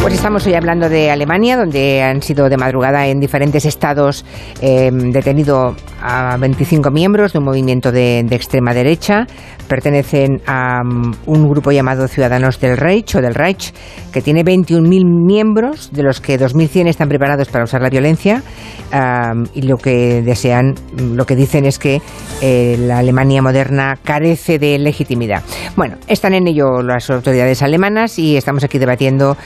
Pues 0.00 0.14
estamos 0.14 0.46
hoy 0.46 0.54
hablando 0.54 0.88
de 0.88 1.10
Alemania, 1.10 1.56
donde 1.56 2.00
han 2.04 2.22
sido 2.22 2.48
de 2.48 2.56
madrugada 2.56 3.08
en 3.08 3.18
diferentes 3.18 3.64
estados 3.64 4.24
eh, 4.60 4.90
detenido 4.92 5.74
a 6.00 6.36
25 6.36 6.90
miembros 6.90 7.32
de 7.32 7.38
un 7.38 7.44
movimiento 7.44 7.92
de, 7.92 8.22
de 8.24 8.36
extrema 8.36 8.74
derecha. 8.74 9.26
Pertenecen 9.68 10.40
a 10.46 10.80
um, 10.82 11.12
un 11.26 11.48
grupo 11.48 11.70
llamado 11.70 12.08
Ciudadanos 12.08 12.60
del 12.60 12.76
Reich 12.76 13.14
o 13.14 13.20
del 13.20 13.34
Reich, 13.34 13.72
que 14.12 14.20
tiene 14.20 14.44
21.000 14.44 15.04
miembros, 15.26 15.92
de 15.92 16.02
los 16.02 16.20
que 16.20 16.38
2.100 16.38 16.88
están 16.88 17.08
preparados 17.08 17.48
para 17.48 17.64
usar 17.64 17.82
la 17.82 17.90
violencia. 17.90 18.42
y 19.54 19.62
lo 19.62 19.76
que 19.76 20.22
desean, 20.22 20.74
lo 21.14 21.24
que 21.24 21.36
dicen 21.36 21.64
es 21.64 21.78
que 21.78 22.00
eh, 22.42 22.76
la 22.78 22.98
Alemania 22.98 23.42
moderna 23.42 23.98
carece 24.02 24.58
de 24.58 24.78
legitimidad. 24.78 25.42
Bueno, 25.76 25.96
están 26.06 26.34
en 26.34 26.48
ello 26.48 26.82
las 26.82 27.10
autoridades 27.10 27.62
alemanas 27.62 28.18
y 28.18 28.36
estamos 28.36 28.64
aquí 28.64 28.78
debatiendo 28.78 29.36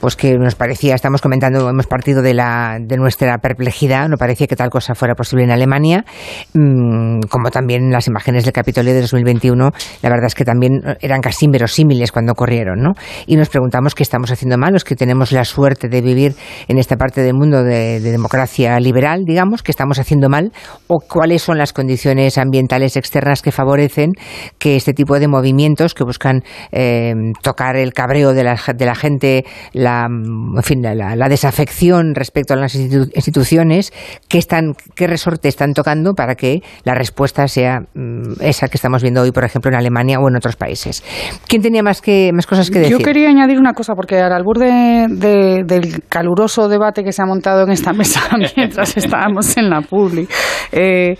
pues 0.00 0.16
que 0.16 0.36
nos 0.38 0.54
parecía, 0.54 0.94
estamos 0.94 1.20
comentando, 1.20 1.68
hemos 1.68 1.86
partido 1.86 2.22
de, 2.22 2.34
la, 2.34 2.78
de 2.80 2.96
nuestra 2.96 3.38
perplejidad, 3.38 4.08
no 4.08 4.16
parecía 4.16 4.46
que 4.46 4.56
tal 4.56 4.70
cosa 4.70 4.94
fuera 4.94 5.14
posible 5.14 5.44
en 5.44 5.50
Alemania, 5.50 6.03
mm, 6.52 7.20
como 7.28 7.50
también 7.50 7.90
las 7.90 8.06
imágenes 8.08 8.44
del 8.44 8.52
Capitolio 8.52 8.94
de 8.94 9.00
2021, 9.00 9.70
la 10.02 10.08
verdad 10.08 10.26
es 10.26 10.34
que 10.34 10.44
también 10.44 10.80
eran 11.00 11.20
casi 11.20 11.46
inverosímiles 11.46 12.12
cuando 12.12 12.32
ocurrieron, 12.32 12.80
¿no? 12.80 12.92
Y 13.26 13.36
nos 13.36 13.48
preguntamos 13.48 13.94
qué 13.94 14.02
estamos 14.02 14.30
haciendo 14.30 14.58
mal, 14.58 14.72
los 14.72 14.84
que 14.84 14.96
tenemos 14.96 15.32
la 15.32 15.44
suerte 15.44 15.88
de 15.88 16.00
vivir 16.02 16.34
en 16.68 16.78
esta 16.78 16.96
parte 16.96 17.22
del 17.22 17.34
mundo 17.34 17.62
de, 17.62 18.00
de 18.00 18.10
democracia 18.10 18.78
liberal, 18.80 19.24
digamos, 19.24 19.62
qué 19.62 19.70
estamos 19.70 19.98
haciendo 19.98 20.28
mal, 20.28 20.52
o 20.86 21.00
cuáles 21.00 21.42
son 21.42 21.58
las 21.58 21.72
condiciones 21.72 22.38
ambientales 22.38 22.96
externas 22.96 23.42
que 23.42 23.52
favorecen 23.52 24.12
que 24.58 24.76
este 24.76 24.92
tipo 24.92 25.18
de 25.18 25.28
movimientos 25.28 25.94
que 25.94 26.04
buscan 26.04 26.42
eh, 26.72 27.14
tocar 27.42 27.76
el 27.76 27.92
cabreo 27.92 28.32
de 28.32 28.44
la, 28.44 28.60
de 28.74 28.86
la 28.86 28.94
gente, 28.94 29.44
la, 29.72 30.06
en 30.06 30.62
fin, 30.62 30.82
la, 30.82 30.94
la 31.16 31.28
desafección 31.28 32.14
respecto 32.14 32.54
a 32.54 32.56
las 32.56 32.74
institu- 32.74 33.10
instituciones, 33.14 33.92
qué, 34.28 34.38
están, 34.38 34.74
qué 34.94 35.06
resorte 35.06 35.48
están 35.48 35.72
tocando 35.72 35.93
para 36.14 36.34
que 36.34 36.60
la 36.84 36.94
respuesta 36.94 37.46
sea 37.46 37.80
mm, 37.94 38.40
esa 38.40 38.68
que 38.68 38.76
estamos 38.76 39.02
viendo 39.02 39.22
hoy, 39.22 39.30
por 39.30 39.44
ejemplo, 39.44 39.70
en 39.70 39.76
Alemania 39.76 40.18
o 40.18 40.28
en 40.28 40.36
otros 40.36 40.56
países. 40.56 41.04
¿Quién 41.46 41.62
tenía 41.62 41.82
más, 41.82 42.00
que, 42.00 42.30
más 42.34 42.46
cosas 42.46 42.70
que 42.70 42.80
decir? 42.80 42.98
Yo 42.98 43.04
quería 43.04 43.28
añadir 43.28 43.58
una 43.58 43.72
cosa, 43.72 43.94
porque 43.94 44.18
al 44.20 44.32
albur 44.32 44.58
de- 44.58 45.06
de- 45.08 45.62
del 45.64 46.02
caluroso 46.08 46.68
debate 46.68 47.04
que 47.04 47.12
se 47.12 47.22
ha 47.22 47.26
montado 47.26 47.62
en 47.64 47.70
esta 47.70 47.92
mesa 47.94 48.20
mientras 48.56 48.96
estábamos 48.96 49.56
en 49.56 49.70
la 49.70 49.80
publi, 49.82 50.26
eh, 50.72 51.16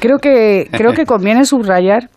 creo, 0.00 0.18
que, 0.18 0.68
creo 0.72 0.92
que 0.92 1.04
conviene 1.04 1.44
subrayar 1.44 2.08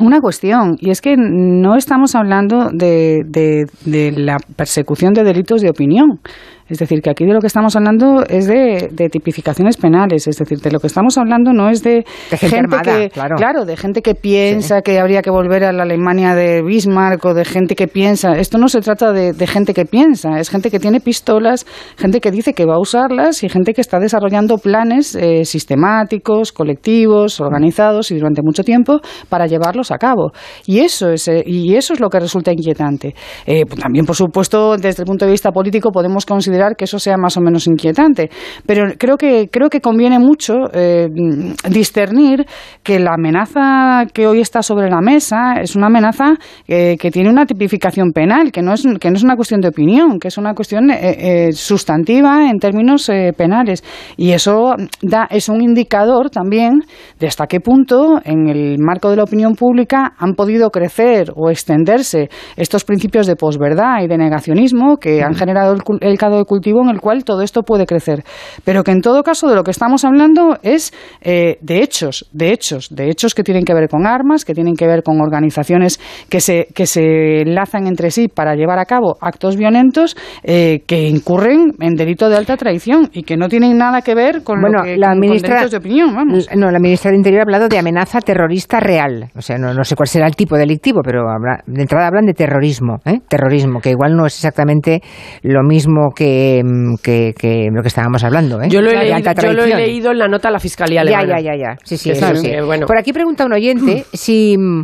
una 0.00 0.20
cuestión, 0.20 0.76
y 0.80 0.90
es 0.90 1.00
que 1.00 1.14
no 1.16 1.76
estamos 1.76 2.14
hablando 2.14 2.70
de, 2.72 3.22
de- 3.26 3.66
de 3.84 4.12
la 4.12 4.36
persecución 4.56 5.12
de 5.14 5.24
delitos 5.24 5.60
de 5.60 5.70
opinión. 5.70 6.20
Es 6.66 6.78
decir, 6.78 7.02
que 7.02 7.10
aquí 7.10 7.26
de 7.26 7.34
lo 7.34 7.40
que 7.40 7.46
estamos 7.46 7.76
hablando 7.76 8.24
es 8.26 8.46
de, 8.46 8.88
de 8.90 9.10
tipificaciones 9.10 9.76
penales. 9.76 10.26
Es 10.26 10.38
decir, 10.38 10.60
de 10.60 10.70
lo 10.70 10.80
que 10.80 10.86
estamos 10.86 11.18
hablando 11.18 11.52
no 11.52 11.68
es 11.68 11.82
de, 11.82 12.06
gente 12.30 12.58
armada, 12.58 12.82
que, 12.82 13.10
claro. 13.36 13.66
de 13.66 13.76
gente 13.76 14.00
que 14.00 14.14
piensa 14.14 14.80
que 14.80 14.98
habría 14.98 15.20
que 15.20 15.28
volver 15.30 15.62
a 15.64 15.72
la 15.74 15.82
Alemania 15.82 16.34
de 16.34 16.62
Bismarck 16.62 17.22
o 17.26 17.34
de 17.34 17.44
gente 17.44 17.74
que 17.76 17.86
piensa. 17.86 18.32
Esto 18.38 18.56
no 18.56 18.68
se 18.68 18.80
trata 18.80 19.12
de, 19.12 19.34
de 19.34 19.46
gente 19.46 19.74
que 19.74 19.84
piensa, 19.84 20.38
es 20.40 20.48
gente 20.48 20.70
que 20.70 20.78
tiene 20.80 21.00
pistolas, 21.00 21.66
gente 21.98 22.20
que 22.22 22.30
dice 22.30 22.54
que 22.54 22.64
va 22.64 22.76
a 22.76 22.80
usarlas 22.80 23.44
y 23.44 23.50
gente 23.50 23.74
que 23.74 23.82
está 23.82 23.98
desarrollando 23.98 24.56
planes 24.56 25.14
eh, 25.16 25.44
sistemáticos, 25.44 26.50
colectivos, 26.52 27.42
organizados 27.42 28.10
y 28.10 28.14
durante 28.16 28.40
mucho 28.42 28.64
tiempo 28.64 29.00
para 29.28 29.46
llevarlos 29.46 29.83
a 29.90 29.98
cabo. 29.98 30.32
Y 30.66 30.80
eso 30.80 31.10
es, 31.10 31.28
eh, 31.28 31.42
y 31.46 31.74
eso 31.74 31.94
es 31.94 32.00
lo 32.00 32.08
que 32.08 32.20
resulta 32.20 32.52
inquietante. 32.52 33.14
Eh, 33.46 33.64
también, 33.64 34.04
por 34.04 34.16
supuesto, 34.16 34.76
desde 34.76 35.02
el 35.02 35.06
punto 35.06 35.24
de 35.24 35.32
vista 35.32 35.50
político 35.50 35.90
podemos 35.90 36.26
considerar 36.26 36.76
que 36.76 36.84
eso 36.84 36.98
sea 36.98 37.16
más 37.16 37.36
o 37.36 37.40
menos 37.40 37.66
inquietante. 37.66 38.30
Pero 38.66 38.94
creo 38.98 39.16
que, 39.16 39.48
creo 39.50 39.68
que 39.68 39.80
conviene 39.80 40.18
mucho 40.18 40.54
eh, 40.72 41.08
discernir 41.68 42.46
que 42.82 42.98
la 42.98 43.14
amenaza 43.14 44.06
que 44.12 44.26
hoy 44.26 44.40
está 44.40 44.62
sobre 44.62 44.90
la 44.90 45.00
mesa 45.00 45.54
es 45.60 45.76
una 45.76 45.86
amenaza 45.86 46.34
que 46.66 47.10
tiene 47.12 47.30
una 47.30 47.46
tipificación 47.46 48.12
penal, 48.12 48.52
que 48.52 48.62
no 48.62 48.74
es, 48.74 48.84
que 49.00 49.10
no 49.10 49.16
es 49.16 49.22
una 49.22 49.36
cuestión 49.36 49.60
de 49.60 49.68
opinión, 49.68 50.18
que 50.18 50.28
es 50.28 50.38
una 50.38 50.54
cuestión 50.54 50.90
sustantiva 51.52 52.48
en 52.48 52.58
términos 52.58 53.10
penales. 53.36 53.82
Y 54.16 54.32
eso 54.32 54.74
da, 55.02 55.26
es 55.30 55.48
un 55.48 55.62
indicador 55.62 56.30
también 56.30 56.82
de 57.18 57.26
hasta 57.26 57.46
qué 57.46 57.60
punto, 57.60 58.20
en 58.24 58.48
el 58.48 58.78
marco 58.78 59.10
de 59.10 59.16
la 59.16 59.24
opinión 59.24 59.54
pública, 59.54 59.73
han 60.18 60.34
podido 60.34 60.70
crecer 60.70 61.32
o 61.36 61.50
extenderse 61.50 62.28
estos 62.56 62.84
principios 62.84 63.26
de 63.26 63.36
posverdad 63.36 64.02
y 64.02 64.06
de 64.08 64.16
negacionismo 64.18 64.96
que 64.98 65.22
han 65.22 65.34
generado 65.34 65.74
el, 65.74 65.80
el 66.00 66.18
caldo 66.18 66.38
de 66.38 66.44
cultivo 66.44 66.82
en 66.82 66.90
el 66.90 67.00
cual 67.00 67.24
todo 67.24 67.42
esto 67.42 67.62
puede 67.62 67.86
crecer. 67.86 68.22
Pero 68.64 68.82
que 68.84 68.92
en 68.92 69.00
todo 69.00 69.22
caso 69.22 69.48
de 69.48 69.54
lo 69.54 69.62
que 69.64 69.70
estamos 69.70 70.04
hablando 70.04 70.56
es 70.62 70.92
eh, 71.22 71.58
de 71.60 71.82
hechos, 71.82 72.28
de 72.32 72.52
hechos, 72.52 72.88
de 72.94 73.08
hechos 73.10 73.34
que 73.34 73.42
tienen 73.42 73.64
que 73.64 73.74
ver 73.74 73.88
con 73.88 74.06
armas, 74.06 74.44
que 74.44 74.54
tienen 74.54 74.74
que 74.74 74.86
ver 74.86 75.02
con 75.02 75.20
organizaciones 75.20 76.00
que 76.28 76.40
se, 76.40 76.68
que 76.74 76.86
se 76.86 77.42
enlazan 77.42 77.86
entre 77.86 78.10
sí 78.10 78.28
para 78.28 78.54
llevar 78.54 78.78
a 78.78 78.84
cabo 78.84 79.16
actos 79.20 79.56
violentos 79.56 80.16
eh, 80.42 80.82
que 80.86 81.08
incurren 81.08 81.72
en 81.80 81.94
delito 81.94 82.28
de 82.28 82.36
alta 82.36 82.56
traición 82.56 83.10
y 83.12 83.22
que 83.22 83.36
no 83.36 83.48
tienen 83.48 83.76
nada 83.78 84.02
que 84.02 84.14
ver 84.14 84.42
con, 84.42 84.60
Bueno, 84.60 84.78
lo 84.78 84.84
que, 84.84 84.96
la 84.96 85.08
con- 85.08 85.14
con 85.14 85.20
ministra- 85.20 85.54
delitos 85.54 85.70
de 85.72 85.76
opinión. 85.78 86.14
Vamos. 86.14 86.48
No, 86.56 86.70
la 86.70 86.78
ministra 86.78 87.10
del 87.10 87.18
Interior 87.18 87.40
ha 87.40 87.44
hablado 87.44 87.68
de 87.68 87.78
amenaza 87.78 88.20
terrorista 88.20 88.80
real. 88.80 89.30
O 89.36 89.42
sea, 89.42 89.56
no, 89.58 89.63
no 89.72 89.84
sé 89.84 89.94
cuál 89.96 90.08
será 90.08 90.26
el 90.26 90.34
tipo 90.36 90.56
delictivo, 90.56 91.00
pero 91.02 91.30
habla- 91.30 91.62
de 91.66 91.80
entrada 91.82 92.08
hablan 92.08 92.26
de 92.26 92.34
terrorismo. 92.34 92.98
¿eh? 93.04 93.20
Terrorismo, 93.28 93.80
que 93.80 93.90
igual 93.90 94.16
no 94.16 94.26
es 94.26 94.34
exactamente 94.34 95.00
lo 95.42 95.62
mismo 95.62 96.10
que, 96.14 96.60
mm, 96.64 96.96
que, 97.02 97.32
que 97.38 97.68
lo 97.72 97.80
que 97.82 97.88
estábamos 97.88 98.22
hablando. 98.24 98.60
¿eh? 98.60 98.68
Yo 98.68 98.82
lo, 98.82 98.90
he 98.90 98.96
leído, 98.96 99.32
yo 99.40 99.52
lo 99.52 99.64
he 99.64 99.76
leído 99.76 100.10
en 100.10 100.18
la 100.18 100.28
nota 100.28 100.48
a 100.48 100.50
la 100.50 100.58
Fiscalía 100.58 101.00
Alemana. 101.02 101.40
ya, 101.40 101.52
ya, 101.52 101.56
ya. 101.56 101.76
Sí, 101.84 101.96
sí, 101.96 102.10
Que 102.10 102.16
eso 102.16 102.26
eso, 102.32 102.36
sí. 102.42 102.50
que, 102.50 102.60
bueno. 102.62 102.86
Por 102.86 102.98
aquí 102.98 103.12
pregunta 103.12 103.46
un 103.46 103.52
oyente 103.52 104.04
si 104.12 104.56
mm, 104.58 104.82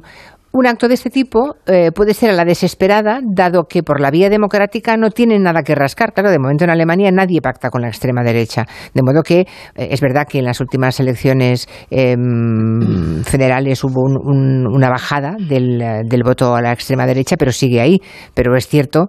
un 0.53 0.67
acto 0.67 0.89
de 0.89 0.95
este 0.95 1.11
tipo 1.11 1.57
eh, 1.67 1.93
puede 1.93 2.15
ser 2.15 2.31
a 2.31 2.33
la 2.33 2.45
desesperada, 2.45 3.21
dado 3.23 3.65
que 3.65 3.83
por 3.83 4.01
la 4.01 4.11
vía 4.11 4.29
democrática 4.29 4.97
no 4.97 5.11
tienen 5.11 5.43
nada 5.43 5.63
que 5.63 5.75
rascar. 5.75 6.13
Claro, 6.13 6.31
de 6.31 6.39
momento 6.39 6.65
en 6.65 6.71
Alemania 6.71 7.11
nadie 7.13 7.41
pacta 7.41 7.71
con 7.71 7.83
la 7.83 7.89
extrema 7.89 8.23
derecha. 8.23 8.67
De 8.93 9.03
modo 9.03 9.23
que 9.23 9.41
eh, 9.41 9.47
es 9.77 10.01
verdad 10.01 10.27
que 10.29 10.39
en 10.39 10.45
las 10.45 10.61
últimas 10.61 10.99
elecciones 10.99 11.69
em, 11.91 13.23
federales 13.25 13.85
hubo 13.85 14.03
una 14.03 14.89
bajada 14.89 15.37
del, 15.39 16.05
del 16.07 16.23
voto 16.25 16.55
a 16.55 16.61
la 16.61 16.73
extrema 16.73 17.07
derecha, 17.07 17.37
pero 17.39 17.53
sigue 17.53 17.81
ahí. 17.81 17.99
Pero 18.35 18.57
es 18.57 18.67
cierto 18.67 19.07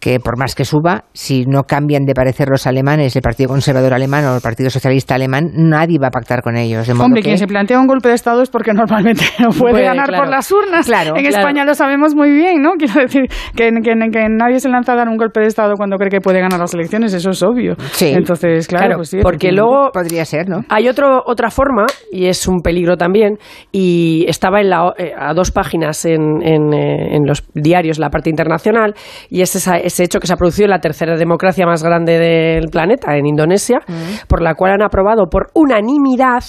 que 0.00 0.18
por 0.18 0.38
más 0.38 0.54
que 0.54 0.64
suba, 0.64 1.04
si 1.12 1.44
no 1.44 1.64
cambian 1.64 2.04
de 2.06 2.14
parecer 2.14 2.48
los 2.48 2.66
alemanes, 2.66 3.14
el 3.14 3.22
Partido 3.22 3.50
Conservador 3.50 3.92
Alemán 3.92 4.24
o 4.24 4.34
el 4.34 4.40
Partido 4.40 4.70
Socialista 4.70 5.14
Alemán, 5.14 5.50
nadie 5.54 5.98
va 6.02 6.08
a 6.08 6.10
pactar 6.10 6.42
con 6.42 6.56
ellos. 6.56 6.88
Hombre, 6.88 7.22
quien 7.22 7.36
se 7.36 7.46
plantea 7.46 7.78
un 7.78 7.86
golpe 7.86 8.08
de 8.08 8.14
Estado 8.14 8.42
es 8.42 8.48
porque 8.48 8.72
normalmente 8.72 9.24
no 9.38 9.50
puede, 9.50 9.82
ganar 9.82 10.10
por 10.10 10.28
las 10.28 10.50
urnas. 10.50 10.86
Claro, 10.86 11.16
en 11.16 11.26
España 11.26 11.64
lo 11.64 11.74
sabemos 11.74 12.14
muy 12.14 12.30
bien, 12.30 12.62
¿no? 12.62 12.72
Quiero 12.78 13.00
decir 13.00 13.24
que, 13.54 13.70
nadie 13.70 14.58
se 14.58 14.68
lanza 14.68 14.94
a 14.94 14.96
dar 14.96 15.08
un 15.08 15.16
golpe 15.16 15.40
de 15.40 15.46
Estado 15.46 15.74
cuando 15.76 15.96
cree 15.96 16.10
que 16.10 16.20
puede 16.20 16.40
ganar 16.40 16.58
las 16.58 16.72
elecciones, 16.72 17.12
eso 17.12 17.30
es 17.30 17.42
obvio. 17.42 17.74
Sí. 17.92 18.12
Entonces, 18.16 18.66
claro, 18.66 18.96
pues 18.96 19.10
sí, 19.10 19.18
porque 19.22 19.52
luego 19.52 19.90
podría 19.92 20.24
ser, 20.24 20.48
¿no? 20.48 20.62
Hay 20.70 20.88
otro, 20.88 21.22
otra 21.26 21.50
forma, 21.50 21.84
y 22.10 22.26
es 22.26 22.48
un 22.48 22.60
peligro 22.62 22.96
también, 22.96 23.36
y 23.70 24.24
estaba 24.28 24.60
en 24.60 24.70
la, 24.70 24.94
eh, 24.96 25.12
a 25.16 25.34
dos 25.34 25.50
páginas 25.50 26.06
en, 26.06 26.42
en, 26.42 26.72
eh, 26.72 27.16
en, 27.16 27.26
los 27.26 27.44
diarios, 27.54 27.98
la 27.98 28.08
parte 28.08 28.30
internacional, 28.30 28.94
y 29.28 29.42
es 29.42 29.54
esa, 29.56 29.76
ese 29.90 30.04
hecho 30.04 30.18
que 30.20 30.26
se 30.26 30.32
ha 30.32 30.36
producido 30.36 30.66
en 30.66 30.70
la 30.70 30.80
tercera 30.80 31.16
democracia 31.16 31.66
más 31.66 31.82
grande 31.82 32.18
del 32.18 32.68
planeta, 32.70 33.16
en 33.16 33.26
Indonesia, 33.26 33.80
mm. 33.86 34.26
por 34.28 34.42
la 34.42 34.54
cual 34.54 34.72
han 34.72 34.82
aprobado 34.82 35.26
por 35.26 35.50
unanimidad 35.54 36.42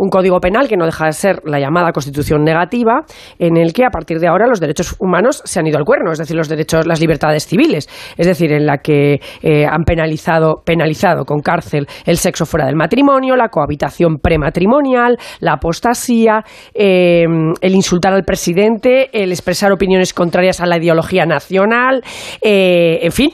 un 0.00 0.08
código 0.08 0.40
penal 0.40 0.66
que 0.66 0.78
no 0.78 0.86
deja 0.86 1.06
de 1.06 1.12
ser 1.12 1.42
la 1.44 1.60
llamada 1.60 1.92
constitución 1.92 2.42
negativa, 2.42 3.04
en 3.38 3.58
el 3.58 3.74
que 3.74 3.84
a 3.84 3.90
partir 3.90 4.18
de 4.18 4.28
ahora 4.28 4.46
los 4.46 4.58
derechos 4.58 4.96
humanos 4.98 5.42
se 5.44 5.60
han 5.60 5.66
ido 5.66 5.76
al 5.76 5.84
cuerno, 5.84 6.10
es 6.10 6.18
decir, 6.18 6.36
los 6.36 6.48
derechos, 6.48 6.86
las 6.86 7.00
libertades 7.00 7.46
civiles, 7.46 7.86
es 8.16 8.26
decir, 8.26 8.50
en 8.52 8.64
la 8.64 8.78
que 8.78 9.20
eh, 9.42 9.66
han 9.66 9.84
penalizado, 9.84 10.62
penalizado 10.64 11.26
con 11.26 11.40
cárcel 11.40 11.86
el 12.06 12.16
sexo 12.16 12.46
fuera 12.46 12.64
del 12.64 12.76
matrimonio, 12.76 13.36
la 13.36 13.48
cohabitación 13.48 14.16
prematrimonial, 14.16 15.18
la 15.40 15.54
apostasía, 15.54 16.44
eh, 16.72 17.26
el 17.60 17.74
insultar 17.74 18.14
al 18.14 18.24
presidente, 18.24 19.10
el 19.12 19.32
expresar 19.32 19.70
opiniones 19.70 20.14
contrarias 20.14 20.62
a 20.62 20.66
la 20.66 20.78
ideología 20.78 21.26
nacional, 21.26 22.02
eh, 22.40 23.00
en 23.02 23.12
fin, 23.12 23.30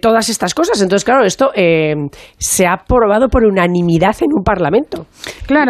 todas 0.00 0.28
estas 0.30 0.52
cosas. 0.52 0.80
Entonces, 0.82 1.04
claro, 1.04 1.24
esto 1.24 1.52
se 1.54 2.66
ha 2.66 2.72
aprobado 2.72 3.28
por 3.28 3.44
unanimidad 3.44 4.16
en 4.20 4.30
un 4.34 4.42
parlamento 4.42 5.06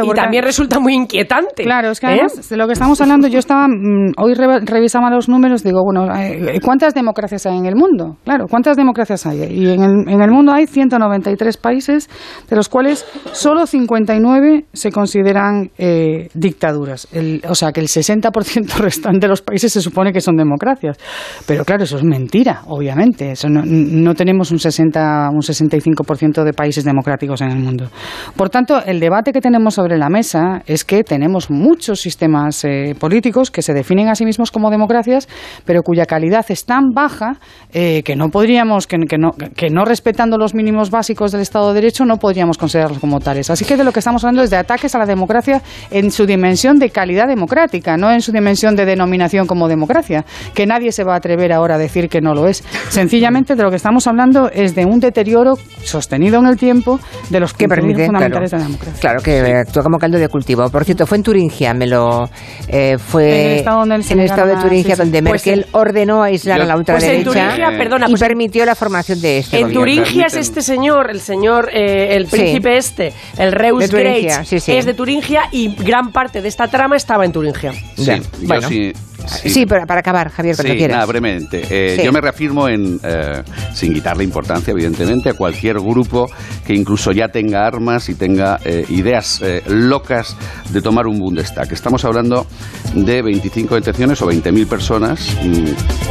y 0.03 0.11
también 0.15 0.45
resulta 0.45 0.79
muy 0.81 0.95
inquietante. 0.95 1.65
Claro, 1.65 1.91
es 1.91 2.01
que 2.01 2.07
¿eh? 2.07 2.27
de 2.49 2.57
lo 2.57 2.67
que 2.67 2.73
estamos 2.73 3.01
hablando, 3.01 3.29
yo 3.29 3.39
estaba, 3.39 3.67
mm, 3.69 4.13
hoy 4.17 4.35
revisaba 4.35 5.11
los 5.11 5.29
números, 5.29 5.63
digo, 5.63 5.83
bueno, 5.85 6.15
eh, 6.15 6.61
¿cuántas 6.63 6.95
democracias 6.95 7.47
hay 7.47 7.59
en 7.59 7.67
el 7.67 7.77
mundo? 7.77 8.17
Claro, 8.25 8.47
¿cuántas 8.49 8.77
democracias 8.77 9.27
hay? 9.27 9.39
Y 9.45 9.69
en 9.69 9.83
el, 9.83 10.09
en 10.09 10.23
el 10.23 10.31
mundo 10.31 10.53
hay 10.53 10.67
193 10.67 11.57
países, 11.57 12.09
de 12.49 12.57
los 12.57 12.69
cuales 12.69 13.07
solo 13.33 13.67
59 13.67 14.67
se 14.73 14.91
consideran 14.91 15.71
eh, 15.79 16.29
dictaduras. 16.35 17.09
o 17.49 17.55
sea, 17.55 17.73
que 17.73 17.81
el 17.81 17.89
60% 17.89 18.75
restante 18.79 19.27
de 19.27 19.29
los 19.29 19.43
países 19.43 19.73
se 19.73 19.81
supone 19.81 20.13
que 20.13 20.21
son 20.21 20.37
democracias. 20.37 20.99
Pero 21.47 21.65
claro, 21.65 21.85
eso 21.85 21.97
es 21.97 22.05
mentira, 22.05 22.63
obviamente. 22.67 23.33
Eso 23.33 23.49
no, 23.49 23.63
no 23.65 24.15
tenemos 24.15 24.51
un 24.51 24.59
60, 24.59 25.31
un 25.33 25.41
65% 25.41 26.45
de 26.45 26.53
países 26.53 26.85
democráticos 26.85 27.41
en 27.41 27.51
el 27.51 27.59
mundo. 27.59 27.89
Por 28.37 28.51
tanto, 28.51 28.83
el 28.85 29.01
debate 29.01 29.33
que 29.33 29.41
tenemos 29.41 29.78
sobre 29.79 29.97
la 29.97 30.09
mesa 30.09 30.61
es 30.67 30.85
que 30.85 31.05
tenemos 31.05 31.51
muchos 31.51 32.01
sistemas 32.01 32.65
eh, 32.65 32.97
políticos 32.99 33.53
que 33.53 33.63
se 33.63 33.73
definen 33.75 34.09
a 34.09 34.17
sí 34.17 34.25
mismos 34.25 34.51
como 34.51 34.73
democracias, 34.73 35.29
pero 35.65 35.85
cuya 35.85 36.05
calidad 36.05 36.45
es 36.49 36.65
tan 36.65 36.91
baja 36.93 37.39
eh, 37.73 38.03
que 38.03 38.17
no 38.17 38.29
podríamos, 38.31 38.89
que, 38.89 38.97
no, 38.99 39.31
que 39.55 39.71
no 39.71 39.85
respetando 39.85 40.37
los 40.37 40.53
mínimos 40.53 40.91
básicos 40.91 41.31
del 41.31 41.43
Estado 41.43 41.69
de 41.69 41.75
Derecho, 41.75 42.05
no 42.05 42.17
podríamos 42.17 42.59
considerarlos 42.59 42.99
como 42.99 43.21
tales. 43.21 43.51
Así 43.51 43.65
que 43.65 43.77
de 43.77 43.85
lo 43.85 43.93
que 43.93 44.01
estamos 44.01 44.25
hablando 44.25 44.43
es 44.43 44.51
de 44.51 44.57
ataques 44.57 44.97
a 44.97 44.99
la 44.99 45.07
democracia 45.07 45.63
en 45.93 46.11
su 46.11 46.27
dimensión 46.27 46.81
de 46.81 46.91
calidad 46.91 47.29
democrática, 47.29 47.97
no 47.97 48.11
en 48.11 48.21
su 48.21 48.33
dimensión 48.33 48.75
de 48.75 48.85
denominación 48.85 49.47
como 49.47 49.69
democracia, 49.69 50.25
que 50.55 50.67
nadie 50.67 50.91
se 50.91 51.05
va 51.05 51.15
a 51.15 51.19
atrever 51.19 51.53
ahora 51.53 51.77
a 51.77 51.79
decir 51.79 52.09
que 52.09 52.21
no 52.21 52.35
lo 52.35 52.49
es. 52.49 52.65
Sencillamente 52.89 53.55
de 53.55 53.63
lo 53.63 53.71
que 53.71 53.77
estamos 53.77 54.09
hablando 54.09 54.51
es 54.51 54.75
de 54.75 54.87
un 54.87 54.99
deterioro 54.99 55.55
sostenido 55.85 56.41
en 56.41 56.47
el 56.47 56.57
tiempo 56.57 56.99
de 57.31 57.39
los 57.39 57.55
que 57.55 57.69
permite, 57.69 58.07
fundamentales 58.07 58.51
de 58.51 58.57
la 58.57 58.65
democracia. 58.65 59.01
Claro 59.01 59.21
que 59.23 59.58
actúa 59.61 59.83
como 59.83 59.99
caldo 59.99 60.19
de 60.19 60.29
cultivo. 60.29 60.69
Por 60.71 60.85
cierto, 60.85 61.07
fue 61.07 61.19
en 61.19 61.23
Turingia, 61.23 61.75
me 61.75 61.87
lo 61.87 62.29
eh, 62.69 62.97
fue 62.99 63.29
en 63.29 63.51
el 63.51 63.59
estado, 63.59 63.85
en 63.85 63.93
el 63.93 64.21
estado 64.21 64.49
de 64.49 64.63
Turingia 64.63 64.97
donde 64.97 65.23
pues 65.23 65.47
Merkel 65.47 65.67
ordenó 65.73 66.23
aislar 66.23 66.61
a 66.61 66.65
la 66.65 66.77
ultraderecha 66.77 67.25
pues 67.25 67.37
en 67.37 67.47
Turingia, 67.47 67.79
perdona, 67.79 68.07
y 68.07 68.11
pues 68.11 68.21
permitió 68.21 68.65
la 68.65 68.75
formación 68.75 69.21
de 69.21 69.39
este. 69.39 69.61
En 69.61 69.73
Turingia 69.73 70.27
es 70.27 70.37
este 70.37 70.63
señor, 70.63 71.11
el 71.11 71.21
señor, 71.21 71.71
eh, 71.73 72.17
el 72.17 72.27
príncipe 72.27 72.77
este, 72.77 73.13
el 73.39 73.53
Reus 73.53 73.91
Great, 73.91 74.53
es 74.53 74.85
de 74.85 74.95
Turingia 74.95 75.43
y 75.53 75.75
gran 75.75 76.13
parte 76.13 76.43
de 76.43 76.49
esta 76.49 76.69
trama 76.69 76.97
estaba 76.97 77.25
en 77.25 77.33
Turingia. 77.33 77.73
Sí, 77.97 78.23
bueno. 78.43 78.69
sí 78.69 78.93
Sí, 79.29 79.67
para, 79.67 79.85
acabar, 79.99 80.31
Javier, 80.31 80.57
cuando 80.57 80.75
sí, 80.75 80.89
Nada, 80.89 81.07
brevemente. 81.07 81.63
Eh, 81.69 82.03
yo 82.05 82.13
me 82.13 82.21
reafirmo 82.21 82.69
en, 82.69 82.99
eh, 83.03 83.43
sin 83.73 83.93
quitarle 83.93 84.25
importancia, 84.25 84.73
evidentemente, 84.73 85.31
a 85.31 85.35
cualquier 85.35 85.79
grupo 85.81 86.31
que 86.67 86.75
incluso 86.75 87.13
ya 87.13 87.29
tenga 87.29 87.67
armas 87.67 88.09
y 88.09 88.15
tenga 88.15 88.59
eh, 88.65 88.85
ideas 88.89 89.43
locas 89.67 90.37
de 90.71 90.83
tomar 90.83 91.07
un 91.07 91.19
Bundestag. 91.19 91.73
Estamos 91.73 92.05
hablando 92.05 92.47
de 92.95 93.23
25 93.23 93.75
detenciones 93.75 94.21
o 94.23 94.31
20.000 94.31 94.67
personas. 94.67 95.37
Mm, 95.43 96.09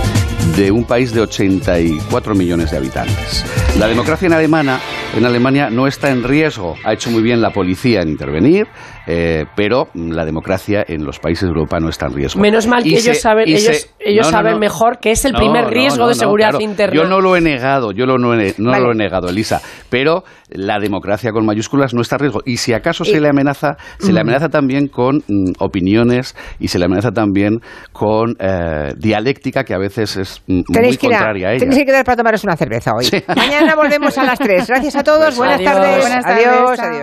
de 0.55 0.72
un 0.72 0.86
país 0.86 1.13
de 1.13 1.22
84 1.22 2.34
millones 2.34 2.72
de 2.72 2.78
habitantes. 2.78 3.45
La 3.78 3.88
democracia 3.88 4.28
en, 4.28 4.34
alemana, 4.34 4.80
en 5.15 5.26
Alemania 5.26 5.70
no 5.70 5.88
está 5.88 6.09
en 6.09 6.24
riesgo. 6.24 6.76
Ha 6.84 6.93
hecho 6.93 7.11
muy 7.11 7.22
bien 7.22 7.41
la 7.41 7.51
policía 7.51 8.01
en 8.01 8.09
intervenir, 8.09 8.68
eh, 9.08 9.45
pero 9.55 9.88
la 9.93 10.26
democracia 10.26 10.84
en 10.86 11.05
los 11.05 11.20
países 11.20 11.43
de 11.43 11.47
Europa 11.47 11.80
no 11.80 11.88
está 11.88 12.08
en 12.08 12.14
riesgo. 12.14 12.41
Menos 12.41 12.68
mal 12.68 12.84
que 12.84 12.97
ellos 12.97 13.20
saben, 13.20 13.47
ellos, 13.47 13.89
ellos 13.99 14.28
saben 14.28 14.60
mejor 14.60 14.99
que 14.99 15.12
es 15.12 15.24
el 15.24 15.34
primer 15.34 15.70
riesgo 15.70 16.08
de 16.08 16.16
seguridad 16.16 16.60
interna. 16.60 16.93
Yo 16.93 17.08
no 17.08 17.22
lo 17.22 17.36
he 17.38 17.41
negado, 17.41 17.91
yo 17.91 18.05
lo, 18.05 18.18
no, 18.18 18.34
he, 18.34 18.53
no 18.58 18.78
lo 18.78 18.91
he 18.91 18.95
negado, 18.95 19.30
Elisa, 19.30 19.62
pero 19.89 20.24
la 20.49 20.80
democracia 20.80 21.32
con 21.32 21.45
mayúsculas 21.45 21.93
no 21.93 22.01
está 22.01 22.18
en 22.18 22.20
riesgo. 22.20 22.41
Y 22.45 22.58
si 22.58 22.74
acaso 22.74 23.05
se 23.05 23.20
le 23.20 23.30
amenaza, 23.30 23.78
se 23.99 24.12
le 24.12 24.20
amenaza 24.20 24.49
también 24.49 24.88
con 24.88 25.18
mm, 25.28 25.53
opiniones 25.60 26.36
y 26.60 26.68
se 26.68 26.78
le 26.80 26.86
amenaza 26.86 27.12
también 27.12 27.62
con 27.93 28.36
eh, 28.39 28.93
dialéctica 28.97 29.64
que 29.64 29.74
a 29.74 29.78
veces 29.78 30.18
es 30.18 30.41
mm, 30.47 30.62
muy 30.68 30.97
contraria 30.97 31.47
a 31.47 31.51
ella. 31.51 31.60
Tenéis 31.60 31.80
que 31.80 31.86
quedar 31.86 32.03
para 32.03 32.18
tomaros 32.18 32.43
una 32.43 32.58
cerveza 32.58 32.91
hoy. 32.93 33.08
Mañana 33.36 33.76
volvemos 33.76 34.18
a 34.18 34.24
las 34.24 34.39
3. 34.39 34.68
Gracias 34.68 34.95
a 34.95 35.03
todos. 35.03 35.38
Buenas, 35.38 35.64
Tardes. 35.64 36.01
Buenas 36.01 36.26
tardes. 36.26 36.47
Adiós. 36.47 36.80
Adiós. 36.80 36.95